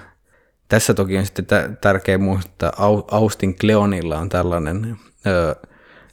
Tässä 0.69 0.93
toki 0.93 1.17
on 1.17 1.25
sitten 1.25 1.45
tärkeä 1.81 2.17
muistaa, 2.17 2.69
että 2.69 2.71
Austin 3.11 3.55
Kleonilla 3.55 4.19
on 4.19 4.29
tällainen 4.29 4.97
ö, 5.27 5.55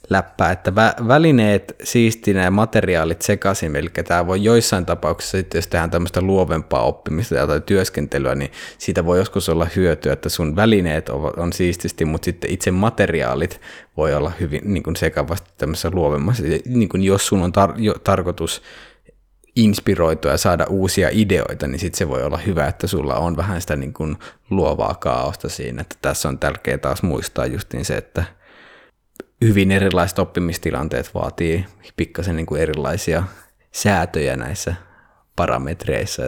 läppää, 0.09 0.51
että 0.51 0.71
vä- 0.71 1.07
välineet 1.07 1.75
siistinä 1.83 2.43
ja 2.43 2.51
materiaalit 2.51 3.21
sekaisin, 3.21 3.75
eli 3.75 3.89
tämä 3.89 4.27
voi 4.27 4.43
joissain 4.43 4.85
tapauksissa, 4.85 5.37
sitten 5.37 5.57
jos 5.57 5.67
tehdään 5.67 5.91
tämmöistä 5.91 6.21
luovempaa 6.21 6.83
oppimista 6.83 7.47
tai 7.47 7.61
työskentelyä, 7.61 8.35
niin 8.35 8.51
siitä 8.77 9.05
voi 9.05 9.17
joskus 9.17 9.49
olla 9.49 9.67
hyötyä, 9.75 10.13
että 10.13 10.29
sun 10.29 10.55
välineet 10.55 11.09
on, 11.09 11.39
on 11.39 11.53
siististi, 11.53 12.05
mutta 12.05 12.25
sitten 12.25 12.51
itse 12.51 12.71
materiaalit 12.71 13.61
voi 13.97 14.13
olla 14.13 14.31
hyvin 14.39 14.61
niin 14.63 14.83
kuin 14.83 14.95
sekavasti 14.95 15.49
tämmöisessä 15.57 15.89
luovemmassa, 15.93 16.43
niin 16.65 16.89
kuin 16.89 17.03
jos 17.03 17.27
sun 17.27 17.41
on 17.41 17.51
tar- 17.51 17.81
jo, 17.81 17.93
tarkoitus 18.03 18.61
inspiroitua 19.55 20.31
ja 20.31 20.37
saada 20.37 20.65
uusia 20.65 21.09
ideoita, 21.11 21.67
niin 21.67 21.79
sitten 21.79 21.97
se 21.97 22.09
voi 22.09 22.23
olla 22.23 22.37
hyvä, 22.37 22.67
että 22.67 22.87
sulla 22.87 23.15
on 23.15 23.37
vähän 23.37 23.61
sitä 23.61 23.75
niin 23.75 23.93
kuin 23.93 24.17
luovaa 24.49 24.95
kaaosta 24.95 25.49
siinä, 25.49 25.81
että 25.81 25.95
tässä 26.01 26.29
on 26.29 26.39
tärkeää 26.39 26.77
taas 26.77 27.03
muistaa 27.03 27.45
justiin 27.45 27.85
se, 27.85 27.97
että 27.97 28.23
hyvin 29.41 29.71
erilaiset 29.71 30.19
oppimistilanteet 30.19 31.13
vaatii 31.13 31.65
pikkasen 31.97 32.35
niin 32.35 32.45
kuin 32.45 32.61
erilaisia 32.61 33.23
säätöjä 33.71 34.35
näissä 34.35 34.75
parametreissa. 35.35 36.23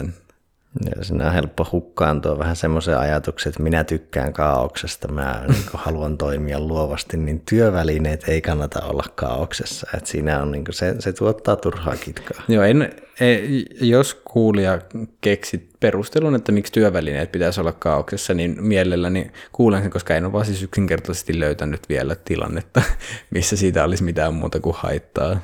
Ja 0.84 1.04
siinä 1.04 1.26
on 1.26 1.32
helppo 1.32 1.66
hukkaantua 1.72 2.38
vähän 2.38 2.56
semmoisen 2.56 2.98
ajatuksen, 2.98 3.50
että 3.50 3.62
minä 3.62 3.84
tykkään 3.84 4.32
kaauksesta, 4.32 5.08
mä 5.08 5.44
niin 5.48 5.64
haluan 5.74 6.18
toimia 6.18 6.60
luovasti, 6.60 7.16
niin 7.16 7.42
työvälineet 7.48 8.28
ei 8.28 8.40
kannata 8.40 8.82
olla 8.82 9.04
kaauksessa. 9.14 9.86
Että 9.94 10.10
siinä 10.10 10.42
on, 10.42 10.52
niin 10.52 10.64
se, 10.70 10.96
se 10.98 11.12
tuottaa 11.12 11.56
turhaa 11.56 11.96
kitkaa. 11.96 12.42
Joo, 12.48 12.64
en, 12.64 12.92
ei, 13.20 13.66
jos 13.80 14.14
kuulija 14.14 14.78
keksit 15.20 15.70
perustelun, 15.80 16.34
että 16.34 16.52
miksi 16.52 16.72
työvälineet 16.72 17.32
pitäisi 17.32 17.60
olla 17.60 17.72
kaauksessa, 17.72 18.34
niin 18.34 18.56
mielelläni 18.60 19.30
kuulen 19.52 19.82
sen, 19.82 19.90
koska 19.90 20.14
en 20.14 20.24
ole 20.24 20.32
vaan 20.32 20.46
siis 20.46 20.62
yksinkertaisesti 20.62 21.40
löytänyt 21.40 21.88
vielä 21.88 22.14
tilannetta, 22.14 22.82
missä 23.34 23.56
siitä 23.56 23.84
olisi 23.84 24.04
mitään 24.04 24.34
muuta 24.34 24.60
kuin 24.60 24.76
haittaa. 24.78 25.40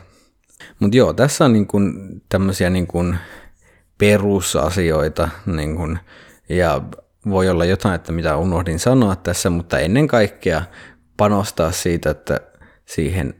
Mutta 0.78 0.97
joo, 0.97 1.12
tässä 1.12 1.45
on 1.45 1.53
niin 1.53 1.68
tämmöisiä 2.28 2.70
niin 2.70 2.87
perusasioita, 4.01 5.28
niin 5.46 5.76
kuin, 5.76 5.98
ja 6.48 6.82
voi 7.30 7.48
olla 7.48 7.64
jotain, 7.64 7.94
että 7.94 8.12
mitä 8.12 8.36
unohdin 8.36 8.78
sanoa 8.78 9.16
tässä, 9.16 9.51
mutta 9.51 9.78
ennen 9.78 10.09
kaikkea 10.09 10.62
panostaa 11.16 11.72
siitä, 11.72 12.11
että 12.11 12.40
siihen 12.86 13.34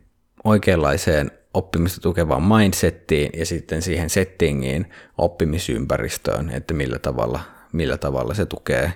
oikeanlaiseen 0.44 1.30
oppimista 1.54 2.00
tukevaan 2.00 2.42
mindsettiin 2.42 3.30
ja 3.36 3.46
sitten 3.46 3.82
siihen 3.82 4.11
settingiin, 4.11 4.90
oppimisympäristöön, 5.18 6.50
että 6.50 6.74
millä 6.74 6.98
tavalla, 6.98 7.40
millä 7.72 7.98
tavalla 7.98 8.34
se 8.34 8.46
tukee 8.46 8.92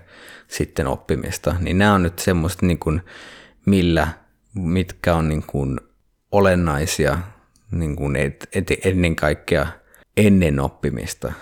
sitten 0.48 0.86
oppimista. 0.86 1.56
Niin 1.60 1.78
nämä 1.78 1.94
on 1.94 2.02
nyt 2.02 2.18
semmoista, 2.18 2.66
niin 2.66 2.78
kuin, 2.78 3.00
millä, 3.66 4.08
mitkä 4.54 5.14
on 5.14 5.28
niin 5.28 5.44
kuin 5.46 5.80
olennaisia 6.32 7.18
niin 7.70 7.96
kuin 7.96 8.16
et, 8.16 8.48
et, 8.52 8.66
ennen 8.84 9.16
kaikkea 9.16 9.66
ennen 10.16 10.60
oppimista. 10.60 11.32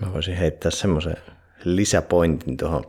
Mä 0.00 0.12
voisin 0.12 0.36
heittää 0.36 0.70
semmoisen 0.70 1.16
lisäpointin 1.64 2.56
tuohon 2.56 2.84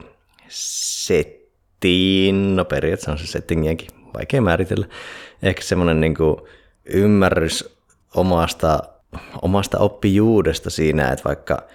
settiin. 0.50 2.56
No 2.56 2.66
periaatteessa 2.66 3.12
on 3.12 3.18
se 3.18 3.28
settingiäkin 3.28 3.88
vaikea 4.14 4.42
määritellä. 4.42 4.86
Ehkä 5.44 5.62
semmoinen 5.62 6.02
niin 6.02 6.16
ymmärrys 6.86 7.78
omasta, 8.16 8.80
omasta 9.42 9.80
oppijuudesta 9.80 10.70
siinä, 10.70 11.12
että 11.12 11.26
vaikka 11.26 11.68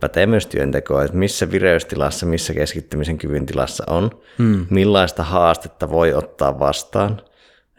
pätee 0.00 0.26
myös 0.26 0.46
työntekoa, 0.46 1.04
että 1.04 1.16
missä 1.16 1.50
vireystilassa, 1.50 2.26
missä 2.26 2.54
keskittymisen 2.54 3.18
kyvyn 3.18 3.46
tilassa 3.46 3.84
on, 3.86 4.10
hmm. 4.38 4.66
millaista 4.70 5.22
haastetta 5.22 5.90
voi 5.90 6.14
ottaa 6.14 6.58
vastaan, 6.58 7.22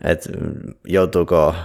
että 0.03 0.29
joutuuko, 0.87 1.55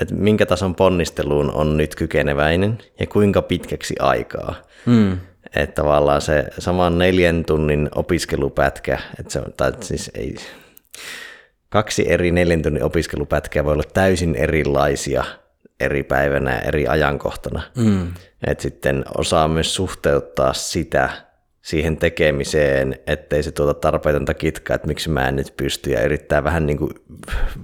että 0.00 0.14
minkä 0.14 0.46
tason 0.46 0.74
ponnisteluun 0.74 1.52
on 1.54 1.76
nyt 1.76 1.94
kykeneväinen 1.94 2.78
ja 3.00 3.06
kuinka 3.06 3.42
pitkäksi 3.42 3.94
aikaa. 3.98 4.54
Hmm. 4.86 5.18
Että 5.56 5.74
tavallaan 5.82 6.20
se 6.20 6.44
saman 6.58 6.98
neljän 6.98 7.44
tunnin 7.44 7.88
opiskelupätkä, 7.94 8.98
että 9.20 9.32
se 9.32 9.40
on, 9.40 9.52
tai 9.56 9.72
siis 9.80 10.10
ei, 10.14 10.36
kaksi 11.68 12.10
eri 12.12 12.30
neljän 12.30 12.62
tunnin 12.62 12.82
opiskelupätkää 12.82 13.64
voi 13.64 13.72
olla 13.72 13.90
täysin 13.94 14.34
erilaisia 14.34 15.24
eri 15.80 16.02
päivänä 16.02 16.54
ja 16.54 16.60
eri 16.60 16.86
ajankohtana. 16.86 17.62
Mm. 17.76 18.12
Et 18.46 18.60
sitten 18.60 19.04
osaa 19.18 19.48
myös 19.48 19.74
suhteuttaa 19.74 20.52
sitä 20.52 21.10
siihen 21.66 21.96
tekemiseen, 21.96 22.98
ettei 23.06 23.42
se 23.42 23.52
tuota 23.52 23.74
tarpeetonta 23.74 24.34
kitkaa, 24.34 24.74
että 24.74 24.86
miksi 24.86 25.10
mä 25.10 25.28
en 25.28 25.36
nyt 25.36 25.54
pysty 25.56 25.90
ja 25.90 26.04
yrittää 26.04 26.44
vähän 26.44 26.66
niin 26.66 26.78
kuin 26.78 26.90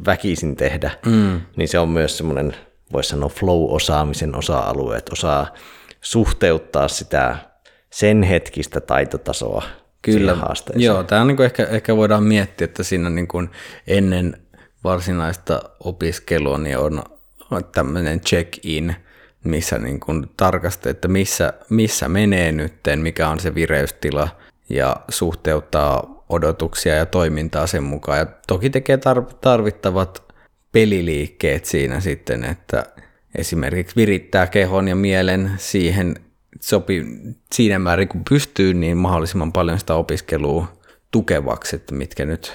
väkisin 0.07 0.57
tehdä, 0.57 0.91
mm. 1.07 1.41
niin 1.57 1.69
se 1.69 1.79
on 1.79 1.89
myös 1.89 2.19
semmoinen, 2.19 2.57
voisi 2.93 3.09
sanoa 3.09 3.29
flow-osaamisen 3.29 4.35
osa-alue, 4.35 4.97
että 4.97 5.13
osaa 5.13 5.55
suhteuttaa 6.01 6.89
sitä 6.89 7.37
sen 7.91 8.23
hetkistä 8.23 8.81
taitotasoa 8.81 9.63
Kyllä, 10.03 10.37
joo, 10.77 11.03
tämä 11.03 11.21
on 11.21 11.27
niin 11.27 11.43
ehkä, 11.43 11.65
ehkä 11.65 11.97
voidaan 11.97 12.23
miettiä, 12.23 12.65
että 12.65 12.83
siinä 12.83 13.11
niin 13.11 13.29
kuin 13.29 13.51
ennen 13.87 14.37
varsinaista 14.85 15.63
opiskelua 15.81 16.59
niin 16.59 16.79
on 16.79 17.03
tämmöinen 17.73 18.21
check-in, 18.21 18.97
missä 19.45 19.79
niin 19.79 20.01
kuin 20.01 20.31
tarkastaa, 20.37 20.91
että 20.91 21.09
missä, 21.09 21.53
missä 21.69 22.09
menee 22.09 22.53
nytten, 22.53 23.01
mikä 23.01 23.29
on 23.29 23.41
se 23.41 23.55
vireystila 23.55 24.29
ja 24.69 24.97
suhteuttaa 25.09 26.25
odotuksia 26.29 26.95
ja 26.95 27.07
toimintaa 27.07 27.67
sen 27.67 27.83
mukaan. 27.83 28.19
Ja 28.19 28.27
toki 28.47 28.71
tekee 28.71 28.99
tarvittavat 29.41 30.23
peliliikkeet 30.73 31.65
siinä 31.65 32.01
sitten, 32.01 32.45
että 32.45 32.85
esimerkiksi 33.35 33.97
virittää 33.97 34.47
kehon 34.47 34.89
ja 34.89 34.97
mielen 34.97 35.51
siihen 35.57 36.15
sopi 36.61 37.07
siinä 37.55 37.79
määrin, 37.79 38.09
kun 38.09 38.23
pystyy, 38.31 38.75
niin 38.75 38.97
mahdollisimman 38.97 39.53
paljon 39.53 39.79
sitä 39.79 39.95
opiskelua 39.95 40.73
tukevaksi, 41.11 41.77
että 41.77 41.95
mitkä 41.95 42.25
nyt, 42.25 42.53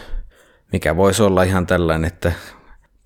mikä 0.71 0.95
voisi 0.95 1.23
olla 1.23 1.43
ihan 1.43 1.67
tällainen, 1.67 2.07
että 2.07 2.31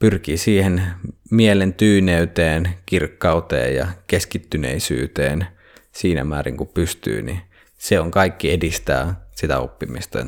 pyrkii 0.01 0.37
siihen 0.37 0.83
mielen 1.31 1.73
tyyneyteen, 1.73 2.69
kirkkauteen 2.85 3.75
ja 3.75 3.87
keskittyneisyyteen 4.07 5.47
siinä 5.91 6.23
määrin, 6.23 6.57
kun 6.57 6.67
pystyy, 6.67 7.21
niin 7.21 7.39
se 7.73 7.99
on 7.99 8.11
kaikki 8.11 8.51
edistää 8.51 9.27
sitä 9.35 9.59
oppimista. 9.59 10.27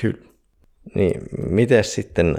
Kyllä. 0.00 0.26
Niin, 0.94 1.22
miten 1.48 1.84
sitten, 1.84 2.36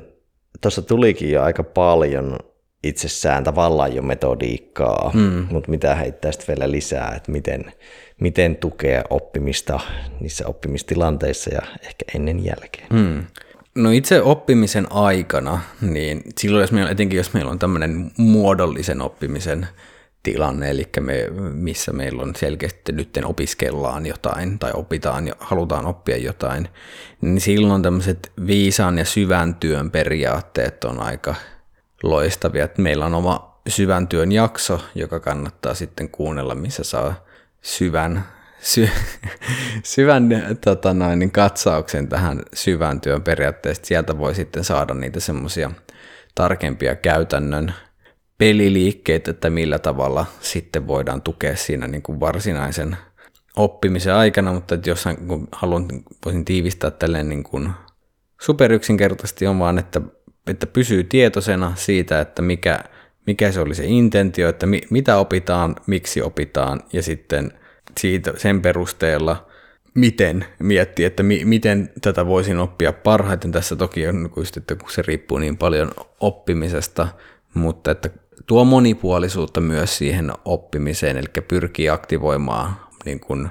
tuossa 0.61 0.81
tulikin 0.81 1.31
jo 1.31 1.43
aika 1.43 1.63
paljon 1.63 2.39
itsessään 2.83 3.43
tavallaan 3.43 3.95
jo 3.95 4.01
metodiikkaa, 4.01 5.11
mm. 5.13 5.47
mutta 5.51 5.71
mitä 5.71 5.95
heittää 5.95 6.31
sitten 6.31 6.55
vielä 6.55 6.71
lisää, 6.71 7.13
että 7.15 7.31
miten, 7.31 7.73
miten 8.21 8.55
tukea 8.55 9.03
oppimista 9.09 9.79
niissä 10.19 10.47
oppimistilanteissa 10.47 11.49
ja 11.53 11.61
ehkä 11.81 12.05
ennen 12.15 12.45
jälkeen. 12.45 12.87
Mm. 12.93 13.23
No 13.77 13.91
itse 13.91 14.21
oppimisen 14.21 14.91
aikana, 14.91 15.59
niin 15.81 16.21
silloin 16.37 16.61
jos 16.61 16.71
meillä, 16.71 16.91
etenkin 16.91 17.17
jos 17.17 17.33
meillä 17.33 17.51
on 17.51 17.59
tämmöinen 17.59 18.11
muodollisen 18.17 19.01
oppimisen 19.01 19.67
tilanne, 20.23 20.69
eli 20.69 20.89
me, 20.99 21.27
missä 21.53 21.93
meillä 21.93 22.23
on 22.23 22.35
selkeästi 22.35 22.91
nyt 22.91 23.09
opiskellaan 23.25 24.05
jotain 24.05 24.59
tai 24.59 24.71
opitaan 24.73 25.27
ja 25.27 25.33
halutaan 25.39 25.85
oppia 25.85 26.17
jotain, 26.17 26.69
niin 27.21 27.41
silloin 27.41 27.81
tämmöiset 27.81 28.31
viisaan 28.47 28.97
ja 28.97 29.05
syvän 29.05 29.55
työn 29.55 29.91
periaatteet 29.91 30.83
on 30.83 30.99
aika 30.99 31.35
loistavia. 32.03 32.65
Että 32.65 32.81
meillä 32.81 33.05
on 33.05 33.15
oma 33.15 33.59
syvän 33.67 34.07
työn 34.07 34.31
jakso, 34.31 34.81
joka 34.95 35.19
kannattaa 35.19 35.73
sitten 35.73 36.09
kuunnella, 36.09 36.55
missä 36.55 36.83
saa 36.83 37.25
syvän, 37.61 38.23
sy, 38.59 38.89
syvän 39.83 40.29
tota 40.65 40.93
noin, 40.93 41.19
niin 41.19 41.31
katsauksen 41.31 42.07
tähän 42.07 42.41
syvän 42.53 43.01
työn 43.01 43.21
periaatteesta. 43.21 43.87
Sieltä 43.87 44.17
voi 44.17 44.35
sitten 44.35 44.63
saada 44.63 44.93
niitä 44.93 45.19
semmoisia 45.19 45.71
tarkempia 46.35 46.95
käytännön 46.95 47.73
peliliikkeitä, 48.37 49.31
että 49.31 49.49
millä 49.49 49.79
tavalla 49.79 50.25
sitten 50.41 50.87
voidaan 50.87 51.21
tukea 51.21 51.55
siinä 51.55 51.87
niin 51.87 52.01
kuin 52.01 52.19
varsinaisen 52.19 52.97
oppimisen 53.55 54.13
aikana, 54.13 54.53
mutta 54.53 54.75
että 54.75 54.89
jos 54.89 55.05
haluan, 55.51 55.87
voisin 56.25 56.45
tiivistää 56.45 56.91
tälleen 56.91 57.29
niin 57.29 57.43
kuin 57.43 57.69
superyksinkertaisesti 58.41 59.47
on 59.47 59.59
vaan, 59.59 59.77
että 59.77 60.01
että 60.47 60.67
pysyy 60.67 61.03
tietoisena 61.03 61.73
siitä, 61.75 62.21
että 62.21 62.41
mikä, 62.41 62.79
mikä 63.27 63.51
se 63.51 63.59
oli 63.59 63.75
se 63.75 63.85
intentio, 63.85 64.49
että 64.49 64.65
mi, 64.65 64.81
mitä 64.89 65.17
opitaan, 65.17 65.75
miksi 65.87 66.21
opitaan 66.21 66.81
ja 66.93 67.03
sitten 67.03 67.51
siitä, 67.97 68.33
sen 68.37 68.61
perusteella 68.61 69.47
miten 69.97 70.45
miettiä, 70.59 71.07
että 71.07 71.23
mi, 71.23 71.45
miten 71.45 71.89
tätä 72.01 72.27
voisin 72.27 72.59
oppia 72.59 72.93
parhaiten. 72.93 73.51
Tässä 73.51 73.75
toki 73.75 74.07
on, 74.07 74.29
että 74.57 74.75
kun 74.75 74.91
se 74.91 75.01
riippuu 75.01 75.37
niin 75.37 75.57
paljon 75.57 75.91
oppimisesta, 76.19 77.07
mutta 77.53 77.91
että 77.91 78.09
tuo 78.47 78.65
monipuolisuutta 78.65 79.61
myös 79.61 79.97
siihen 79.97 80.31
oppimiseen, 80.45 81.17
eli 81.17 81.27
pyrkii 81.47 81.89
aktivoimaan 81.89 82.75
niin 83.05 83.19
kuin 83.19 83.49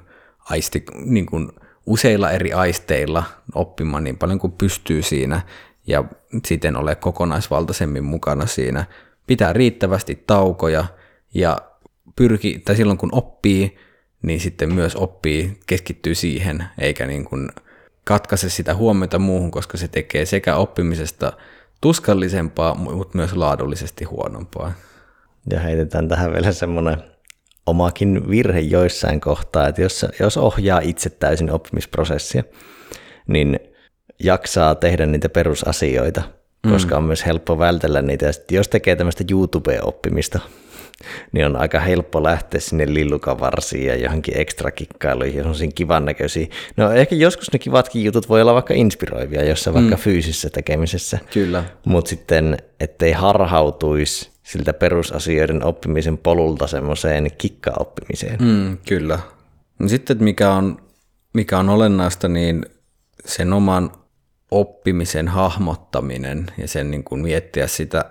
aisti, 0.50 0.84
niin 1.04 1.26
kuin 1.26 1.48
useilla 1.86 2.30
eri 2.30 2.52
aisteilla 2.52 3.24
oppimaan 3.54 4.04
niin 4.04 4.18
paljon 4.18 4.38
kuin 4.38 4.52
pystyy 4.52 5.02
siinä 5.02 5.40
ja 5.86 6.04
siten 6.46 6.76
ole 6.76 6.94
kokonaisvaltaisemmin 6.94 8.04
mukana 8.04 8.46
siinä. 8.46 8.84
Pitää 9.26 9.52
riittävästi 9.52 10.22
taukoja 10.26 10.84
ja 11.34 11.58
pyrki, 12.16 12.62
tai 12.64 12.76
silloin 12.76 12.98
kun 12.98 13.10
oppii, 13.12 13.76
niin 14.22 14.40
sitten 14.40 14.74
myös 14.74 14.96
oppii, 14.96 15.58
keskittyy 15.66 16.14
siihen, 16.14 16.64
eikä 16.78 17.06
niin 17.06 17.24
kuin 17.24 17.48
katkaise 18.04 18.50
sitä 18.50 18.74
huomiota 18.74 19.18
muuhun, 19.18 19.50
koska 19.50 19.78
se 19.78 19.88
tekee 19.88 20.26
sekä 20.26 20.56
oppimisesta 20.56 21.32
tuskallisempaa, 21.80 22.74
mutta 22.74 23.18
myös 23.18 23.32
laadullisesti 23.32 24.04
huonompaa. 24.04 24.72
Ja 25.50 25.60
heitetään 25.60 26.08
tähän 26.08 26.32
vielä 26.32 26.52
semmoinen 26.52 26.96
omakin 27.66 28.30
virhe 28.30 28.60
joissain 28.60 29.20
kohtaa, 29.20 29.68
että 29.68 29.82
jos, 29.82 30.06
jos 30.20 30.36
ohjaa 30.36 30.80
itse 30.80 31.10
täysin 31.10 31.50
oppimisprosessia, 31.50 32.44
niin 33.26 33.60
jaksaa 34.22 34.74
tehdä 34.74 35.06
niitä 35.06 35.28
perusasioita, 35.28 36.22
koska 36.70 36.94
mm. 36.94 36.98
on 36.98 37.04
myös 37.04 37.26
helppo 37.26 37.58
vältellä 37.58 38.02
niitä. 38.02 38.26
Ja 38.26 38.32
jos 38.50 38.68
tekee 38.68 38.96
tämmöistä 38.96 39.24
YouTube-oppimista, 39.30 40.40
niin 41.32 41.46
on 41.46 41.56
aika 41.56 41.80
helppo 41.80 42.22
lähteä 42.22 42.60
sinne 42.60 42.94
lillukavarsiin 42.94 43.86
ja 43.86 43.96
johonkin 43.96 44.36
ekstra 44.36 44.70
kikkailuihin, 44.70 45.38
johonkin 45.38 45.74
kivan 45.74 46.04
näköisiä. 46.04 46.46
No 46.76 46.92
ehkä 46.92 47.14
joskus 47.14 47.52
ne 47.52 47.58
kivatkin 47.58 48.04
jutut 48.04 48.28
voi 48.28 48.40
olla 48.42 48.54
vaikka 48.54 48.74
inspiroivia 48.74 49.44
jossain 49.44 49.76
mm. 49.76 49.80
vaikka 49.80 49.96
fyysisessä 49.96 50.50
tekemisessä. 50.50 51.18
Kyllä. 51.32 51.64
Mutta 51.84 52.08
sitten, 52.08 52.56
ettei 52.80 53.12
harhautuisi 53.12 54.30
siltä 54.42 54.72
perusasioiden 54.72 55.64
oppimisen 55.64 56.18
polulta 56.18 56.66
semmoiseen 56.66 57.30
kikkaoppimiseen. 57.38 58.38
Mm, 58.42 58.78
kyllä. 58.88 59.18
No 59.78 59.88
sitten, 59.88 60.24
mikä 60.24 60.52
on, 60.52 60.76
mikä 61.34 61.58
on 61.58 61.68
olennaista, 61.68 62.28
niin 62.28 62.66
sen 63.24 63.52
oman 63.52 63.90
oppimisen 64.50 65.28
hahmottaminen 65.28 66.46
ja 66.58 66.68
sen 66.68 66.90
niin 66.90 67.04
kuin 67.04 67.22
miettiä 67.22 67.66
sitä 67.66 68.04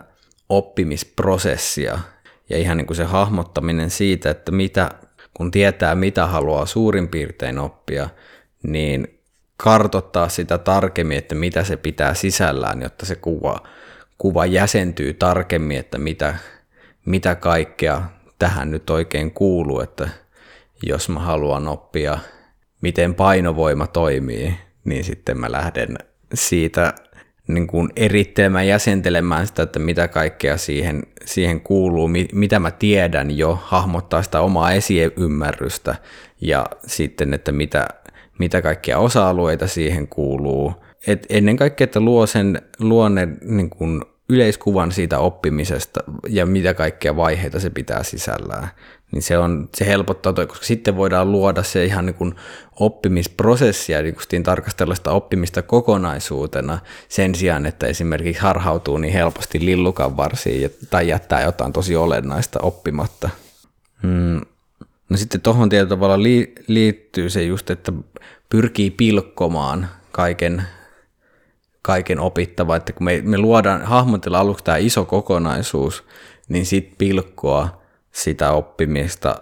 oppimisprosessia 0.49 1.99
ja 2.49 2.57
ihan 2.57 2.77
niin 2.77 2.87
kuin 2.87 2.97
se 2.97 3.03
hahmottaminen 3.03 3.89
siitä, 3.89 4.29
että 4.29 4.51
mitä, 4.51 4.89
kun 5.33 5.51
tietää 5.51 5.95
mitä 5.95 6.27
haluaa 6.27 6.65
suurin 6.65 7.07
piirtein 7.07 7.59
oppia, 7.59 8.09
niin 8.63 9.19
kartottaa 9.57 10.29
sitä 10.29 10.57
tarkemmin, 10.57 11.17
että 11.17 11.35
mitä 11.35 11.63
se 11.63 11.77
pitää 11.77 12.13
sisällään, 12.13 12.81
jotta 12.81 13.05
se 13.05 13.15
kuva, 13.15 13.63
kuva 14.17 14.45
jäsentyy 14.45 15.13
tarkemmin, 15.13 15.77
että 15.77 15.97
mitä, 15.97 16.35
mitä 17.05 17.35
kaikkea 17.35 18.01
tähän 18.39 18.71
nyt 18.71 18.89
oikein 18.89 19.31
kuuluu, 19.31 19.79
että 19.79 20.09
jos 20.83 21.09
mä 21.09 21.19
haluan 21.19 21.67
oppia, 21.67 22.19
miten 22.81 23.15
painovoima 23.15 23.87
toimii, 23.87 24.53
niin 24.83 25.03
sitten 25.03 25.39
mä 25.39 25.51
lähden 25.51 25.97
siitä 26.33 26.93
niin 27.47 27.67
kuin 27.67 27.89
erittelemään, 27.95 28.67
jäsentelemään 28.67 29.47
sitä, 29.47 29.63
että 29.63 29.79
mitä 29.79 30.07
kaikkea 30.07 30.57
siihen, 30.57 31.03
siihen 31.25 31.61
kuuluu, 31.61 32.07
mi, 32.07 32.27
mitä 32.33 32.59
mä 32.59 32.71
tiedän 32.71 33.37
jo, 33.37 33.59
hahmottaa 33.63 34.23
sitä 34.23 34.41
omaa 34.41 34.71
esiymmärrystä 34.71 35.95
ja 36.41 36.65
sitten, 36.87 37.33
että 37.33 37.51
mitä, 37.51 37.87
mitä 38.39 38.61
kaikkia 38.61 38.97
osa-alueita 38.97 39.67
siihen 39.67 40.07
kuuluu. 40.07 40.73
Et 41.07 41.25
ennen 41.29 41.57
kaikkea, 41.57 41.85
että 41.85 41.99
luo 41.99 42.27
sen 42.27 42.61
luonne 42.79 43.27
niin 43.41 43.69
kuin 43.69 44.01
yleiskuvan 44.29 44.91
siitä 44.91 45.19
oppimisesta 45.19 46.03
ja 46.29 46.45
mitä 46.45 46.73
kaikkia 46.73 47.15
vaiheita 47.15 47.59
se 47.59 47.69
pitää 47.69 48.03
sisällään 48.03 48.67
niin 49.15 49.23
se, 49.23 49.37
on, 49.37 49.69
se 49.75 49.85
helpottaa, 49.85 50.33
koska 50.33 50.65
sitten 50.65 50.97
voidaan 50.97 51.31
luoda 51.31 51.63
se 51.63 51.85
ihan 51.85 52.05
niin 52.05 52.13
kuin 52.13 52.35
oppimisprosessia, 52.79 54.01
niin 54.01 54.43
tarkastella 54.43 54.95
sitä 54.95 55.11
oppimista 55.11 55.61
kokonaisuutena 55.61 56.79
sen 57.09 57.35
sijaan, 57.35 57.65
että 57.65 57.87
esimerkiksi 57.87 58.41
harhautuu 58.41 58.97
niin 58.97 59.13
helposti 59.13 59.65
lillukan 59.65 60.17
varsiin 60.17 60.71
tai 60.89 61.07
jättää 61.07 61.41
jotain 61.41 61.73
tosi 61.73 61.95
olennaista 61.95 62.59
oppimatta. 62.61 63.29
Hmm. 64.01 64.41
No 65.09 65.17
sitten 65.17 65.41
tuohon 65.41 65.69
tietyllä 65.69 65.89
tavalla 65.89 66.23
liittyy 66.67 67.29
se 67.29 67.43
just, 67.43 67.69
että 67.69 67.93
pyrkii 68.49 68.91
pilkkomaan 68.91 69.89
kaiken, 70.11 70.63
kaiken 71.81 72.19
opittavaa, 72.19 72.77
että 72.77 72.93
kun 72.93 73.05
me, 73.05 73.21
me 73.23 73.37
luodaan, 73.37 73.81
hahmotella 73.81 74.39
aluksi 74.39 74.63
tämä 74.63 74.77
iso 74.77 75.05
kokonaisuus, 75.05 76.03
niin 76.49 76.65
sitten 76.65 76.95
pilkkoa 76.97 77.84
sitä 78.15 78.51
oppimista, 78.51 79.35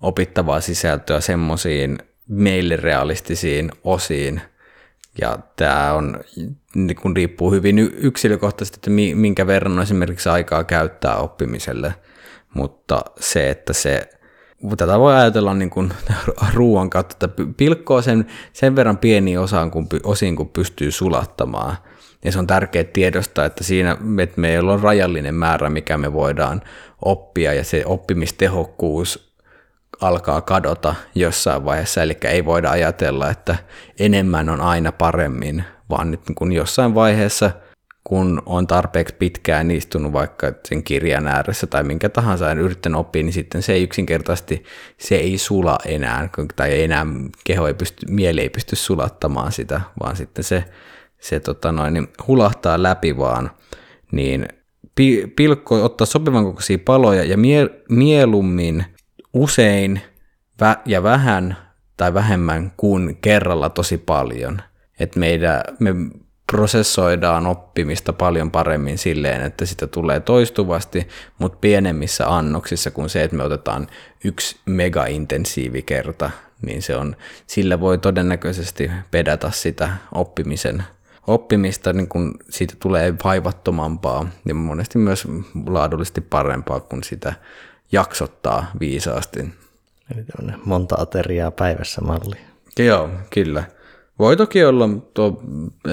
opittavaa 0.00 0.60
sisältöä 0.60 1.20
semmoisiin 1.20 1.98
meille 2.28 2.76
realistisiin 2.76 3.70
osiin. 3.84 4.40
Ja 5.20 5.38
tämä 5.56 5.92
on, 5.92 6.20
niin 6.74 6.96
kun 6.96 7.16
riippuu 7.16 7.52
hyvin 7.52 7.78
yksilökohtaisesti, 7.78 8.76
että 8.76 8.90
minkä 9.16 9.46
verran 9.46 9.72
on 9.72 9.82
esimerkiksi 9.82 10.28
aikaa 10.28 10.64
käyttää 10.64 11.16
oppimiselle, 11.16 11.94
mutta 12.54 13.02
se, 13.20 13.50
että 13.50 13.72
se, 13.72 14.08
tätä 14.76 14.98
voi 14.98 15.14
ajatella 15.14 15.54
niin 15.54 15.70
kuin 15.70 15.92
ruoan 16.54 16.90
kautta, 16.90 17.26
että 17.26 17.42
pilkkoo 17.56 18.02
sen, 18.02 18.26
sen 18.52 18.76
verran 18.76 18.98
pieniin 18.98 19.40
osaan, 19.40 19.70
kun, 19.70 19.86
osiin, 20.02 20.36
kun 20.36 20.48
pystyy 20.48 20.90
sulattamaan– 20.90 21.76
ja 22.24 22.32
se 22.32 22.38
on 22.38 22.46
tärkeää 22.46 22.84
tiedostaa, 22.84 23.44
että 23.44 23.64
siinä 23.64 23.96
että 24.22 24.40
meillä 24.40 24.72
on 24.72 24.80
rajallinen 24.80 25.34
määrä, 25.34 25.70
mikä 25.70 25.98
me 25.98 26.12
voidaan 26.12 26.62
oppia, 27.02 27.54
ja 27.54 27.64
se 27.64 27.82
oppimistehokkuus 27.86 29.34
alkaa 30.00 30.40
kadota 30.40 30.94
jossain 31.14 31.64
vaiheessa, 31.64 32.02
eli 32.02 32.16
ei 32.24 32.44
voida 32.44 32.70
ajatella, 32.70 33.30
että 33.30 33.56
enemmän 33.98 34.48
on 34.48 34.60
aina 34.60 34.92
paremmin, 34.92 35.64
vaan 35.90 36.10
nyt 36.10 36.20
kun 36.34 36.52
jossain 36.52 36.94
vaiheessa, 36.94 37.50
kun 38.04 38.42
on 38.46 38.66
tarpeeksi 38.66 39.14
pitkään 39.14 39.70
istunut 39.70 40.12
vaikka 40.12 40.52
sen 40.64 40.82
kirjan 40.82 41.28
ääressä 41.28 41.66
tai 41.66 41.84
minkä 41.84 42.08
tahansa 42.08 42.44
ja 42.44 42.52
yrittänyt 42.52 42.98
oppia, 42.98 43.22
niin 43.22 43.32
sitten 43.32 43.62
se 43.62 43.72
ei 43.72 43.82
yksinkertaisesti, 43.82 44.64
se 44.98 45.14
ei 45.14 45.38
sula 45.38 45.78
enää, 45.86 46.28
tai 46.56 46.82
enää 46.82 47.06
keho 47.44 47.66
ei 47.66 47.74
pysty, 47.74 48.06
mieli 48.10 48.40
ei 48.40 48.50
pysty 48.50 48.76
sulattamaan 48.76 49.52
sitä, 49.52 49.80
vaan 50.00 50.16
sitten 50.16 50.44
se 50.44 50.64
se 51.20 51.40
tota 51.40 51.72
noin, 51.72 51.94
niin 51.94 52.08
hulahtaa 52.26 52.82
läpi 52.82 53.16
vaan, 53.16 53.50
niin 54.12 54.48
pi, 54.94 55.32
pilkko 55.36 55.84
ottaa 55.84 56.06
sopivan 56.06 56.44
kokoisia 56.44 56.78
paloja 56.84 57.24
ja 57.24 57.36
mie, 57.36 57.70
mieluummin 57.88 58.84
usein 59.32 60.00
vä, 60.60 60.76
ja 60.86 61.02
vähän 61.02 61.56
tai 61.96 62.14
vähemmän 62.14 62.72
kuin 62.76 63.18
kerralla 63.20 63.68
tosi 63.68 63.98
paljon. 63.98 64.62
Että 65.00 65.20
meidän, 65.20 65.62
me 65.78 65.94
prosessoidaan 66.52 67.46
oppimista 67.46 68.12
paljon 68.12 68.50
paremmin 68.50 68.98
silleen, 68.98 69.42
että 69.42 69.66
sitä 69.66 69.86
tulee 69.86 70.20
toistuvasti, 70.20 71.08
mutta 71.38 71.58
pienemmissä 71.60 72.36
annoksissa 72.36 72.90
kuin 72.90 73.08
se, 73.08 73.22
että 73.22 73.36
me 73.36 73.42
otetaan 73.42 73.86
yksi 74.24 74.56
mega-intensiivi 74.66 75.82
kerta, 75.82 76.30
niin 76.62 76.82
se 76.82 76.96
on, 76.96 77.16
sillä 77.46 77.80
voi 77.80 77.98
todennäköisesti 77.98 78.90
pedata 79.10 79.50
sitä 79.50 79.90
oppimisen 80.14 80.84
oppimista, 81.26 81.92
niin 81.92 82.08
kun 82.08 82.34
siitä 82.48 82.74
tulee 82.82 83.14
vaivattomampaa 83.24 84.26
ja 84.48 84.54
monesti 84.54 84.98
myös 84.98 85.28
laadullisesti 85.66 86.20
parempaa, 86.20 86.80
kun 86.80 87.04
sitä 87.04 87.34
jaksottaa 87.92 88.70
viisaasti. 88.80 89.40
Eli 90.14 90.52
monta 90.64 90.96
ateriaa 90.98 91.50
päivässä 91.50 92.00
malli. 92.00 92.36
Joo, 92.78 93.08
kyllä. 93.34 93.64
Voi 94.18 94.36
toki 94.36 94.64
olla, 94.64 94.88
tuo, 95.14 95.42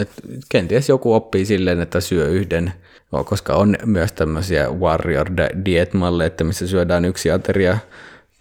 että 0.01 0.21
kenties 0.49 0.89
joku 0.89 1.13
oppii 1.13 1.45
silleen, 1.45 1.81
että 1.81 1.99
syö 1.99 2.27
yhden, 2.27 2.73
koska 3.25 3.55
on 3.55 3.75
myös 3.85 4.11
tämmöisiä 4.11 4.69
warrior 4.69 5.27
diet 5.65 5.93
malleja, 5.93 6.27
että 6.27 6.43
missä 6.43 6.67
syödään 6.67 7.05
yksi 7.05 7.31
ateria 7.31 7.77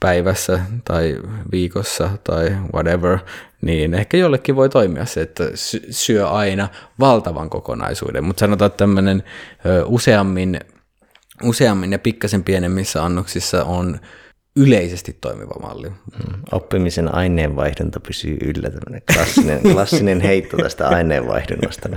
päivässä 0.01 0.61
tai 0.85 1.17
viikossa 1.53 2.11
tai 2.25 2.57
whatever, 2.75 3.19
niin 3.63 3.95
ehkä 3.95 4.17
jollekin 4.17 4.57
voi 4.57 4.69
toimia 4.69 5.05
se, 5.05 5.23
että 5.23 5.45
syö 5.91 6.29
aina 6.29 6.69
valtavan 7.01 7.51
kokonaisuuden, 7.51 8.25
mutta 8.25 8.41
sanotaan, 8.41 8.67
että 8.67 8.77
tämmöinen 8.77 9.23
useammin, 9.87 10.61
useammin 11.43 11.93
ja 11.93 11.99
pikkasen 11.99 12.45
pienemmissä 12.45 13.05
annoksissa 13.05 13.65
on 13.65 14.01
yleisesti 14.57 15.17
toimiva 15.21 15.55
malli. 15.63 15.89
Hmm. 15.89 16.41
Oppimisen 16.53 17.15
aineenvaihdunta 17.15 18.01
pysyy 18.01 18.37
yllä, 18.45 18.71
tämmöinen 18.71 19.03
klassinen, 19.15 19.61
klassinen 19.73 20.21
heitto 20.21 20.57
tästä 20.57 20.89
aineenvaihdunnasta. 20.89 21.89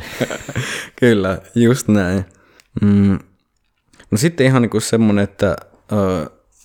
Kyllä, 1.00 1.41
just 1.56 1.88
näin. 1.88 2.26
Mm. 2.82 3.20
No 4.12 4.18
sitten 4.18 4.45
ihan 4.45 4.62
niin 4.62 4.70
kuin 4.70 4.82
semmoinen, 4.82 5.24
että 5.24 5.56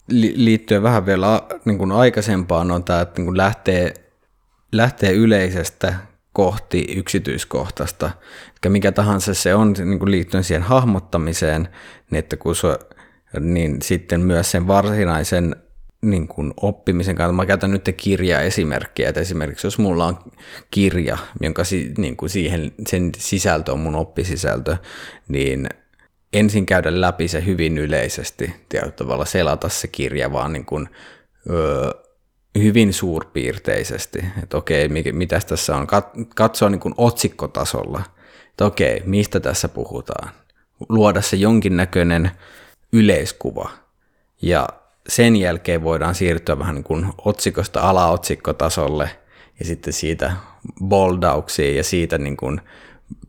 liittyen 0.09 0.83
vähän 0.83 1.07
vielä 1.07 1.43
niin 1.65 1.79
kuin 1.79 1.93
aikaisempaan 1.93 2.71
on 2.71 2.85
tämä, 2.85 3.01
että 3.01 3.21
niin 3.21 3.27
kuin 3.27 3.37
lähtee, 3.37 3.95
lähtee 4.73 5.13
yleisestä 5.13 5.95
kohti 6.33 6.87
yksityiskohtaista. 6.97 8.11
Eli 8.65 8.73
mikä 8.73 8.93
tahansa 8.93 9.35
se 9.35 9.55
on 9.55 9.75
niin 9.85 9.99
kuin 9.99 10.11
liittyen 10.11 10.45
siihen 10.45 10.63
hahmottamiseen, 10.63 11.69
niin 12.11 12.19
että 12.19 12.37
kun 12.37 12.57
se, 12.57 12.79
niin 13.41 13.83
sitten 13.83 14.21
myös 14.21 14.51
sen 14.51 14.67
varsinaisen 14.67 15.57
niin 16.03 16.29
kuin 16.29 16.55
oppimisen 16.57 17.17
kannalta. 17.17 17.37
Mä 17.37 17.47
käytän 17.47 17.71
nyt 17.71 17.95
kirja-esimerkkiä, 17.97 19.09
että 19.09 19.21
esimerkiksi 19.21 19.67
jos 19.67 19.79
mulla 19.79 20.07
on 20.07 20.19
kirja, 20.71 21.19
jonka 21.41 21.65
si, 21.65 21.93
niin 21.99 22.17
kuin 22.17 22.31
siihen, 22.31 22.73
sen 22.89 23.13
sisältö 23.17 23.73
on 23.73 23.81
mun 23.81 23.95
oppisisältö, 23.95 24.77
niin 25.29 25.69
ensin 26.35 26.67
käydä 26.67 27.01
läpi 27.01 27.29
se 27.29 27.45
hyvin 27.47 27.79
yleisesti, 27.79 28.55
tietyllä 28.69 28.93
tavalla 28.93 29.25
selata 29.25 29.69
se 29.69 29.89
kirja 29.89 30.33
vaan 30.33 30.53
niin 30.53 30.65
kuin, 30.65 30.89
öö, 31.51 31.91
hyvin 32.59 32.93
suurpiirteisesti, 32.93 34.25
että 34.43 34.57
okei, 34.57 34.89
mitä 35.13 35.41
tässä 35.49 35.77
on, 35.77 35.87
katsoa 36.35 36.71
niin 36.71 36.81
kuin 36.81 36.95
otsikkotasolla, 36.97 38.03
että 38.51 38.65
okei, 38.65 39.03
mistä 39.05 39.41
tässä 39.41 39.69
puhutaan, 39.69 40.31
luoda 40.89 41.23
se 41.23 41.37
jonkinnäköinen 41.37 42.31
yleiskuva, 42.93 43.71
ja 44.43 44.69
sen 45.09 45.37
jälkeen 45.37 45.83
voidaan 45.83 46.15
siirtyä 46.15 46.59
vähän 46.59 46.75
niin 46.75 46.85
kuin 46.85 47.07
otsikosta 47.25 47.81
alaotsikkotasolle, 47.81 49.11
ja 49.59 49.65
sitten 49.65 49.93
siitä 49.93 50.33
boldauksiin 50.85 51.77
ja 51.77 51.85
siitä 51.85 52.19
niin 52.19 52.37
kuin 52.37 52.61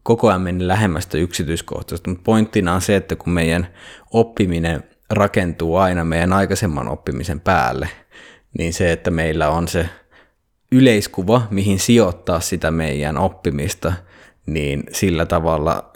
koko 0.03 0.27
ajan 0.27 0.41
mennä 0.41 0.67
lähemmästä 0.67 1.17
yksityiskohtaista, 1.17 2.09
mutta 2.09 2.23
pointtina 2.23 2.73
on 2.73 2.81
se, 2.81 2.95
että 2.95 3.15
kun 3.15 3.33
meidän 3.33 3.67
oppiminen 4.11 4.83
rakentuu 5.09 5.75
aina 5.75 6.03
meidän 6.03 6.33
aikaisemman 6.33 6.87
oppimisen 6.87 7.39
päälle, 7.39 7.89
niin 8.57 8.73
se, 8.73 8.91
että 8.91 9.11
meillä 9.11 9.49
on 9.49 9.67
se 9.67 9.89
yleiskuva, 10.71 11.47
mihin 11.49 11.79
sijoittaa 11.79 12.39
sitä 12.39 12.71
meidän 12.71 13.17
oppimista, 13.17 13.93
niin 14.45 14.83
sillä 14.91 15.25
tavalla 15.25 15.93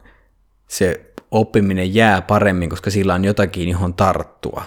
se 0.68 1.06
oppiminen 1.32 1.96
jää 1.96 2.22
paremmin, 2.22 2.70
koska 2.70 2.90
sillä 2.90 3.14
on 3.14 3.26
jotakin, 3.26 3.70
johon 3.70 3.94
tarttua. 3.94 4.64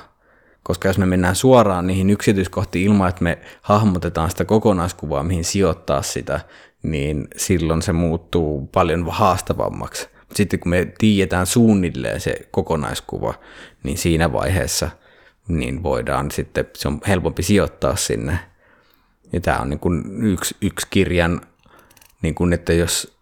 Koska 0.62 0.88
jos 0.88 0.98
me 0.98 1.06
mennään 1.06 1.36
suoraan 1.36 1.86
niihin 1.86 2.10
yksityiskohtiin 2.10 2.86
ilman, 2.86 3.08
että 3.08 3.24
me 3.24 3.38
hahmotetaan 3.62 4.30
sitä 4.30 4.44
kokonaiskuvaa, 4.44 5.22
mihin 5.22 5.44
sijoittaa 5.44 6.02
sitä, 6.02 6.40
niin 6.82 7.28
silloin 7.36 7.82
se 7.82 7.92
muuttuu 7.92 8.66
paljon 8.66 9.06
haastavammaksi. 9.10 10.08
Sitten 10.34 10.60
kun 10.60 10.70
me 10.70 10.92
tiedetään 10.98 11.46
suunnilleen 11.46 12.20
se 12.20 12.34
kokonaiskuva, 12.50 13.34
niin 13.82 13.98
siinä 13.98 14.32
vaiheessa 14.32 14.90
niin 15.48 15.82
voidaan 15.82 16.30
sitten, 16.30 16.66
se 16.76 16.88
on 16.88 17.00
helpompi 17.08 17.42
sijoittaa 17.42 17.96
sinne. 17.96 18.38
Ja 19.32 19.40
tämä 19.40 19.58
on 19.58 19.70
niin 19.70 19.80
kuin 19.80 20.24
yksi, 20.24 20.56
yksi 20.60 20.86
kirjan, 20.90 21.40
niin 22.22 22.34
kuin, 22.34 22.52
että 22.52 22.72
jos 22.72 23.18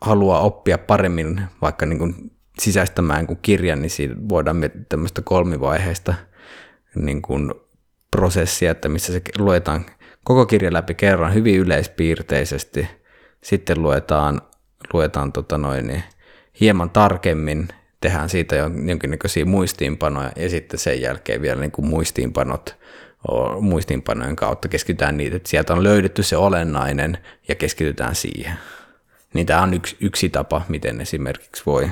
haluaa 0.00 0.40
oppia 0.40 0.78
paremmin 0.78 1.42
vaikka 1.62 1.86
niin 1.86 1.98
kuin 1.98 2.32
sisäistämään 2.58 3.26
kuin 3.26 3.38
kirjan, 3.42 3.82
niin 3.82 3.90
siinä 3.90 4.14
voidaan 4.28 4.56
miettiä 4.56 4.82
tämmöistä 4.88 5.22
kolmivaiheista 5.22 6.14
niin 6.94 7.22
kuin 7.22 7.54
prosessia, 8.10 8.70
että 8.70 8.88
missä 8.88 9.12
se 9.12 9.22
luetaan 9.38 9.86
koko 10.24 10.46
kirja 10.46 10.72
läpi 10.72 10.94
kerran 10.94 11.34
hyvin 11.34 11.58
yleispiirteisesti– 11.58 12.88
sitten 13.42 13.82
luetaan, 13.82 14.40
luetaan 14.92 15.32
tota 15.32 15.58
noin, 15.58 15.86
niin 15.86 16.02
hieman 16.60 16.90
tarkemmin, 16.90 17.68
tehdään 18.00 18.28
siitä 18.28 18.56
jonkinnäköisiä 18.86 19.44
muistiinpanoja 19.44 20.32
ja 20.36 20.48
sitten 20.50 20.78
sen 20.78 21.00
jälkeen 21.00 21.42
vielä 21.42 21.60
niin 21.60 21.70
kuin 21.70 21.86
muistiinpanot, 21.86 22.76
muistiinpanojen 23.60 24.36
kautta 24.36 24.68
keskitytään 24.68 25.16
niitä, 25.16 25.36
että 25.36 25.48
sieltä 25.48 25.72
on 25.72 25.82
löydetty 25.82 26.22
se 26.22 26.36
olennainen 26.36 27.18
ja 27.48 27.54
keskitytään 27.54 28.14
siihen. 28.14 28.52
Niin 29.34 29.46
tämä 29.46 29.62
on 29.62 29.74
yksi, 29.74 29.96
yksi 30.00 30.28
tapa, 30.28 30.62
miten 30.68 31.00
esimerkiksi 31.00 31.62
voi, 31.66 31.90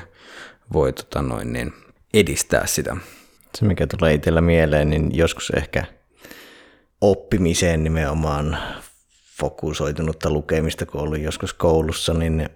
voi 0.72 0.92
tota 0.92 1.22
noin, 1.22 1.53
niin 1.53 1.72
edistää 2.14 2.66
sitä. 2.66 2.96
Se, 3.55 3.64
mikä 3.64 3.86
tulee 3.86 4.14
itsellä 4.14 4.40
mieleen, 4.40 4.90
niin 4.90 5.16
joskus 5.16 5.51
ehkä 5.51 5.84
oppimiseen 7.01 7.84
nimenomaan 7.84 8.59
fokusoitunutta 9.41 10.30
lukemista, 10.30 10.86
kun 10.86 11.01
ollut 11.01 11.20
joskus 11.20 11.55
koulussa, 11.55 12.14
niin 12.14 12.49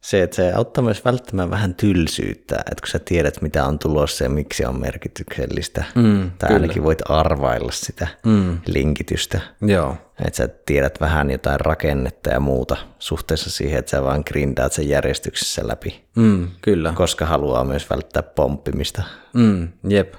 se, 0.00 0.22
että 0.22 0.36
se 0.36 0.52
auttaa 0.52 0.84
myös 0.84 1.04
välttämään 1.04 1.50
vähän 1.50 1.74
tylsyyttä, 1.74 2.56
että 2.56 2.80
kun 2.80 2.88
sä 2.88 2.98
tiedät, 2.98 3.42
mitä 3.42 3.66
on 3.66 3.78
tulossa 3.78 4.24
ja 4.24 4.30
miksi 4.30 4.64
on 4.64 4.80
merkityksellistä, 4.80 5.84
mm, 5.94 6.30
tai 6.38 6.48
kyllä. 6.48 6.60
ainakin 6.60 6.84
voit 6.84 7.02
arvailla 7.08 7.72
sitä 7.72 8.08
mm. 8.26 8.58
linkitystä. 8.66 9.40
Joo. 9.62 9.96
Että 10.24 10.36
sä 10.36 10.48
tiedät 10.48 11.00
vähän 11.00 11.30
jotain 11.30 11.60
rakennetta 11.60 12.30
ja 12.30 12.40
muuta 12.40 12.76
suhteessa 12.98 13.50
siihen, 13.50 13.78
että 13.78 13.90
sä 13.90 14.02
vaan 14.02 14.22
grindaat 14.26 14.72
sen 14.72 14.88
järjestyksessä 14.88 15.68
läpi. 15.68 16.04
Mm, 16.16 16.48
kyllä. 16.62 16.92
Koska 16.96 17.26
haluaa 17.26 17.64
myös 17.64 17.90
välttää 17.90 18.22
pomppimista. 18.22 19.02
Mm, 19.34 19.68
jep. 19.88 20.14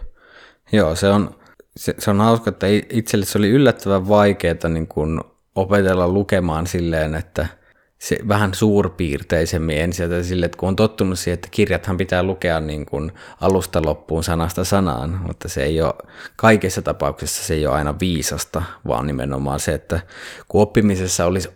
Joo, 0.72 0.96
se 0.96 1.10
on, 1.10 1.36
se, 1.78 1.96
se 2.00 2.12
on 2.12 2.18
hauska, 2.22 2.50
että 2.50 2.68
itselle 2.90 3.26
se 3.26 3.38
oli 3.38 3.50
yllättävän 3.50 4.08
vaikeaa 4.08 4.70
niin 4.70 4.88
kun 4.88 5.31
opetella 5.56 6.08
lukemaan 6.08 6.68
silleen, 6.68 7.16
että 7.16 7.48
se 7.98 8.18
vähän 8.28 8.54
suurpiirteisemmin 8.54 9.78
ensin, 9.78 10.06
että 10.06 10.24
sille, 10.24 10.46
että 10.46 10.58
kun 10.58 10.70
on 10.70 10.76
tottunut 10.76 11.20
siihen, 11.20 11.34
että 11.34 11.48
kirjathan 11.52 11.98
pitää 11.98 12.24
lukea 12.24 12.60
niin 12.60 12.86
kuin 12.86 13.12
alusta 13.42 13.82
loppuun 13.86 14.24
sanasta 14.24 14.64
sanaan, 14.64 15.22
mutta 15.28 15.50
se 15.50 15.64
ei 15.64 15.82
ole, 15.82 15.94
kaikessa 16.36 16.82
tapauksessa 16.82 17.44
se 17.44 17.54
ei 17.54 17.68
ole 17.68 17.76
aina 17.76 17.96
viisasta, 18.00 18.64
vaan 18.88 19.08
nimenomaan 19.08 19.60
se, 19.60 19.74
että 19.74 20.00
kun 20.48 20.62
oppimisessa 20.62 21.26
olisi 21.26 21.50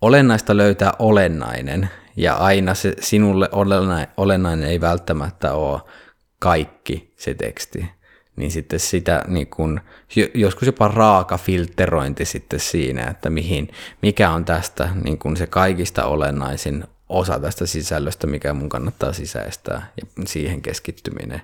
olennaista 0.00 0.56
löytää 0.56 0.92
olennainen, 0.98 1.90
ja 2.16 2.34
aina 2.34 2.74
se 2.74 2.94
sinulle 3.00 3.48
olennainen 4.16 4.68
ei 4.68 4.80
välttämättä 4.80 5.54
ole 5.54 5.80
kaikki 6.38 7.14
se 7.16 7.34
teksti, 7.34 7.90
niin 8.38 8.50
sitten 8.50 8.80
sitä 8.80 9.24
niin 9.28 9.46
kun, 9.46 9.80
joskus 10.34 10.66
jopa 10.66 10.88
raaka 10.88 11.38
filterointi 11.38 12.24
sitten 12.24 12.60
siinä, 12.60 13.04
että 13.04 13.30
mihin, 13.30 13.68
mikä 14.02 14.30
on 14.30 14.44
tästä 14.44 14.88
niin 15.04 15.18
kun 15.18 15.36
se 15.36 15.46
kaikista 15.46 16.04
olennaisin 16.04 16.84
osa 17.08 17.40
tästä 17.40 17.66
sisällöstä, 17.66 18.26
mikä 18.26 18.52
mun 18.52 18.68
kannattaa 18.68 19.12
sisäistää 19.12 19.92
ja 19.96 20.06
siihen 20.26 20.62
keskittyminen. 20.62 21.42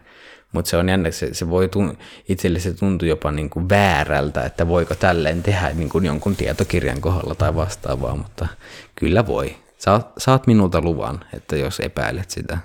Mutta 0.52 0.68
se 0.68 0.76
on 0.76 0.88
jännä, 0.88 1.10
se, 1.10 1.34
se 1.34 1.50
voi 1.50 1.68
tun, 1.68 1.98
itselle 2.28 2.58
se 2.58 2.74
tuntuu 2.74 3.08
jopa 3.08 3.32
niin 3.32 3.50
kuin 3.50 3.68
väärältä, 3.68 4.42
että 4.44 4.68
voiko 4.68 4.94
tälleen 4.94 5.42
tehdä 5.42 5.70
niin 5.74 5.88
kuin 5.88 6.04
jonkun 6.04 6.36
tietokirjan 6.36 7.00
kohdalla 7.00 7.34
tai 7.34 7.54
vastaavaa, 7.54 8.16
mutta 8.16 8.46
kyllä 8.94 9.26
voi. 9.26 9.56
Saat, 9.78 10.12
saat 10.18 10.46
minulta 10.46 10.80
luvan, 10.80 11.24
että 11.32 11.56
jos 11.56 11.80
epäilet 11.80 12.30
sitä. 12.30 12.58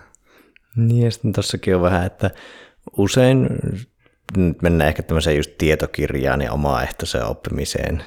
Niin 0.75 1.05
ja 1.05 1.11
sitten 1.11 1.32
tossakin 1.32 1.75
on 1.75 1.82
vähän, 1.82 2.05
että 2.05 2.32
usein 2.97 3.47
nyt 4.38 4.61
mennään 4.61 4.88
ehkä 4.88 5.03
tämmöiseen 5.03 5.38
just 5.38 5.51
tietokirjaan 5.57 6.41
ja 6.41 6.53
omaehtoiseen 6.53 7.25
oppimiseen, 7.25 8.03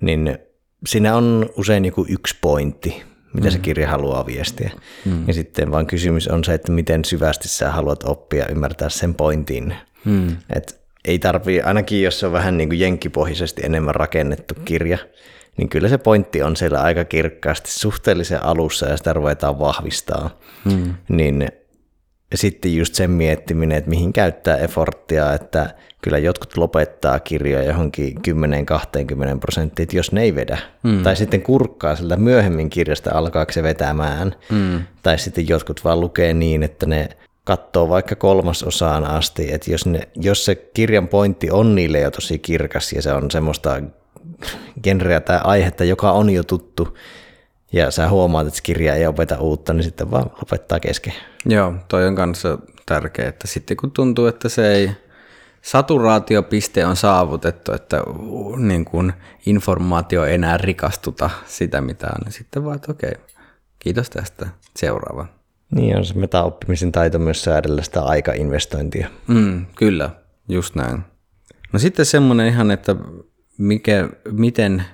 niin 0.00 0.38
siinä 0.86 1.16
on 1.16 1.50
usein 1.56 1.84
joku 1.84 2.06
yksi 2.08 2.36
pointti, 2.40 3.02
mitä 3.34 3.48
mm. 3.48 3.52
se 3.52 3.58
kirja 3.58 3.88
haluaa 3.88 4.26
viestiä. 4.26 4.70
Mm. 5.04 5.24
Ja 5.28 5.34
sitten 5.34 5.72
vaan 5.72 5.86
kysymys 5.86 6.28
on 6.28 6.44
se, 6.44 6.54
että 6.54 6.72
miten 6.72 7.04
syvästi 7.04 7.48
sä 7.48 7.70
haluat 7.70 8.04
oppia 8.04 8.46
ymmärtää 8.48 8.88
sen 8.88 9.14
pointin. 9.14 9.74
Mm. 10.04 10.36
Et 10.56 10.80
ei 11.04 11.18
tarvii, 11.18 11.60
ainakin 11.60 12.02
jos 12.02 12.20
se 12.20 12.26
on 12.26 12.32
vähän 12.32 12.56
niin 12.56 12.68
kuin 12.68 12.80
jenkkipohjaisesti 12.80 13.62
enemmän 13.64 13.94
rakennettu 13.94 14.54
kirja, 14.64 14.98
niin 15.56 15.68
kyllä 15.68 15.88
se 15.88 15.98
pointti 15.98 16.42
on 16.42 16.56
siellä 16.56 16.82
aika 16.82 17.04
kirkkaasti 17.04 17.70
suhteellisen 17.70 18.44
alussa 18.44 18.86
ja 18.86 18.96
sitä 18.96 19.12
ruvetaan 19.12 19.58
vahvistaa. 19.58 20.38
Mm. 20.64 20.94
Niin 21.08 21.48
ja 22.30 22.38
sitten 22.38 22.76
just 22.76 22.94
sen 22.94 23.10
miettiminen, 23.10 23.78
että 23.78 23.90
mihin 23.90 24.12
käyttää 24.12 24.56
efforttia, 24.56 25.34
että 25.34 25.74
kyllä 26.02 26.18
jotkut 26.18 26.56
lopettaa 26.56 27.20
kirjoja 27.20 27.66
johonkin 27.66 28.14
10-20 29.34 29.38
prosenttia, 29.40 29.86
jos 29.92 30.12
ne 30.12 30.22
ei 30.22 30.34
vedä. 30.34 30.58
Mm. 30.82 31.02
Tai 31.02 31.16
sitten 31.16 31.42
kurkkaa 31.42 31.96
sieltä 31.96 32.16
myöhemmin 32.16 32.70
kirjasta 32.70 33.10
alkaako 33.14 33.52
se 33.52 33.62
vetämään. 33.62 34.34
Mm. 34.50 34.80
Tai 35.02 35.18
sitten 35.18 35.48
jotkut 35.48 35.84
vaan 35.84 36.00
lukee 36.00 36.34
niin, 36.34 36.62
että 36.62 36.86
ne 36.86 37.08
katsoo 37.44 37.88
vaikka 37.88 38.16
kolmasosaan 38.16 39.04
asti, 39.04 39.52
että 39.52 39.70
jos, 39.70 39.86
ne, 39.86 40.08
jos 40.16 40.44
se 40.44 40.54
kirjan 40.54 41.08
pointti 41.08 41.50
on 41.50 41.74
niille 41.74 42.00
jo 42.00 42.10
tosi 42.10 42.38
kirkas 42.38 42.92
ja 42.92 43.02
se 43.02 43.12
on 43.12 43.30
semmoista 43.30 43.82
genreä 44.82 45.20
tai 45.20 45.40
aihetta, 45.44 45.84
joka 45.84 46.12
on 46.12 46.30
jo 46.30 46.42
tuttu, 46.42 46.96
ja 47.72 47.90
sä 47.90 48.08
huomaat, 48.08 48.46
että 48.46 48.60
kirja 48.62 48.94
ei 48.94 49.06
opeta 49.06 49.40
uutta, 49.40 49.72
niin 49.72 49.84
sitten 49.84 50.10
vaan 50.10 50.30
lopettaa 50.36 50.80
kesken. 50.80 51.12
Joo, 51.46 51.74
toi 51.88 52.06
on 52.06 52.14
kanssa 52.14 52.58
tärkeää, 52.86 53.28
että 53.28 53.46
sitten 53.46 53.76
kun 53.76 53.90
tuntuu, 53.90 54.26
että 54.26 54.48
se 54.48 54.72
ei, 54.72 54.90
saturaatiopiste 55.62 56.86
on 56.86 56.96
saavutettu, 56.96 57.72
että 57.72 58.02
niin 58.56 58.84
kuin 58.84 59.12
informaatio 59.46 60.24
ei 60.24 60.34
enää 60.34 60.56
rikastuta 60.56 61.30
sitä 61.46 61.80
mitään, 61.80 62.20
niin 62.24 62.32
sitten 62.32 62.64
vaan, 62.64 62.76
että 62.76 62.92
okei, 62.92 63.12
kiitos 63.78 64.10
tästä, 64.10 64.46
seuraava. 64.76 65.26
Niin 65.74 65.96
on 65.96 66.04
se 66.04 66.14
metaoppimisen 66.14 66.92
taito 66.92 67.18
myös 67.18 67.44
säädellä 67.44 67.82
sitä 67.82 68.02
aikainvestointia. 68.02 69.08
Mm, 69.26 69.66
kyllä, 69.76 70.10
just 70.48 70.74
näin. 70.74 71.00
No 71.72 71.78
sitten 71.78 72.06
semmoinen 72.06 72.46
ihan, 72.46 72.70
että 72.70 72.96
mikä, 73.58 74.08
miten 74.32 74.84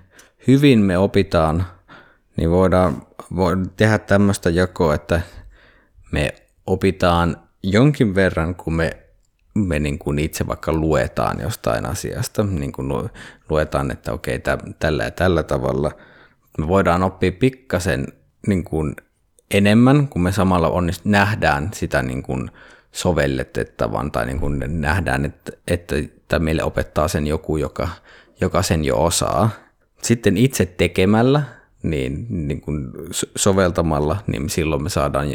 hyvin 0.47 0.79
me 0.79 0.99
opitaan, 0.99 1.67
niin 2.37 2.51
voidaan, 2.51 3.07
tehdä 3.77 3.99
tämmöistä 3.99 4.51
jakoa, 4.51 4.95
että 4.95 5.21
me 6.13 6.35
opitaan 6.67 7.37
jonkin 7.63 8.15
verran, 8.15 8.55
kun 8.55 8.75
me 8.75 9.07
me 9.57 9.79
niin 9.79 9.99
kuin 9.99 10.19
itse 10.19 10.47
vaikka 10.47 10.73
luetaan 10.73 11.41
jostain 11.41 11.87
asiasta, 11.87 12.45
niin 12.45 12.73
kuin 12.73 12.89
luetaan, 13.51 13.91
että 13.91 14.13
okei, 14.13 14.39
tä, 14.39 14.59
tällä 14.79 15.05
ja 15.05 15.11
tällä 15.11 15.43
tavalla, 15.43 15.91
me 16.59 16.69
voidaan 16.69 17.03
oppia 17.03 17.33
pikkasen 17.33 18.07
niin 18.47 18.65
kuin 18.65 18.97
enemmän, 19.51 20.09
kun 20.09 20.23
me 20.23 20.33
samalla 20.33 20.69
onnist, 20.69 21.05
nähdään 21.05 21.71
sitä 21.75 22.03
niin 22.03 22.23
kuin 22.23 22.51
sovellettavan 22.93 24.13
tai 24.13 24.27
niin 24.27 24.41
kuin 24.41 24.65
nähdään, 24.69 25.25
että, 25.25 25.53
että, 25.67 25.97
että 25.97 26.39
meille 26.39 26.65
opettaa 26.65 27.09
sen 27.09 27.27
joku, 27.27 27.57
joka, 27.57 27.89
joka 28.41 28.63
sen 28.63 28.85
jo 28.85 29.05
osaa. 29.05 29.51
Sitten 30.03 30.37
itse 30.37 30.67
tekemällä 30.67 31.43
niin, 31.91 32.27
niin 32.29 32.61
kuin 32.61 32.91
soveltamalla, 33.37 34.17
niin 34.27 34.51
silloin 34.51 34.83
me 34.83 34.89
saadaan 34.89 35.29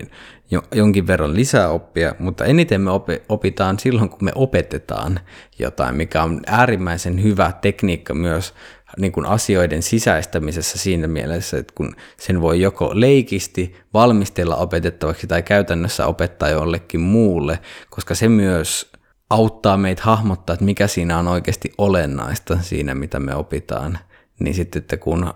jonkin 0.75 1.07
verran 1.07 1.35
lisää 1.35 1.69
oppia, 1.69 2.15
mutta 2.19 2.45
eniten 2.45 2.81
me 2.81 2.91
opitaan 3.29 3.79
silloin, 3.79 4.09
kun 4.09 4.23
me 4.23 4.31
opetetaan 4.35 5.19
jotain, 5.59 5.95
mikä 5.95 6.23
on 6.23 6.41
äärimmäisen 6.47 7.23
hyvä 7.23 7.51
tekniikka 7.61 8.13
myös 8.13 8.53
niin 8.97 9.11
kuin 9.11 9.25
asioiden 9.25 9.81
sisäistämisessä 9.83 10.77
siinä 10.77 11.07
mielessä, 11.07 11.57
että 11.57 11.73
kun 11.75 11.95
sen 12.17 12.41
voi 12.41 12.61
joko 12.61 12.91
leikisti 12.93 13.75
valmistella 13.93 14.55
opetettavaksi 14.55 15.27
tai 15.27 15.43
käytännössä 15.43 16.05
opettaa 16.05 16.49
jollekin 16.49 16.99
muulle, 16.99 17.59
koska 17.89 18.15
se 18.15 18.29
myös 18.29 18.91
auttaa 19.29 19.77
meitä 19.77 20.01
hahmottaa, 20.05 20.53
että 20.53 20.65
mikä 20.65 20.87
siinä 20.87 21.19
on 21.19 21.27
oikeasti 21.27 21.71
olennaista 21.77 22.57
siinä, 22.61 22.95
mitä 22.95 23.19
me 23.19 23.35
opitaan. 23.35 23.99
Niin 24.39 24.53
sitten, 24.53 24.79
että 24.79 24.97
kun 24.97 25.33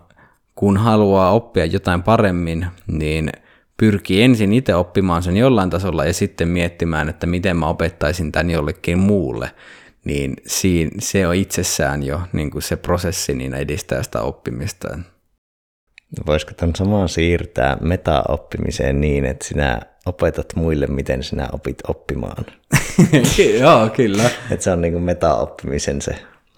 kun 0.56 0.78
haluaa 0.78 1.32
oppia 1.32 1.66
jotain 1.66 2.04
paremmin, 2.04 2.68
niin 2.88 3.32
pyrkii 3.78 4.22
ensin 4.22 4.54
itse 4.54 4.76
oppimaan 4.76 5.24
sen 5.24 5.38
jollain 5.38 5.70
tasolla 5.70 6.06
ja 6.06 6.14
sitten 6.14 6.48
miettimään, 6.48 7.10
että 7.10 7.28
miten 7.28 7.58
mä 7.58 7.68
opettaisin 7.68 8.32
tämän 8.32 8.50
jollekin 8.50 9.00
muulle, 9.00 9.52
niin 10.06 10.34
siinä, 10.48 10.92
se 11.00 11.28
on 11.28 11.36
itsessään 11.36 12.04
jo 12.04 12.22
niin 12.34 12.52
kuin 12.52 12.62
se 12.62 12.76
prosessi 12.76 13.34
niin 13.34 13.54
edistää 13.54 14.04
sitä 14.04 14.22
oppimista. 14.22 15.00
Voisiko 16.26 16.52
tämän 16.54 16.76
samaan 16.76 17.10
siirtää 17.10 17.78
meta-oppimiseen 17.82 19.02
niin, 19.02 19.26
että 19.26 19.48
sinä 19.48 19.82
opetat 20.06 20.56
muille, 20.56 20.88
miten 20.88 21.24
sinä 21.24 21.48
opit 21.52 21.78
oppimaan? 21.88 22.46
Joo, 23.60 23.90
kyllä. 23.90 24.30
että 24.52 24.64
se 24.64 24.72
on 24.72 24.82
niin 24.82 24.94
kuin 24.94 25.04
meta-oppimisen 25.04 26.02
se 26.02 26.16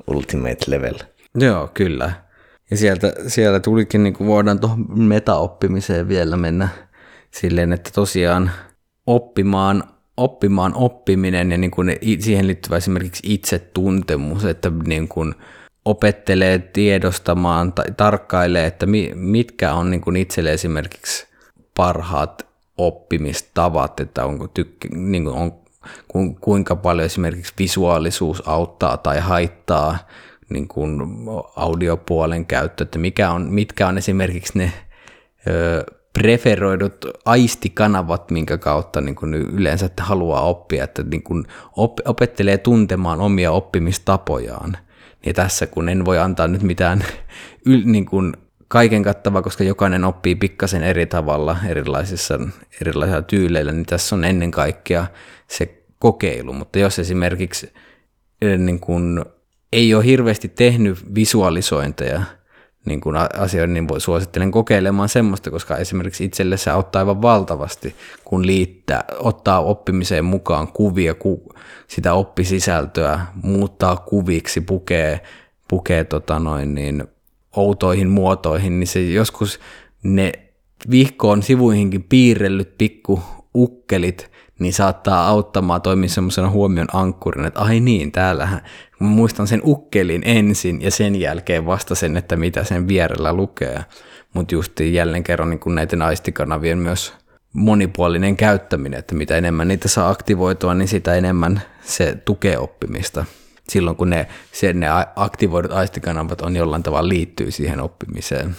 ultimate 0.08 0.66
level. 0.68 0.96
Joo, 1.36 1.70
kyllä. 1.74 2.27
Ja 2.72 2.78
sieltä, 2.78 3.14
siellä 3.28 3.60
tulikin, 3.60 4.04
niin 4.04 4.14
kuin 4.14 4.28
voidaan 4.28 4.60
tuohon 4.60 4.86
metaoppimiseen 5.02 6.08
vielä 6.08 6.38
mennä 6.38 6.70
silleen, 7.32 7.74
että 7.74 7.90
tosiaan 7.94 8.52
oppimaan, 9.08 9.84
oppimaan 10.18 10.76
oppiminen 10.76 11.52
ja 11.52 11.58
niin 11.58 11.72
kuin 11.72 11.96
siihen 12.20 12.48
liittyvä 12.48 12.78
esimerkiksi 12.78 13.34
itsetuntemus, 13.34 14.46
että 14.46 14.72
niin 14.86 15.08
kuin 15.08 15.36
opettelee 15.86 16.60
tiedostamaan 16.60 17.74
tai 17.74 17.86
tarkkailee, 17.98 18.66
että 18.66 18.86
mitkä 19.16 19.74
on 19.74 19.92
niin 19.92 20.02
kuin 20.02 20.16
itselle 20.16 20.54
esimerkiksi 20.54 21.28
parhaat 21.76 22.48
oppimistavat, 22.78 24.00
että 24.00 24.26
onko 24.26 24.48
tykki, 24.48 24.88
niin 24.88 25.24
kuin 25.24 25.36
on, 25.36 25.52
kuinka 26.42 26.76
paljon 26.76 27.06
esimerkiksi 27.06 27.54
visuaalisuus 27.60 28.48
auttaa 28.48 28.98
tai 28.98 29.20
haittaa 29.20 29.98
niin 30.50 30.68
kuin 30.68 31.02
audiopuolen 31.56 32.46
käyttö, 32.46 32.84
että 32.84 33.00
mikä 33.00 33.32
on, 33.32 33.54
mitkä 33.54 33.88
on 33.88 33.98
esimerkiksi 33.98 34.58
ne 34.58 34.74
ö, 35.48 35.84
preferoidut 36.14 37.06
aistikanavat, 37.26 38.32
minkä 38.32 38.58
kautta 38.58 39.02
niin 39.02 39.16
kuin 39.16 39.34
yleensä 39.34 39.86
että 39.86 40.04
haluaa 40.04 40.42
oppia, 40.42 40.84
että 40.84 41.04
niin 41.04 41.24
kuin 41.24 41.46
op, 41.76 42.00
opettelee 42.06 42.58
tuntemaan 42.58 43.22
omia 43.22 43.52
oppimistapojaan. 43.52 44.78
Ja 45.26 45.34
tässä 45.34 45.68
kun 45.68 45.90
en 45.90 46.06
voi 46.06 46.20
antaa 46.20 46.48
nyt 46.48 46.62
mitään 46.62 47.06
yl, 47.66 47.82
niin 47.86 48.06
kuin 48.06 48.34
kaiken 48.68 49.04
kattavaa, 49.04 49.42
koska 49.42 49.64
jokainen 49.64 50.04
oppii 50.04 50.36
pikkasen 50.36 50.84
eri 50.84 51.06
tavalla 51.06 51.58
erilaisissa, 51.68 52.40
erilaisilla 52.82 53.22
tyyleillä, 53.22 53.72
niin 53.72 53.86
tässä 53.86 54.16
on 54.16 54.24
ennen 54.24 54.52
kaikkea 54.52 55.06
se 55.48 55.84
kokeilu. 56.00 56.54
Mutta 56.54 56.80
jos 56.80 57.00
esimerkiksi 57.00 57.74
niin 58.58 58.80
kuin 58.80 59.26
ei 59.72 59.94
ole 59.96 60.06
hirveästi 60.06 60.48
tehnyt 60.48 61.16
visualisointeja 61.16 62.22
niin 62.86 63.02
kuin 63.02 63.16
asioita, 63.40 63.74
niin 63.74 63.88
voi 63.88 64.02
suosittelen 64.02 64.52
kokeilemaan 64.52 65.10
semmoista, 65.10 65.52
koska 65.52 65.78
esimerkiksi 65.78 66.26
itselle 66.26 66.58
se 66.58 66.72
auttaa 66.72 67.00
aivan 67.00 67.22
valtavasti, 67.22 67.96
kun 68.26 68.46
liittää, 68.48 69.04
ottaa 69.20 69.60
oppimiseen 69.60 70.26
mukaan 70.26 70.68
kuvia, 70.68 71.14
ku, 71.14 71.54
sitä 71.88 72.14
oppisisältöä, 72.14 73.20
muuttaa 73.44 73.96
kuviksi, 73.96 74.62
pukee, 74.62 75.22
pukee 75.68 76.04
tota 76.04 76.40
noin, 76.40 76.76
niin, 76.76 77.04
outoihin 77.56 78.10
muotoihin, 78.10 78.80
niin 78.80 78.88
se 78.88 79.02
joskus 79.02 79.60
ne 80.04 80.32
vihkoon 80.92 81.44
sivuihinkin 81.44 82.04
piirrellyt 82.04 82.78
pikku 82.78 83.22
ukkelit 83.56 84.32
niin 84.60 84.74
saattaa 84.74 85.28
auttamaan 85.28 85.82
toimia 85.82 86.10
semmoisena 86.10 86.50
huomion 86.50 86.88
ankkurina, 86.94 87.48
että 87.48 87.60
ai 87.60 87.80
niin, 87.80 88.12
täällähän, 88.12 88.62
mä 89.00 89.08
muistan 89.08 89.48
sen 89.48 89.62
ukkelin 89.64 90.22
ensin 90.26 90.82
ja 90.82 90.92
sen 90.92 91.16
jälkeen 91.16 91.66
vasta 91.66 91.96
sen, 91.96 92.18
että 92.18 92.36
mitä 92.36 92.64
sen 92.64 92.88
vierellä 92.88 93.34
lukee. 93.34 93.86
Mutta 94.34 94.56
just 94.56 94.80
jälleen 94.80 95.24
kerran 95.24 95.50
niin 95.50 95.76
näiden 95.76 96.02
aistikanavien 96.02 96.78
myös 96.78 97.14
monipuolinen 97.54 98.38
käyttäminen, 98.38 99.00
että 99.00 99.16
mitä 99.16 99.38
enemmän 99.38 99.68
niitä 99.68 99.88
saa 99.88 100.10
aktivoitua, 100.10 100.74
niin 100.74 100.88
sitä 100.88 101.16
enemmän 101.16 101.62
se 101.82 102.18
tukee 102.26 102.58
oppimista. 102.58 103.26
Silloin 103.70 103.98
kun 103.98 104.10
ne, 104.10 104.28
se, 104.52 104.74
ne 104.74 104.88
aktivoidut 105.16 105.72
aistikanavat 105.72 106.42
on 106.42 106.56
jollain 106.56 106.84
tavalla 106.84 107.10
liittyy 107.10 107.52
siihen 107.52 107.80
oppimiseen. 107.80 108.56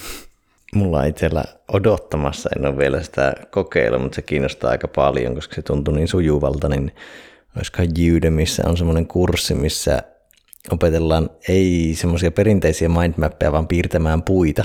Mulla 0.75 1.05
itsellä 1.05 1.45
odottamassa, 1.73 2.51
en 2.57 2.67
ole 2.67 2.79
vielä 2.79 3.03
sitä 3.03 3.33
kokeilla, 3.51 3.99
mutta 3.99 4.17
se 4.17 4.23
kiinnostaa 4.23 4.71
aika 4.71 4.89
paljon, 4.89 5.35
koska 5.35 5.55
se 5.55 5.63
tuntuu 5.63 5.95
niin 5.95 6.09
sujuvalta, 6.09 6.69
niin 6.69 6.93
olisikohan 7.57 7.89
Udemyssä 8.17 8.63
on 8.67 8.77
semmoinen 8.77 9.07
kurssi, 9.07 9.55
missä 9.55 10.03
opetellaan 10.73 11.31
ei 11.49 11.93
semmoisia 11.97 12.31
perinteisiä 12.31 12.89
mindmappeja, 12.89 13.53
vaan 13.53 13.69
piirtämään 13.69 14.23
puita 14.23 14.65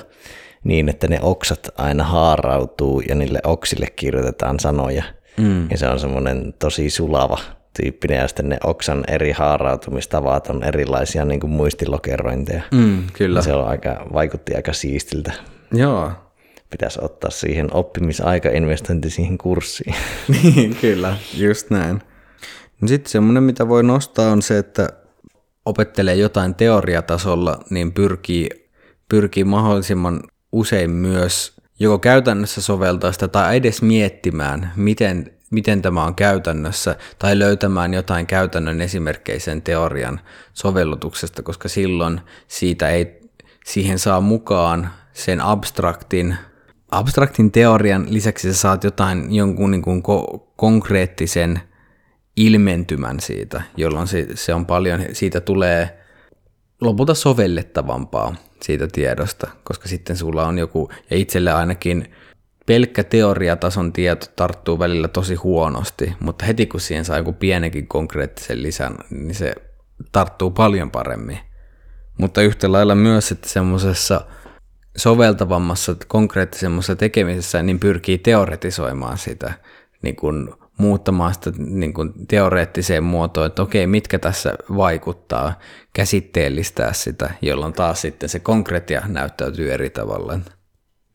niin, 0.63 0.89
että 0.89 1.07
ne 1.07 1.19
oksat 1.21 1.69
aina 1.77 2.03
haarautuu 2.03 3.01
ja 3.01 3.15
niille 3.15 3.39
oksille 3.43 3.87
kirjoitetaan 3.95 4.59
sanoja. 4.59 5.03
Mm. 5.37 5.69
Ja 5.71 5.77
se 5.77 5.87
on 5.87 5.99
semmoinen 5.99 6.53
tosi 6.59 6.89
sulava 6.89 7.37
tyyppinen 7.81 8.17
ja 8.17 8.27
sitten 8.27 8.49
ne 8.49 8.57
oksan 8.63 9.03
eri 9.07 9.31
haarautumistavat 9.31 10.47
on 10.47 10.63
erilaisia 10.63 11.25
niin 11.25 11.39
kuin 11.39 11.51
muistilokerointeja. 11.51 12.61
Mm, 12.71 13.03
kyllä. 13.13 13.41
Se 13.41 13.53
on 13.53 13.67
aika, 13.67 14.07
vaikutti 14.13 14.55
aika 14.55 14.73
siistiltä. 14.73 15.33
Joo. 15.71 16.11
Pitäisi 16.69 16.99
ottaa 17.01 17.29
siihen 17.29 17.73
oppimisaika-investointi 17.73 19.09
siihen 19.09 19.37
kurssiin. 19.37 19.95
niin, 20.43 20.75
kyllä, 20.81 21.17
just 21.37 21.69
näin. 21.69 22.01
No 22.81 22.87
sitten 22.87 23.11
semmoinen, 23.11 23.43
mitä 23.43 23.67
voi 23.67 23.83
nostaa, 23.83 24.31
on 24.31 24.41
se, 24.41 24.57
että 24.57 24.89
opettelee 25.65 26.15
jotain 26.15 26.55
teoriatasolla, 26.55 27.59
niin 27.69 27.93
pyrkii, 27.93 28.49
pyrkii 29.09 29.43
mahdollisimman 29.43 30.23
usein 30.51 30.91
myös 30.91 31.53
joko 31.79 31.99
käytännössä 31.99 32.61
soveltaa 32.61 33.11
sitä 33.11 33.27
tai 33.27 33.57
edes 33.57 33.81
miettimään, 33.81 34.71
miten, 34.75 35.31
miten 35.51 35.81
tämä 35.81 36.03
on 36.03 36.15
käytännössä, 36.15 36.95
tai 37.19 37.39
löytämään 37.39 37.93
jotain 37.93 38.27
käytännön 38.27 38.81
esimerkkeisen 38.81 39.61
teorian 39.61 40.19
sovellutuksesta, 40.53 41.43
koska 41.43 41.69
silloin 41.69 42.21
siitä 42.47 42.89
ei, 42.89 43.21
siihen 43.65 43.99
saa 43.99 44.21
mukaan 44.21 44.89
sen 45.13 45.41
abstraktin, 45.41 46.35
abstraktin 46.91 47.51
teorian. 47.51 48.05
Lisäksi 48.09 48.53
sä 48.53 48.59
saat 48.59 48.83
jotain, 48.83 49.35
jonkun 49.35 49.71
niin 49.71 49.81
kuin 49.81 50.03
ko- 50.03 50.39
konkreettisen 50.55 51.61
ilmentymän 52.35 53.19
siitä, 53.19 53.61
jolloin 53.77 54.07
se, 54.07 54.27
se 54.33 54.53
on 54.53 54.65
paljon, 54.65 55.01
siitä 55.13 55.41
tulee 55.41 55.99
lopulta 56.81 57.13
sovellettavampaa 57.13 58.35
siitä 58.61 58.87
tiedosta, 58.87 59.47
koska 59.63 59.87
sitten 59.87 60.17
sulla 60.17 60.47
on 60.47 60.57
joku, 60.57 60.89
ja 61.09 61.17
itselle 61.17 61.51
ainakin 61.51 62.15
pelkkä 62.65 63.03
teoriatason 63.03 63.93
tieto 63.93 64.25
tarttuu 64.35 64.79
välillä 64.79 65.07
tosi 65.07 65.35
huonosti, 65.35 66.13
mutta 66.19 66.45
heti 66.45 66.65
kun 66.65 66.79
siihen 66.79 67.05
saa 67.05 67.17
joku 67.17 67.33
pienenkin 67.33 67.87
konkreettisen 67.87 68.63
lisän, 68.63 68.95
niin 69.09 69.35
se 69.35 69.55
tarttuu 70.11 70.51
paljon 70.51 70.91
paremmin. 70.91 71.39
Mutta 72.17 72.41
yhtä 72.41 72.71
lailla 72.71 72.95
myös, 72.95 73.31
että 73.31 73.49
semmoisessa 73.49 74.21
soveltavammassa, 74.97 75.95
konkreettisemmassa 76.07 76.95
tekemisessä, 76.95 77.63
niin 77.63 77.79
pyrkii 77.79 78.17
teoretisoimaan 78.17 79.17
sitä, 79.17 79.53
niin 80.01 80.15
kuin 80.15 80.49
muuttamaan 80.77 81.33
sitä 81.33 81.51
niin 81.57 81.93
kuin 81.93 82.27
teoreettiseen 82.27 83.03
muotoon, 83.03 83.47
että 83.47 83.61
okei, 83.61 83.87
mitkä 83.87 84.19
tässä 84.19 84.53
vaikuttaa, 84.75 85.59
käsitteellistää 85.93 86.93
sitä, 86.93 87.33
jolloin 87.41 87.73
taas 87.73 88.01
sitten 88.01 88.29
se 88.29 88.39
konkreettia 88.39 89.01
näyttäytyy 89.07 89.73
eri 89.73 89.89
tavalla. 89.89 90.39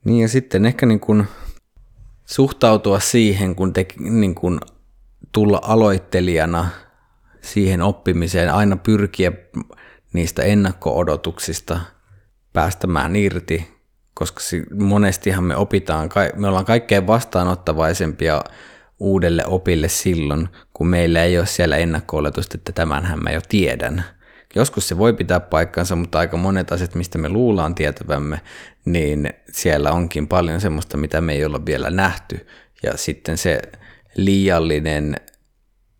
Niin 0.05 0.23
ja 0.23 0.29
sitten 0.29 0.67
ehkä 0.67 0.87
niin 0.87 1.01
kuin 1.01 1.27
suhtautua 2.25 3.01
siihen, 3.01 3.55
kun, 3.55 3.73
te, 3.73 3.87
niin 3.99 4.35
kuin 4.35 4.61
tulla 5.33 5.61
aloittelijana 5.63 6.69
siihen 7.41 7.83
oppimiseen, 7.83 8.55
aina 8.55 8.77
pyrkiä 8.77 9.33
niistä 10.13 10.43
ennakko-odotuksista 10.43 11.81
päästämään 12.53 13.17
irti, 13.17 13.79
koska 14.15 14.41
monestihan 14.81 15.45
me 15.45 15.57
opitaan, 15.57 16.11
me 16.37 16.49
ollaan 16.49 16.65
kaikkein 16.65 17.07
vastaanottavaisempia 17.07 18.45
uudelle 19.01 19.47
opille 19.47 19.89
silloin, 19.89 20.49
kun 20.75 20.87
meillä 20.87 21.25
ei 21.25 21.39
ole 21.39 21.47
siellä 21.47 21.77
ennakko 21.77 22.23
että 22.55 22.73
tämänhän 22.73 23.23
mä 23.23 23.31
jo 23.31 23.41
tiedän. 23.49 24.05
Joskus 24.55 24.89
se 24.89 24.99
voi 24.99 25.13
pitää 25.13 25.41
paikkansa, 25.41 25.97
mutta 25.97 26.19
aika 26.19 26.37
monet 26.37 26.73
asiat, 26.73 26.95
mistä 26.95 27.19
me 27.19 27.29
luullaan 27.29 27.75
tietävämme, 27.75 28.41
niin 28.85 29.31
siellä 29.53 29.93
onkin 29.93 30.29
paljon 30.29 30.61
semmoista, 30.61 30.97
mitä 30.97 31.21
me 31.21 31.33
ei 31.33 31.45
olla 31.45 31.67
vielä 31.67 31.91
nähty. 31.91 32.47
Ja 32.83 32.97
sitten 32.97 33.39
se 33.39 33.63
liiallinen 34.17 35.17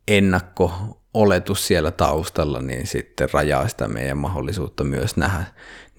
ennakko-oletus 0.09 1.67
siellä 1.67 1.91
taustalla, 1.91 2.63
niin 2.63 2.87
sitten 2.87 3.29
rajaa 3.33 3.69
sitä 3.69 3.89
meidän 3.89 4.19
mahdollisuutta 4.19 4.85
myös 4.85 5.17
nähdä 5.17 5.45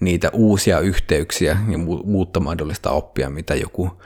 niitä 0.00 0.30
uusia 0.32 0.80
yhteyksiä 0.80 1.56
ja 1.68 1.78
uutta 2.04 2.40
mahdollista 2.40 2.90
oppia, 2.90 3.30
mitä 3.30 3.54
joku 3.54 4.02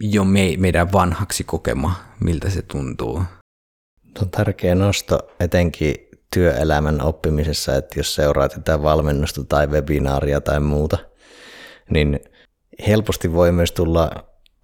jo 0.00 0.24
me, 0.24 0.54
meidän 0.58 0.92
vanhaksi 0.92 1.44
kokema, 1.44 1.94
miltä 2.20 2.50
se 2.50 2.62
tuntuu. 2.62 3.22
On 4.22 4.30
tärkeä 4.30 4.74
nosto 4.74 5.18
etenkin 5.40 5.94
työelämän 6.34 7.02
oppimisessa, 7.02 7.76
että 7.76 8.00
jos 8.00 8.14
seuraat 8.14 8.56
jotain 8.56 8.82
valmennusta 8.82 9.44
tai 9.44 9.66
webinaaria 9.66 10.40
tai 10.40 10.60
muuta, 10.60 10.98
niin 11.90 12.20
helposti 12.86 13.32
voi 13.32 13.52
myös 13.52 13.72
tulla 13.72 14.10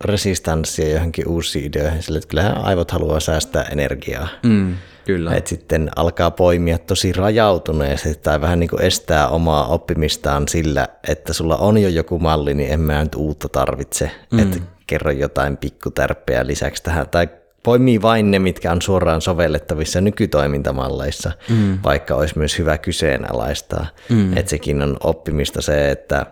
resistanssia 0.05 0.94
johonkin 0.94 1.28
uusiin 1.28 1.64
ideoihin, 1.64 2.03
sillä 2.03 2.20
kyllähän 2.28 2.59
aivot 2.59 2.90
haluaa 2.90 3.20
säästää 3.20 3.62
energiaa. 3.62 4.28
Mm, 4.42 4.74
kyllä. 5.05 5.34
Et 5.34 5.46
sitten 5.46 5.90
alkaa 5.96 6.30
poimia 6.30 6.78
tosi 6.78 7.12
rajautuneesti 7.12 8.14
tai 8.14 8.40
vähän 8.40 8.61
niin 8.61 8.70
kuin 8.70 8.82
estää 8.82 9.28
omaa 9.28 9.66
oppimistaan 9.66 10.48
sillä, 10.48 10.88
että 11.09 11.32
sulla 11.32 11.57
on 11.57 11.78
jo 11.78 11.88
joku 11.88 12.18
malli, 12.18 12.55
niin 12.55 12.72
en 12.72 12.80
mä 12.80 13.03
nyt 13.03 13.14
uutta 13.14 13.48
tarvitse. 13.48 14.11
Mm. 14.32 14.38
Että 14.38 14.59
kerro 14.86 15.11
jotain 15.11 15.57
pikkutärppejä 15.57 16.46
lisäksi 16.46 16.82
tähän, 16.82 17.09
tai 17.09 17.28
poimii 17.62 18.03
vain 18.03 18.30
ne, 18.30 18.38
mitkä 18.38 18.72
on 18.72 18.82
suoraan 18.82 19.20
sovellettavissa 19.20 20.01
nykytoimintamalleissa, 20.01 21.32
mm. 21.48 21.78
vaikka 21.84 22.14
olisi 22.14 22.38
myös 22.38 22.59
hyvä 22.59 22.78
kyseenalaistaa. 22.78 23.86
Mm. 24.09 24.36
Että 24.36 24.51
sekin 24.51 24.82
on 24.82 24.96
oppimista 25.05 25.62
se, 25.62 25.90
että 25.90 26.26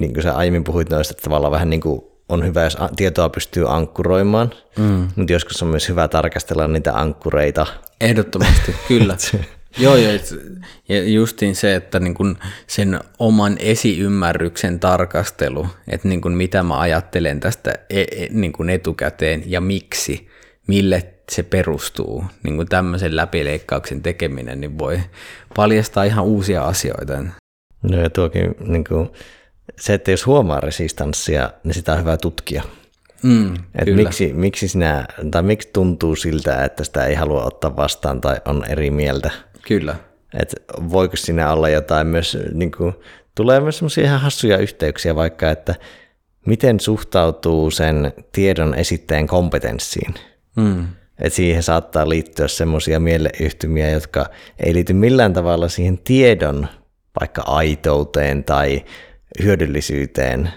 niin 0.00 0.12
kuin 0.12 0.22
sä 0.22 0.34
aiemmin 0.36 0.64
puhuit 0.64 0.90
noista, 0.90 1.12
että 1.12 1.22
tavallaan 1.22 1.52
vähän 1.52 1.70
niin 1.70 1.80
kuin 1.80 2.09
on 2.30 2.44
hyvä, 2.44 2.64
jos 2.64 2.76
tietoa 2.96 3.28
pystyy 3.28 3.74
ankkuroimaan, 3.74 4.50
mm. 4.78 5.08
mutta 5.16 5.32
joskus 5.32 5.62
on 5.62 5.68
myös 5.68 5.88
hyvä 5.88 6.08
tarkastella 6.08 6.68
niitä 6.68 6.94
ankkureita. 6.94 7.66
Ehdottomasti, 8.00 8.74
kyllä. 8.88 9.16
Joo, 9.78 9.96
joo, 9.96 10.12
ja 10.88 11.04
justiin 11.04 11.56
se, 11.56 11.74
että 11.74 12.00
niin 12.00 12.14
kun 12.14 12.38
sen 12.66 13.00
oman 13.18 13.56
esiymmärryksen 13.58 14.80
tarkastelu, 14.80 15.66
että 15.88 16.08
niin 16.08 16.20
kun 16.20 16.32
mitä 16.32 16.62
mä 16.62 16.78
ajattelen 16.80 17.40
tästä 17.40 17.74
e, 17.90 18.00
e, 18.00 18.28
niin 18.30 18.52
kun 18.52 18.70
etukäteen 18.70 19.42
ja 19.46 19.60
miksi, 19.60 20.28
mille 20.66 21.02
se 21.30 21.42
perustuu, 21.42 22.24
niin 22.42 22.56
kuin 22.56 22.68
tämmöisen 22.68 23.16
läpileikkauksen 23.16 24.02
tekeminen, 24.02 24.60
niin 24.60 24.78
voi 24.78 25.00
paljastaa 25.56 26.04
ihan 26.04 26.24
uusia 26.24 26.62
asioita. 26.62 27.24
No 27.82 28.00
ja 28.02 28.10
tuokin 28.10 28.54
niin 28.60 28.84
kuin, 28.84 29.10
se, 29.80 29.94
että 29.94 30.10
jos 30.10 30.26
huomaa 30.26 30.60
resistanssia, 30.60 31.50
niin 31.64 31.74
sitä 31.74 31.92
on 31.92 31.98
hyvä 31.98 32.16
tutkia. 32.16 32.62
Mm, 33.22 33.54
Et 33.54 33.94
miksi, 33.96 34.32
miksi, 34.32 34.68
sinä, 34.68 35.06
tai 35.30 35.42
miksi 35.42 35.70
tuntuu 35.72 36.16
siltä, 36.16 36.64
että 36.64 36.84
sitä 36.84 37.04
ei 37.04 37.14
halua 37.14 37.44
ottaa 37.44 37.76
vastaan 37.76 38.20
tai 38.20 38.36
on 38.44 38.64
eri 38.68 38.90
mieltä. 38.90 39.30
Kyllä. 39.66 39.94
Et 40.40 40.54
voiko 40.90 41.16
sinä 41.16 41.52
olla 41.52 41.68
jotain 41.68 42.06
myös, 42.06 42.38
niin 42.54 42.72
kuin, 42.72 42.94
tulee 43.34 43.60
myös 43.60 43.78
sellaisia 43.78 44.04
ihan 44.04 44.20
hassuja 44.20 44.58
yhteyksiä 44.58 45.14
vaikka, 45.14 45.50
että 45.50 45.74
miten 46.46 46.80
suhtautuu 46.80 47.70
sen 47.70 48.12
tiedon 48.32 48.74
esittäjän 48.74 49.26
kompetenssiin. 49.26 50.14
Mm. 50.56 50.86
Et 51.18 51.32
siihen 51.32 51.62
saattaa 51.62 52.08
liittyä 52.08 52.48
semmoisia 52.48 53.00
mieleyhtymiä, 53.00 53.90
jotka 53.90 54.26
ei 54.58 54.74
liity 54.74 54.92
millään 54.92 55.32
tavalla 55.32 55.68
siihen 55.68 55.98
tiedon 55.98 56.68
vaikka 57.20 57.42
aitouteen 57.42 58.44
tai 58.44 58.84
hyödyllisyyteen, 59.42 60.50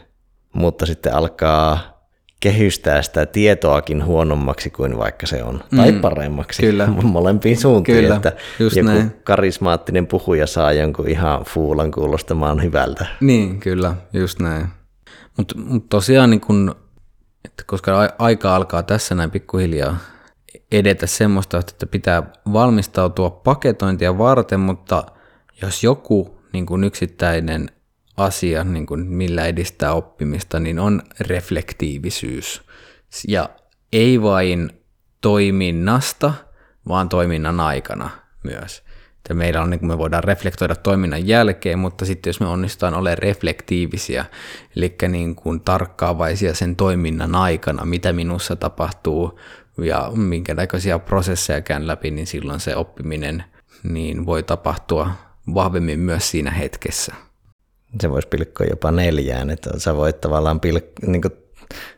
mutta 0.53 0.85
sitten 0.85 1.13
alkaa 1.13 1.93
kehystää 2.39 3.01
sitä 3.01 3.25
tietoakin 3.25 4.05
huonommaksi 4.05 4.69
kuin 4.69 4.97
vaikka 4.97 5.27
se 5.27 5.43
on, 5.43 5.63
tai 5.75 5.91
mm, 5.91 6.01
paremmaksi 6.01 6.61
kyllä. 6.63 6.87
molempiin 7.03 7.57
suuntiin, 7.57 7.97
kyllä, 7.97 8.15
että 8.15 8.33
joku 8.59 8.87
näin. 8.87 9.11
karismaattinen 9.23 10.07
puhuja 10.07 10.47
saa 10.47 10.73
jonkun 10.73 11.07
ihan 11.07 11.43
fuulan 11.43 11.91
kuulostamaan 11.91 12.63
hyvältä. 12.63 13.05
Niin, 13.21 13.59
kyllä, 13.59 13.95
just 14.13 14.39
näin. 14.39 14.67
Mutta 15.37 15.57
mut 15.57 15.89
tosiaan, 15.89 16.29
niin 16.29 16.41
kun, 16.41 16.75
että 17.45 17.63
koska 17.67 18.09
aika 18.19 18.55
alkaa 18.55 18.83
tässä 18.83 19.15
näin 19.15 19.31
pikkuhiljaa 19.31 19.97
edetä 20.71 21.07
semmoista, 21.07 21.57
että 21.57 21.85
pitää 21.85 22.23
valmistautua 22.53 23.29
paketointia 23.29 24.17
varten, 24.17 24.59
mutta 24.59 25.03
jos 25.61 25.83
joku 25.83 26.39
niin 26.53 26.65
kuin 26.65 26.83
yksittäinen 26.83 27.69
asia, 28.17 28.63
niin 28.63 28.85
kuin 28.85 29.07
millä 29.07 29.45
edistää 29.45 29.93
oppimista, 29.93 30.59
niin 30.59 30.79
on 30.79 31.01
reflektiivisyys. 31.19 32.61
Ja 33.27 33.49
ei 33.93 34.21
vain 34.21 34.69
toiminnasta, 35.21 36.33
vaan 36.87 37.09
toiminnan 37.09 37.59
aikana 37.59 38.09
myös. 38.43 38.83
Että 39.17 39.33
meillä 39.33 39.61
on, 39.61 39.69
niin 39.69 39.79
kuin 39.79 39.87
me 39.87 39.97
voidaan 39.97 40.23
reflektoida 40.23 40.75
toiminnan 40.75 41.27
jälkeen, 41.27 41.79
mutta 41.79 42.05
sitten 42.05 42.29
jos 42.29 42.39
me 42.39 42.47
onnistutaan 42.47 42.93
olemaan 42.93 43.17
reflektiivisiä, 43.17 44.25
eli 44.75 44.95
niin 45.07 45.35
kuin 45.35 45.61
tarkkaavaisia 45.61 46.53
sen 46.55 46.75
toiminnan 46.75 47.35
aikana, 47.35 47.85
mitä 47.85 48.13
minussa 48.13 48.55
tapahtuu 48.55 49.39
ja 49.77 50.11
minkä 50.15 50.53
näköisiä 50.53 50.99
prosesseja 50.99 51.61
käyn 51.61 51.87
läpi, 51.87 52.11
niin 52.11 52.27
silloin 52.27 52.59
se 52.59 52.75
oppiminen 52.75 53.43
niin 53.83 54.25
voi 54.25 54.43
tapahtua 54.43 55.11
vahvemmin 55.53 55.99
myös 55.99 56.31
siinä 56.31 56.51
hetkessä 56.51 57.13
se 58.01 58.09
voisi 58.09 58.27
pilkkoa 58.27 58.67
jopa 58.69 58.91
neljään, 58.91 59.49
että 59.49 59.79
sä 59.79 59.95
voit 59.95 60.21
tavallaan 60.21 60.59
pilk- 60.65 61.07
niin 61.07 61.21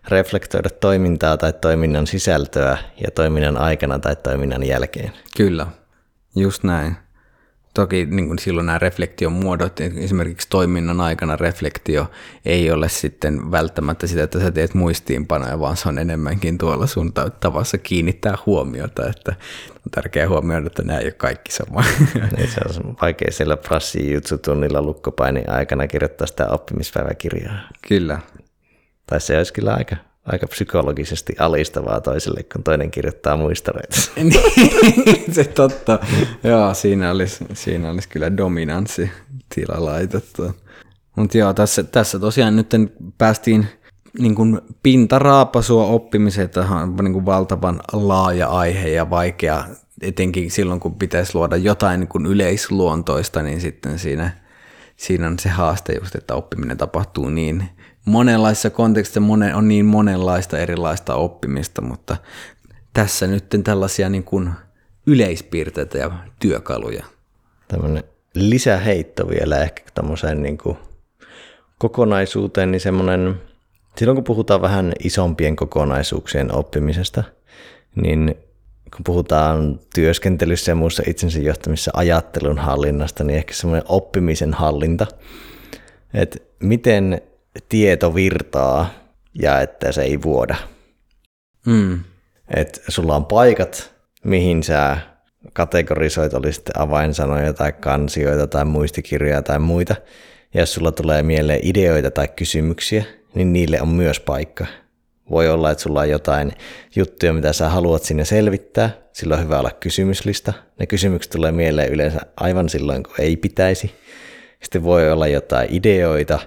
reflektoida 0.08 0.70
toimintaa 0.70 1.38
tai 1.38 1.54
toiminnan 1.54 2.08
sisältöä 2.08 2.78
ja 3.02 3.12
toiminnan 3.12 3.58
aikana 3.58 4.00
tai 4.00 4.16
toiminnan 4.16 4.64
jälkeen. 4.64 5.12
Kyllä, 5.38 5.68
just 6.36 6.64
näin. 6.64 7.05
Toki 7.76 8.06
niin 8.06 8.28
kuin 8.28 8.40
silloin 8.40 8.66
nämä 8.66 8.80
reflektion 8.80 9.34
muodot, 9.34 9.80
esimerkiksi 9.82 10.48
toiminnan 10.50 11.02
aikana 11.02 11.36
reflektio 11.36 12.12
ei 12.46 12.72
ole 12.72 12.90
sitten 12.90 13.52
välttämättä 13.52 14.08
sitä, 14.08 14.24
että 14.24 14.40
sä 14.40 14.52
teet 14.52 14.74
muistiinpanoja, 14.74 15.60
vaan 15.60 15.78
se 15.78 15.90
on 15.90 15.98
enemmänkin 15.98 16.58
tuolla 16.58 16.88
sun 16.88 17.14
tavassa 17.40 17.78
kiinnittää 17.78 18.38
huomiota, 18.46 19.10
että 19.10 19.36
on 19.76 19.92
tärkeää 19.92 20.30
huomioida, 20.30 20.68
että 20.68 20.84
nämä 20.84 21.00
ei 21.00 21.06
ole 21.06 21.12
kaikki 21.12 21.52
sama. 21.52 21.84
Niin, 22.38 22.52
se 22.52 22.62
on 22.70 22.96
vaikea 23.02 23.32
siellä 23.32 23.58
prassi 23.58 24.20
tunnilla 24.46 24.82
lukkopaini 24.82 25.44
aikana 25.48 25.88
kirjoittaa 25.88 26.28
sitä 26.28 26.48
oppimispäiväkirjaa. 26.48 27.60
Kyllä. 27.88 28.20
Tai 29.08 29.22
se 29.22 29.38
olisi 29.38 29.54
kyllä 29.54 29.74
aika 29.74 29.96
aika 30.26 30.48
psykologisesti 30.48 31.36
alistavaa 31.40 32.02
toiselle, 32.02 32.44
kun 32.44 32.64
toinen 32.64 32.92
kirjoittaa 32.92 33.38
muistareita. 33.38 33.98
niin, 34.16 35.34
se 35.34 35.44
totta. 35.44 36.00
joo, 36.44 36.74
siinä 36.74 37.12
olisi, 37.12 37.46
siinä 37.54 37.92
olisi 37.92 38.10
kyllä 38.10 38.38
dominanssi 38.38 39.12
tila 39.56 39.86
laitettu. 39.86 40.56
Mutta 41.16 41.38
joo, 41.38 41.54
tässä, 41.54 41.84
tässä 41.84 42.20
tosiaan 42.20 42.56
nyt 42.56 42.72
päästiin 43.18 43.68
niin 44.20 44.36
kuin 44.36 44.62
pintaraapasua 44.84 45.86
oppimiseen, 45.86 46.50
tähän 46.50 46.84
on 46.84 46.96
niin 46.96 47.14
kuin 47.14 47.26
valtavan 47.26 47.82
laaja 47.94 48.48
aihe 48.48 48.90
ja 48.90 49.10
vaikea, 49.10 49.64
etenkin 50.02 50.52
silloin 50.52 50.80
kun 50.80 50.96
pitäisi 50.96 51.36
luoda 51.36 51.58
jotain 51.58 52.00
niin 52.00 52.08
kuin 52.08 52.26
yleisluontoista, 52.26 53.42
niin 53.42 53.62
sitten 53.62 54.00
siinä, 54.00 54.32
siinä 54.96 55.28
on 55.28 55.40
se 55.40 55.50
haaste 55.50 55.94
just, 55.94 56.16
että 56.16 56.36
oppiminen 56.36 56.78
tapahtuu 56.78 57.30
niin 57.30 57.70
monenlaisissa 58.06 58.70
kontekstissa 58.70 59.20
monen, 59.20 59.56
on 59.56 59.68
niin 59.68 59.86
monenlaista 59.86 60.58
erilaista 60.58 61.16
oppimista, 61.16 61.82
mutta 61.82 62.18
tässä 62.94 63.28
nyt 63.28 63.46
tällaisia 63.64 64.10
niin 64.10 64.24
kuin 64.24 64.50
yleispiirteitä 65.08 65.98
ja 65.98 66.12
työkaluja. 66.40 67.06
Tämmöinen 67.68 68.04
lisäheitto 68.34 69.30
vielä 69.30 69.58
ehkä 69.58 69.84
tämmöiseen 69.94 70.42
niin 70.42 70.58
kuin 70.58 70.78
kokonaisuuteen, 71.78 72.72
niin 72.72 72.82
semmoinen, 72.82 73.42
silloin 73.98 74.16
kun 74.16 74.24
puhutaan 74.24 74.62
vähän 74.62 74.94
isompien 75.04 75.56
kokonaisuuksien 75.56 76.56
oppimisesta, 76.56 77.24
niin 77.96 78.36
kun 78.96 79.04
puhutaan 79.04 79.80
työskentelyssä 79.96 80.72
ja 80.72 80.76
muussa 80.76 81.04
itsensä 81.08 81.40
johtamissa 81.40 81.92
ajattelun 81.94 82.58
hallinnasta, 82.58 83.24
niin 83.24 83.38
ehkä 83.38 83.54
semmoinen 83.54 83.86
oppimisen 83.90 84.54
hallinta, 84.54 85.08
että 86.14 86.40
miten 86.60 87.22
tieto 87.70 88.16
virtaa 88.16 88.94
ja 89.42 89.62
että 89.62 89.92
se 89.92 90.02
ei 90.04 90.22
vuoda. 90.22 90.56
Mm. 91.66 92.00
Et 92.56 92.84
sulla 92.88 93.16
on 93.16 93.26
paikat, 93.26 93.94
mihin 94.24 94.64
sä 94.64 94.98
kategorisoit, 95.54 96.34
oli 96.34 96.54
sitten 96.54 96.82
avainsanoja 96.82 97.54
tai 97.54 97.72
kansioita 97.72 98.48
tai 98.48 98.66
muistikirjoja 98.66 99.42
tai 99.42 99.60
muita. 99.60 99.96
Ja 100.54 100.60
jos 100.60 100.74
sulla 100.74 100.92
tulee 100.92 101.24
mieleen 101.24 101.60
ideoita 101.64 102.12
tai 102.12 102.28
kysymyksiä, 102.28 103.04
niin 103.34 103.54
niille 103.54 103.82
on 103.82 103.90
myös 103.90 104.20
paikka. 104.20 104.66
Voi 105.30 105.50
olla, 105.50 105.72
että 105.72 105.82
sulla 105.82 106.00
on 106.00 106.10
jotain 106.10 106.52
juttuja, 106.96 107.34
mitä 107.34 107.54
sä 107.54 107.70
haluat 107.70 108.04
sinne 108.04 108.26
selvittää. 108.26 108.90
Silloin 109.14 109.40
on 109.40 109.46
hyvä 109.46 109.60
olla 109.60 109.72
kysymyslista. 109.72 110.54
Ne 110.80 110.88
kysymykset 110.88 111.32
tulee 111.32 111.52
mieleen 111.52 111.94
yleensä 111.94 112.20
aivan 112.38 112.70
silloin, 112.70 113.04
kun 113.04 113.16
ei 113.20 113.38
pitäisi. 113.38 113.92
Sitten 114.64 114.84
voi 114.84 115.12
olla 115.12 115.28
jotain 115.28 115.68
ideoita, 115.72 116.40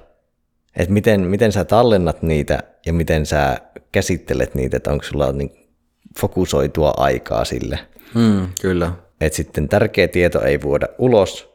että 0.79 0.93
miten, 0.93 1.21
miten 1.21 1.53
sä 1.53 1.65
tallennat 1.65 2.23
niitä 2.23 2.63
ja 2.87 2.93
miten 2.93 3.27
sä 3.27 3.59
käsittelet 3.93 4.55
niitä, 4.55 4.77
että 4.77 4.93
onko 4.93 5.05
sulla 5.05 5.33
niin 5.33 5.69
fokusoitua 6.21 6.95
aikaa 6.97 7.45
sille. 7.45 7.79
Mm, 8.15 8.49
kyllä. 8.61 8.93
Että 9.21 9.37
sitten 9.37 9.69
tärkeä 9.69 10.09
tieto 10.09 10.43
ei 10.43 10.63
vuoda 10.63 10.87
ulos 10.99 11.49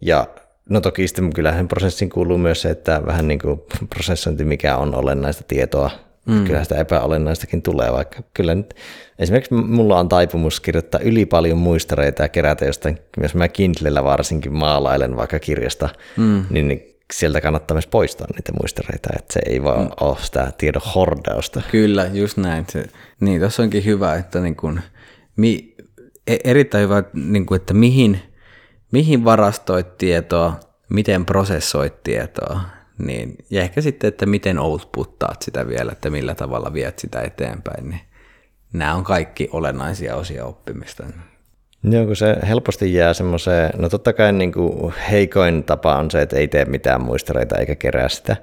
ja 0.00 0.26
No 0.68 0.80
toki 0.80 1.08
sitten 1.08 1.32
kyllähän 1.32 1.68
prosessin 1.68 2.10
kuuluu 2.10 2.38
myös 2.38 2.62
se, 2.62 2.70
että 2.70 3.02
vähän 3.06 3.28
niin 3.28 3.38
kuin 3.38 3.60
prosessointi, 3.90 4.44
mikä 4.44 4.76
on 4.76 4.94
olennaista 4.94 5.44
tietoa. 5.48 5.90
Mm. 6.26 6.44
Kyllä 6.44 6.62
sitä 6.62 6.76
epäolennaistakin 6.80 7.62
tulee, 7.62 7.92
vaikka 7.92 8.22
kyllä 8.34 8.54
nyt, 8.54 8.74
esimerkiksi 9.18 9.54
mulla 9.54 9.98
on 9.98 10.08
taipumus 10.08 10.60
kirjoittaa 10.60 11.00
yli 11.00 11.26
paljon 11.26 11.58
muistareita 11.58 12.22
ja 12.22 12.28
kerätä 12.28 12.64
jostain, 12.64 12.98
jos 13.22 13.34
mä 13.34 13.48
Kindlellä 13.48 14.04
varsinkin 14.04 14.52
maalailen 14.52 15.16
vaikka 15.16 15.38
kirjasta, 15.38 15.88
mm. 16.16 16.44
niin 16.50 16.93
sieltä 17.12 17.40
kannattaa 17.40 17.74
myös 17.74 17.86
poistaa 17.86 18.26
niitä 18.34 18.52
muistareita, 18.52 19.08
että 19.18 19.32
se 19.32 19.40
ei 19.46 19.62
vaan 19.62 19.84
mm. 19.84 19.90
ole 20.00 20.16
sitä 20.20 20.52
tiedon 20.58 20.82
hordausta. 20.94 21.62
Kyllä, 21.70 22.10
just 22.12 22.36
näin. 22.36 22.66
Se, 22.68 22.86
niin, 23.20 23.40
tässä 23.40 23.62
onkin 23.62 23.84
hyvä, 23.84 24.14
että 24.14 24.40
niin 24.40 24.56
kuin, 24.56 24.80
mi, 25.36 25.74
e- 26.26 26.36
erittäin 26.44 26.84
hyvä, 26.84 27.04
niin 27.12 27.46
kuin, 27.46 27.60
että 27.60 27.74
mihin– 27.74 28.20
mihin 28.94 29.24
varastoit 29.24 29.98
tietoa, 29.98 30.60
miten 30.90 31.24
prosessoit 31.24 32.02
tietoa, 32.02 32.60
niin, 32.98 33.36
ja 33.50 33.62
ehkä 33.62 33.80
sitten, 33.80 34.08
että 34.08 34.26
miten 34.26 34.58
outputtaat 34.58 35.42
sitä 35.42 35.68
vielä, 35.68 35.92
että 35.92 36.10
millä 36.10 36.34
tavalla 36.34 36.72
viet 36.72 36.98
sitä 36.98 37.20
eteenpäin, 37.20 37.88
niin 37.88 38.00
nämä 38.72 38.94
on 38.94 39.04
kaikki 39.04 39.48
olennaisia 39.52 40.16
osia 40.16 40.44
oppimista. 40.44 41.04
Joo, 41.90 42.06
kun 42.06 42.16
se 42.16 42.36
helposti 42.48 42.94
jää 42.94 43.14
semmoiseen, 43.14 43.70
no 43.78 43.88
totta 43.88 44.12
kai 44.12 44.32
niin 44.32 44.52
kuin 44.52 44.94
heikoin 45.10 45.64
tapa 45.64 45.96
on 45.96 46.10
se, 46.10 46.22
että 46.22 46.36
ei 46.36 46.48
tee 46.48 46.64
mitään 46.64 47.02
muistareita 47.02 47.58
eikä 47.58 47.74
kerää 47.74 48.08
sitä, 48.08 48.36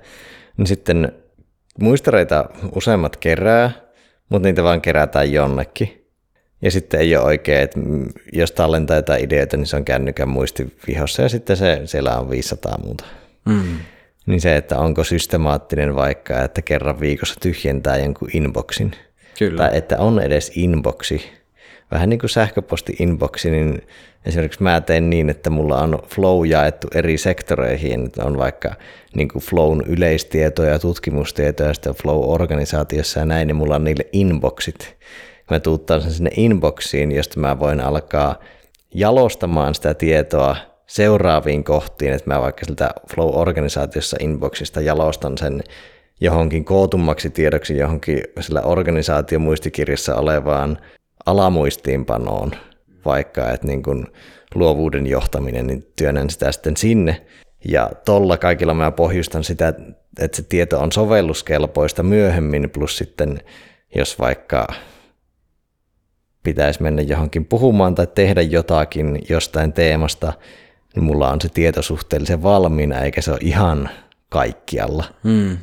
niin 0.57 0.67
sitten 0.67 1.11
muistareita 1.79 2.45
useimmat 2.75 3.17
kerää, 3.17 3.71
mutta 4.29 4.47
niitä 4.47 4.63
vaan 4.63 4.81
kerätään 4.81 5.31
jonnekin. 5.31 5.97
Ja 6.61 6.71
sitten 6.71 6.99
ei 6.99 7.15
ole 7.15 7.25
oikein, 7.25 7.61
että 7.61 7.79
jos 8.33 8.51
tallentaa 8.51 8.95
jotain 8.95 9.23
ideoita, 9.23 9.57
niin 9.57 9.67
se 9.67 9.75
on 9.75 9.85
kännykän 9.85 10.29
muistivihossa 10.29 11.21
ja 11.21 11.29
sitten 11.29 11.57
se, 11.57 11.81
siellä 11.85 12.17
on 12.19 12.29
500 12.29 12.77
muuta. 12.85 13.03
Mm. 13.45 13.77
Niin 14.25 14.41
se, 14.41 14.55
että 14.55 14.77
onko 14.77 15.03
systemaattinen 15.03 15.95
vaikka, 15.95 16.41
että 16.41 16.61
kerran 16.61 16.99
viikossa 16.99 17.39
tyhjentää 17.39 17.97
jonkun 17.97 18.29
inboxin. 18.33 18.91
Kyllä. 19.39 19.57
Tai 19.57 19.77
että 19.77 19.97
on 19.97 20.19
edes 20.19 20.51
inboxi. 20.55 21.40
Vähän 21.91 22.09
niin 22.09 22.19
kuin 22.19 22.29
sähköposti-inboxi, 22.29 23.49
niin 23.49 23.81
esimerkiksi 24.25 24.63
mä 24.63 24.81
teen 24.81 25.09
niin, 25.09 25.29
että 25.29 25.49
mulla 25.49 25.81
on 25.81 25.99
Flow 26.07 26.47
jaettu 26.47 26.87
eri 26.95 27.17
sektoreihin. 27.17 28.05
Että 28.05 28.23
on 28.23 28.37
vaikka 28.37 28.75
niin 29.15 29.27
kuin 29.27 29.43
Flown 29.43 29.83
yleistietoja, 29.87 30.79
tutkimustietoja, 30.79 31.73
sitten 31.73 31.93
Flow-organisaatiossa 31.93 33.19
ja 33.19 33.25
näin, 33.25 33.47
niin 33.47 33.55
mulla 33.55 33.75
on 33.75 33.83
niille 33.83 34.05
inboxit 34.11 34.97
mä 35.51 35.59
tuuttaan 35.59 36.01
sen 36.01 36.11
sinne 36.11 36.31
inboxiin, 36.37 37.11
josta 37.11 37.39
mä 37.39 37.59
voin 37.59 37.81
alkaa 37.81 38.35
jalostamaan 38.93 39.75
sitä 39.75 39.93
tietoa 39.93 40.55
seuraaviin 40.87 41.63
kohtiin, 41.63 42.13
että 42.13 42.29
mä 42.33 42.41
vaikka 42.41 42.65
siltä 42.65 42.89
Flow-organisaatiossa 43.13 44.17
inboxista 44.19 44.81
jalostan 44.81 45.37
sen 45.37 45.63
johonkin 46.21 46.65
kootummaksi 46.65 47.29
tiedoksi 47.29 47.77
johonkin 47.77 48.23
sillä 48.39 48.61
organisaatiomuistikirjassa 48.61 50.15
olevaan 50.15 50.77
alamuistiinpanoon, 51.25 52.51
vaikka 53.05 53.51
että 53.51 53.67
niin 53.67 53.83
kuin 53.83 54.07
luovuuden 54.55 55.07
johtaminen, 55.07 55.67
niin 55.67 55.87
työnnän 55.95 56.29
sitä 56.29 56.51
sitten 56.51 56.77
sinne. 56.77 57.25
Ja 57.67 57.89
tolla 58.05 58.37
kaikilla 58.37 58.73
mä 58.73 58.91
pohjustan 58.91 59.43
sitä, 59.43 59.73
että 60.19 60.37
se 60.37 60.43
tieto 60.43 60.79
on 60.79 60.91
sovelluskelpoista 60.91 62.03
myöhemmin, 62.03 62.69
plus 62.69 62.97
sitten 62.97 63.39
jos 63.95 64.19
vaikka 64.19 64.67
pitäisi 66.43 66.81
mennä 66.81 67.01
johonkin 67.01 67.45
puhumaan 67.45 67.95
tai 67.95 68.07
tehdä 68.07 68.41
jotakin 68.41 69.19
jostain 69.29 69.73
teemasta, 69.73 70.33
niin 70.95 71.03
mulla 71.03 71.31
on 71.31 71.41
se 71.41 71.49
tieto 71.49 71.81
suhteellisen 71.81 72.43
valmiina, 72.43 72.99
eikä 72.99 73.21
se 73.21 73.31
ole 73.31 73.39
ihan 73.41 73.89
kaikkialla. 74.29 75.03
Mm. 75.23 75.57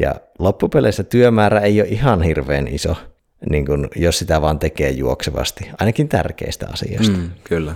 Ja 0.00 0.14
loppupeleissä 0.38 1.02
työmäärä 1.02 1.60
ei 1.60 1.80
ole 1.80 1.88
ihan 1.88 2.22
hirveän 2.22 2.68
iso, 2.68 2.96
niin 3.50 3.66
kun, 3.66 3.88
jos 3.96 4.18
sitä 4.18 4.40
vaan 4.40 4.58
tekee 4.58 4.90
juoksevasti, 4.90 5.70
ainakin 5.80 6.08
tärkeistä 6.08 6.66
asioista. 6.72 7.16
Mm, 7.16 7.30
kyllä. 7.44 7.74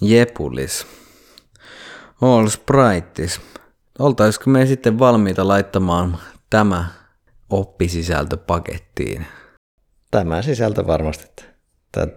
Jepulis. 0.00 0.86
All 2.22 2.48
Sprites. 2.48 3.40
Oltaisiko 3.98 4.50
me 4.50 4.66
sitten 4.66 4.98
valmiita 4.98 5.48
laittamaan 5.48 6.18
tämä 6.50 6.84
oppisisältö 7.50 8.36
pakettiin? 8.36 9.26
Tämä 10.10 10.42
sisältö 10.42 10.86
varmasti. 10.86 11.44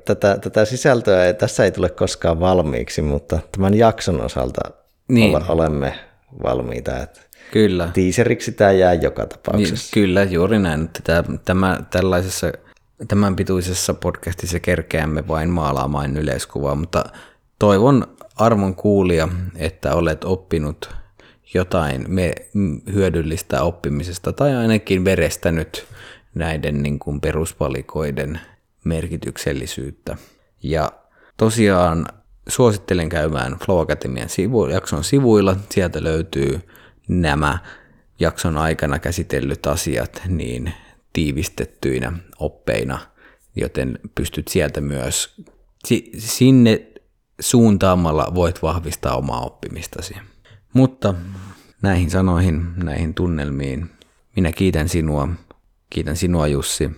Tätä, 0.06 0.38
tätä 0.42 0.66
sisältöä 0.66 1.26
ei, 1.26 1.34
tässä 1.34 1.64
ei 1.64 1.72
tule 1.72 1.90
koskaan 1.90 2.40
valmiiksi, 2.40 3.02
mutta 3.02 3.40
tämän 3.52 3.74
jakson 3.74 4.22
osalta 4.22 4.62
niin. 5.08 5.50
olemme 5.50 6.00
valmiita. 6.44 6.98
Että 6.98 7.22
kyllä. 7.52 7.90
Tiiseriksi 7.94 8.52
tämä 8.52 8.72
jää 8.72 8.94
joka 8.94 9.26
tapauksessa. 9.26 9.76
Niin, 9.96 10.08
kyllä, 10.08 10.24
juuri 10.24 10.60
näin. 10.60 10.90
Tämä, 11.04 11.24
tämä, 11.46 11.80
tällaisessa, 11.90 12.52
tämän 13.08 13.36
pituisessa 13.36 13.94
podcastissa 13.94 14.60
kerkeämme 14.60 15.28
vain 15.28 15.50
maalaamaan 15.50 16.18
yleiskuvaa, 16.18 16.76
mutta 16.76 17.04
toivon 17.60 18.08
arvon 18.36 18.76
kuulia, 18.76 19.28
että 19.56 19.96
olet 19.96 20.24
oppinut 20.24 20.90
jotain 21.54 22.06
me 22.08 22.34
hyödyllistä 22.94 23.64
oppimisesta 23.64 24.34
tai 24.34 24.56
ainakin 24.56 25.06
verestänyt 25.06 25.86
näiden 26.36 26.84
niin 26.84 27.00
kuin 27.00 27.22
peruspalikoiden 27.22 28.40
merkityksellisyyttä. 28.84 30.18
Ja 30.64 30.92
tosiaan 31.38 32.06
suosittelen 32.48 33.10
käymään 33.10 33.58
Flow 33.66 33.82
Academyan 33.82 34.30
sivu, 34.30 34.66
jakson 34.66 35.04
sivuilla. 35.04 35.56
Sieltä 35.70 36.04
löytyy 36.04 36.62
nämä 37.08 37.58
jakson 38.20 38.58
aikana 38.58 39.00
käsitellyt 39.00 39.68
asiat 39.68 40.22
niin 40.28 40.74
tiivistettyinä 41.14 42.14
oppeina, 42.40 43.00
joten 43.56 44.00
pystyt 44.16 44.48
sieltä 44.48 44.82
myös 44.82 45.42
sinne 46.18 46.88
suuntaamalla 47.40 48.32
voit 48.36 48.62
vahvistaa 48.62 49.16
omaa 49.16 49.42
oppimistasi. 49.42 50.16
Mutta 50.74 51.14
näihin 51.82 52.10
sanoihin, 52.10 52.74
näihin 52.84 53.14
tunnelmiin, 53.14 53.90
minä 54.36 54.52
kiitän 54.52 54.90
sinua, 54.90 55.28
kiitän 55.90 56.18
sinua 56.18 56.48
Jussi 56.48 56.92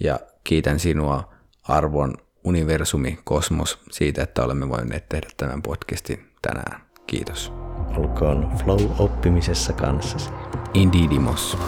ja 0.00 0.18
Kiitän 0.48 0.80
sinua 0.80 1.28
arvon 1.62 2.14
universumi, 2.44 3.18
kosmos 3.24 3.78
siitä, 3.90 4.22
että 4.22 4.44
olemme 4.44 4.68
voineet 4.68 5.08
tehdä 5.08 5.28
tämän 5.36 5.62
podcastin 5.62 6.28
tänään. 6.42 6.80
Kiitos. 7.06 7.52
Olkoon 7.96 8.52
flow 8.64 8.80
oppimisessa 8.98 9.72
kanssasi. 9.72 10.30
Indeedimos. 10.74 11.58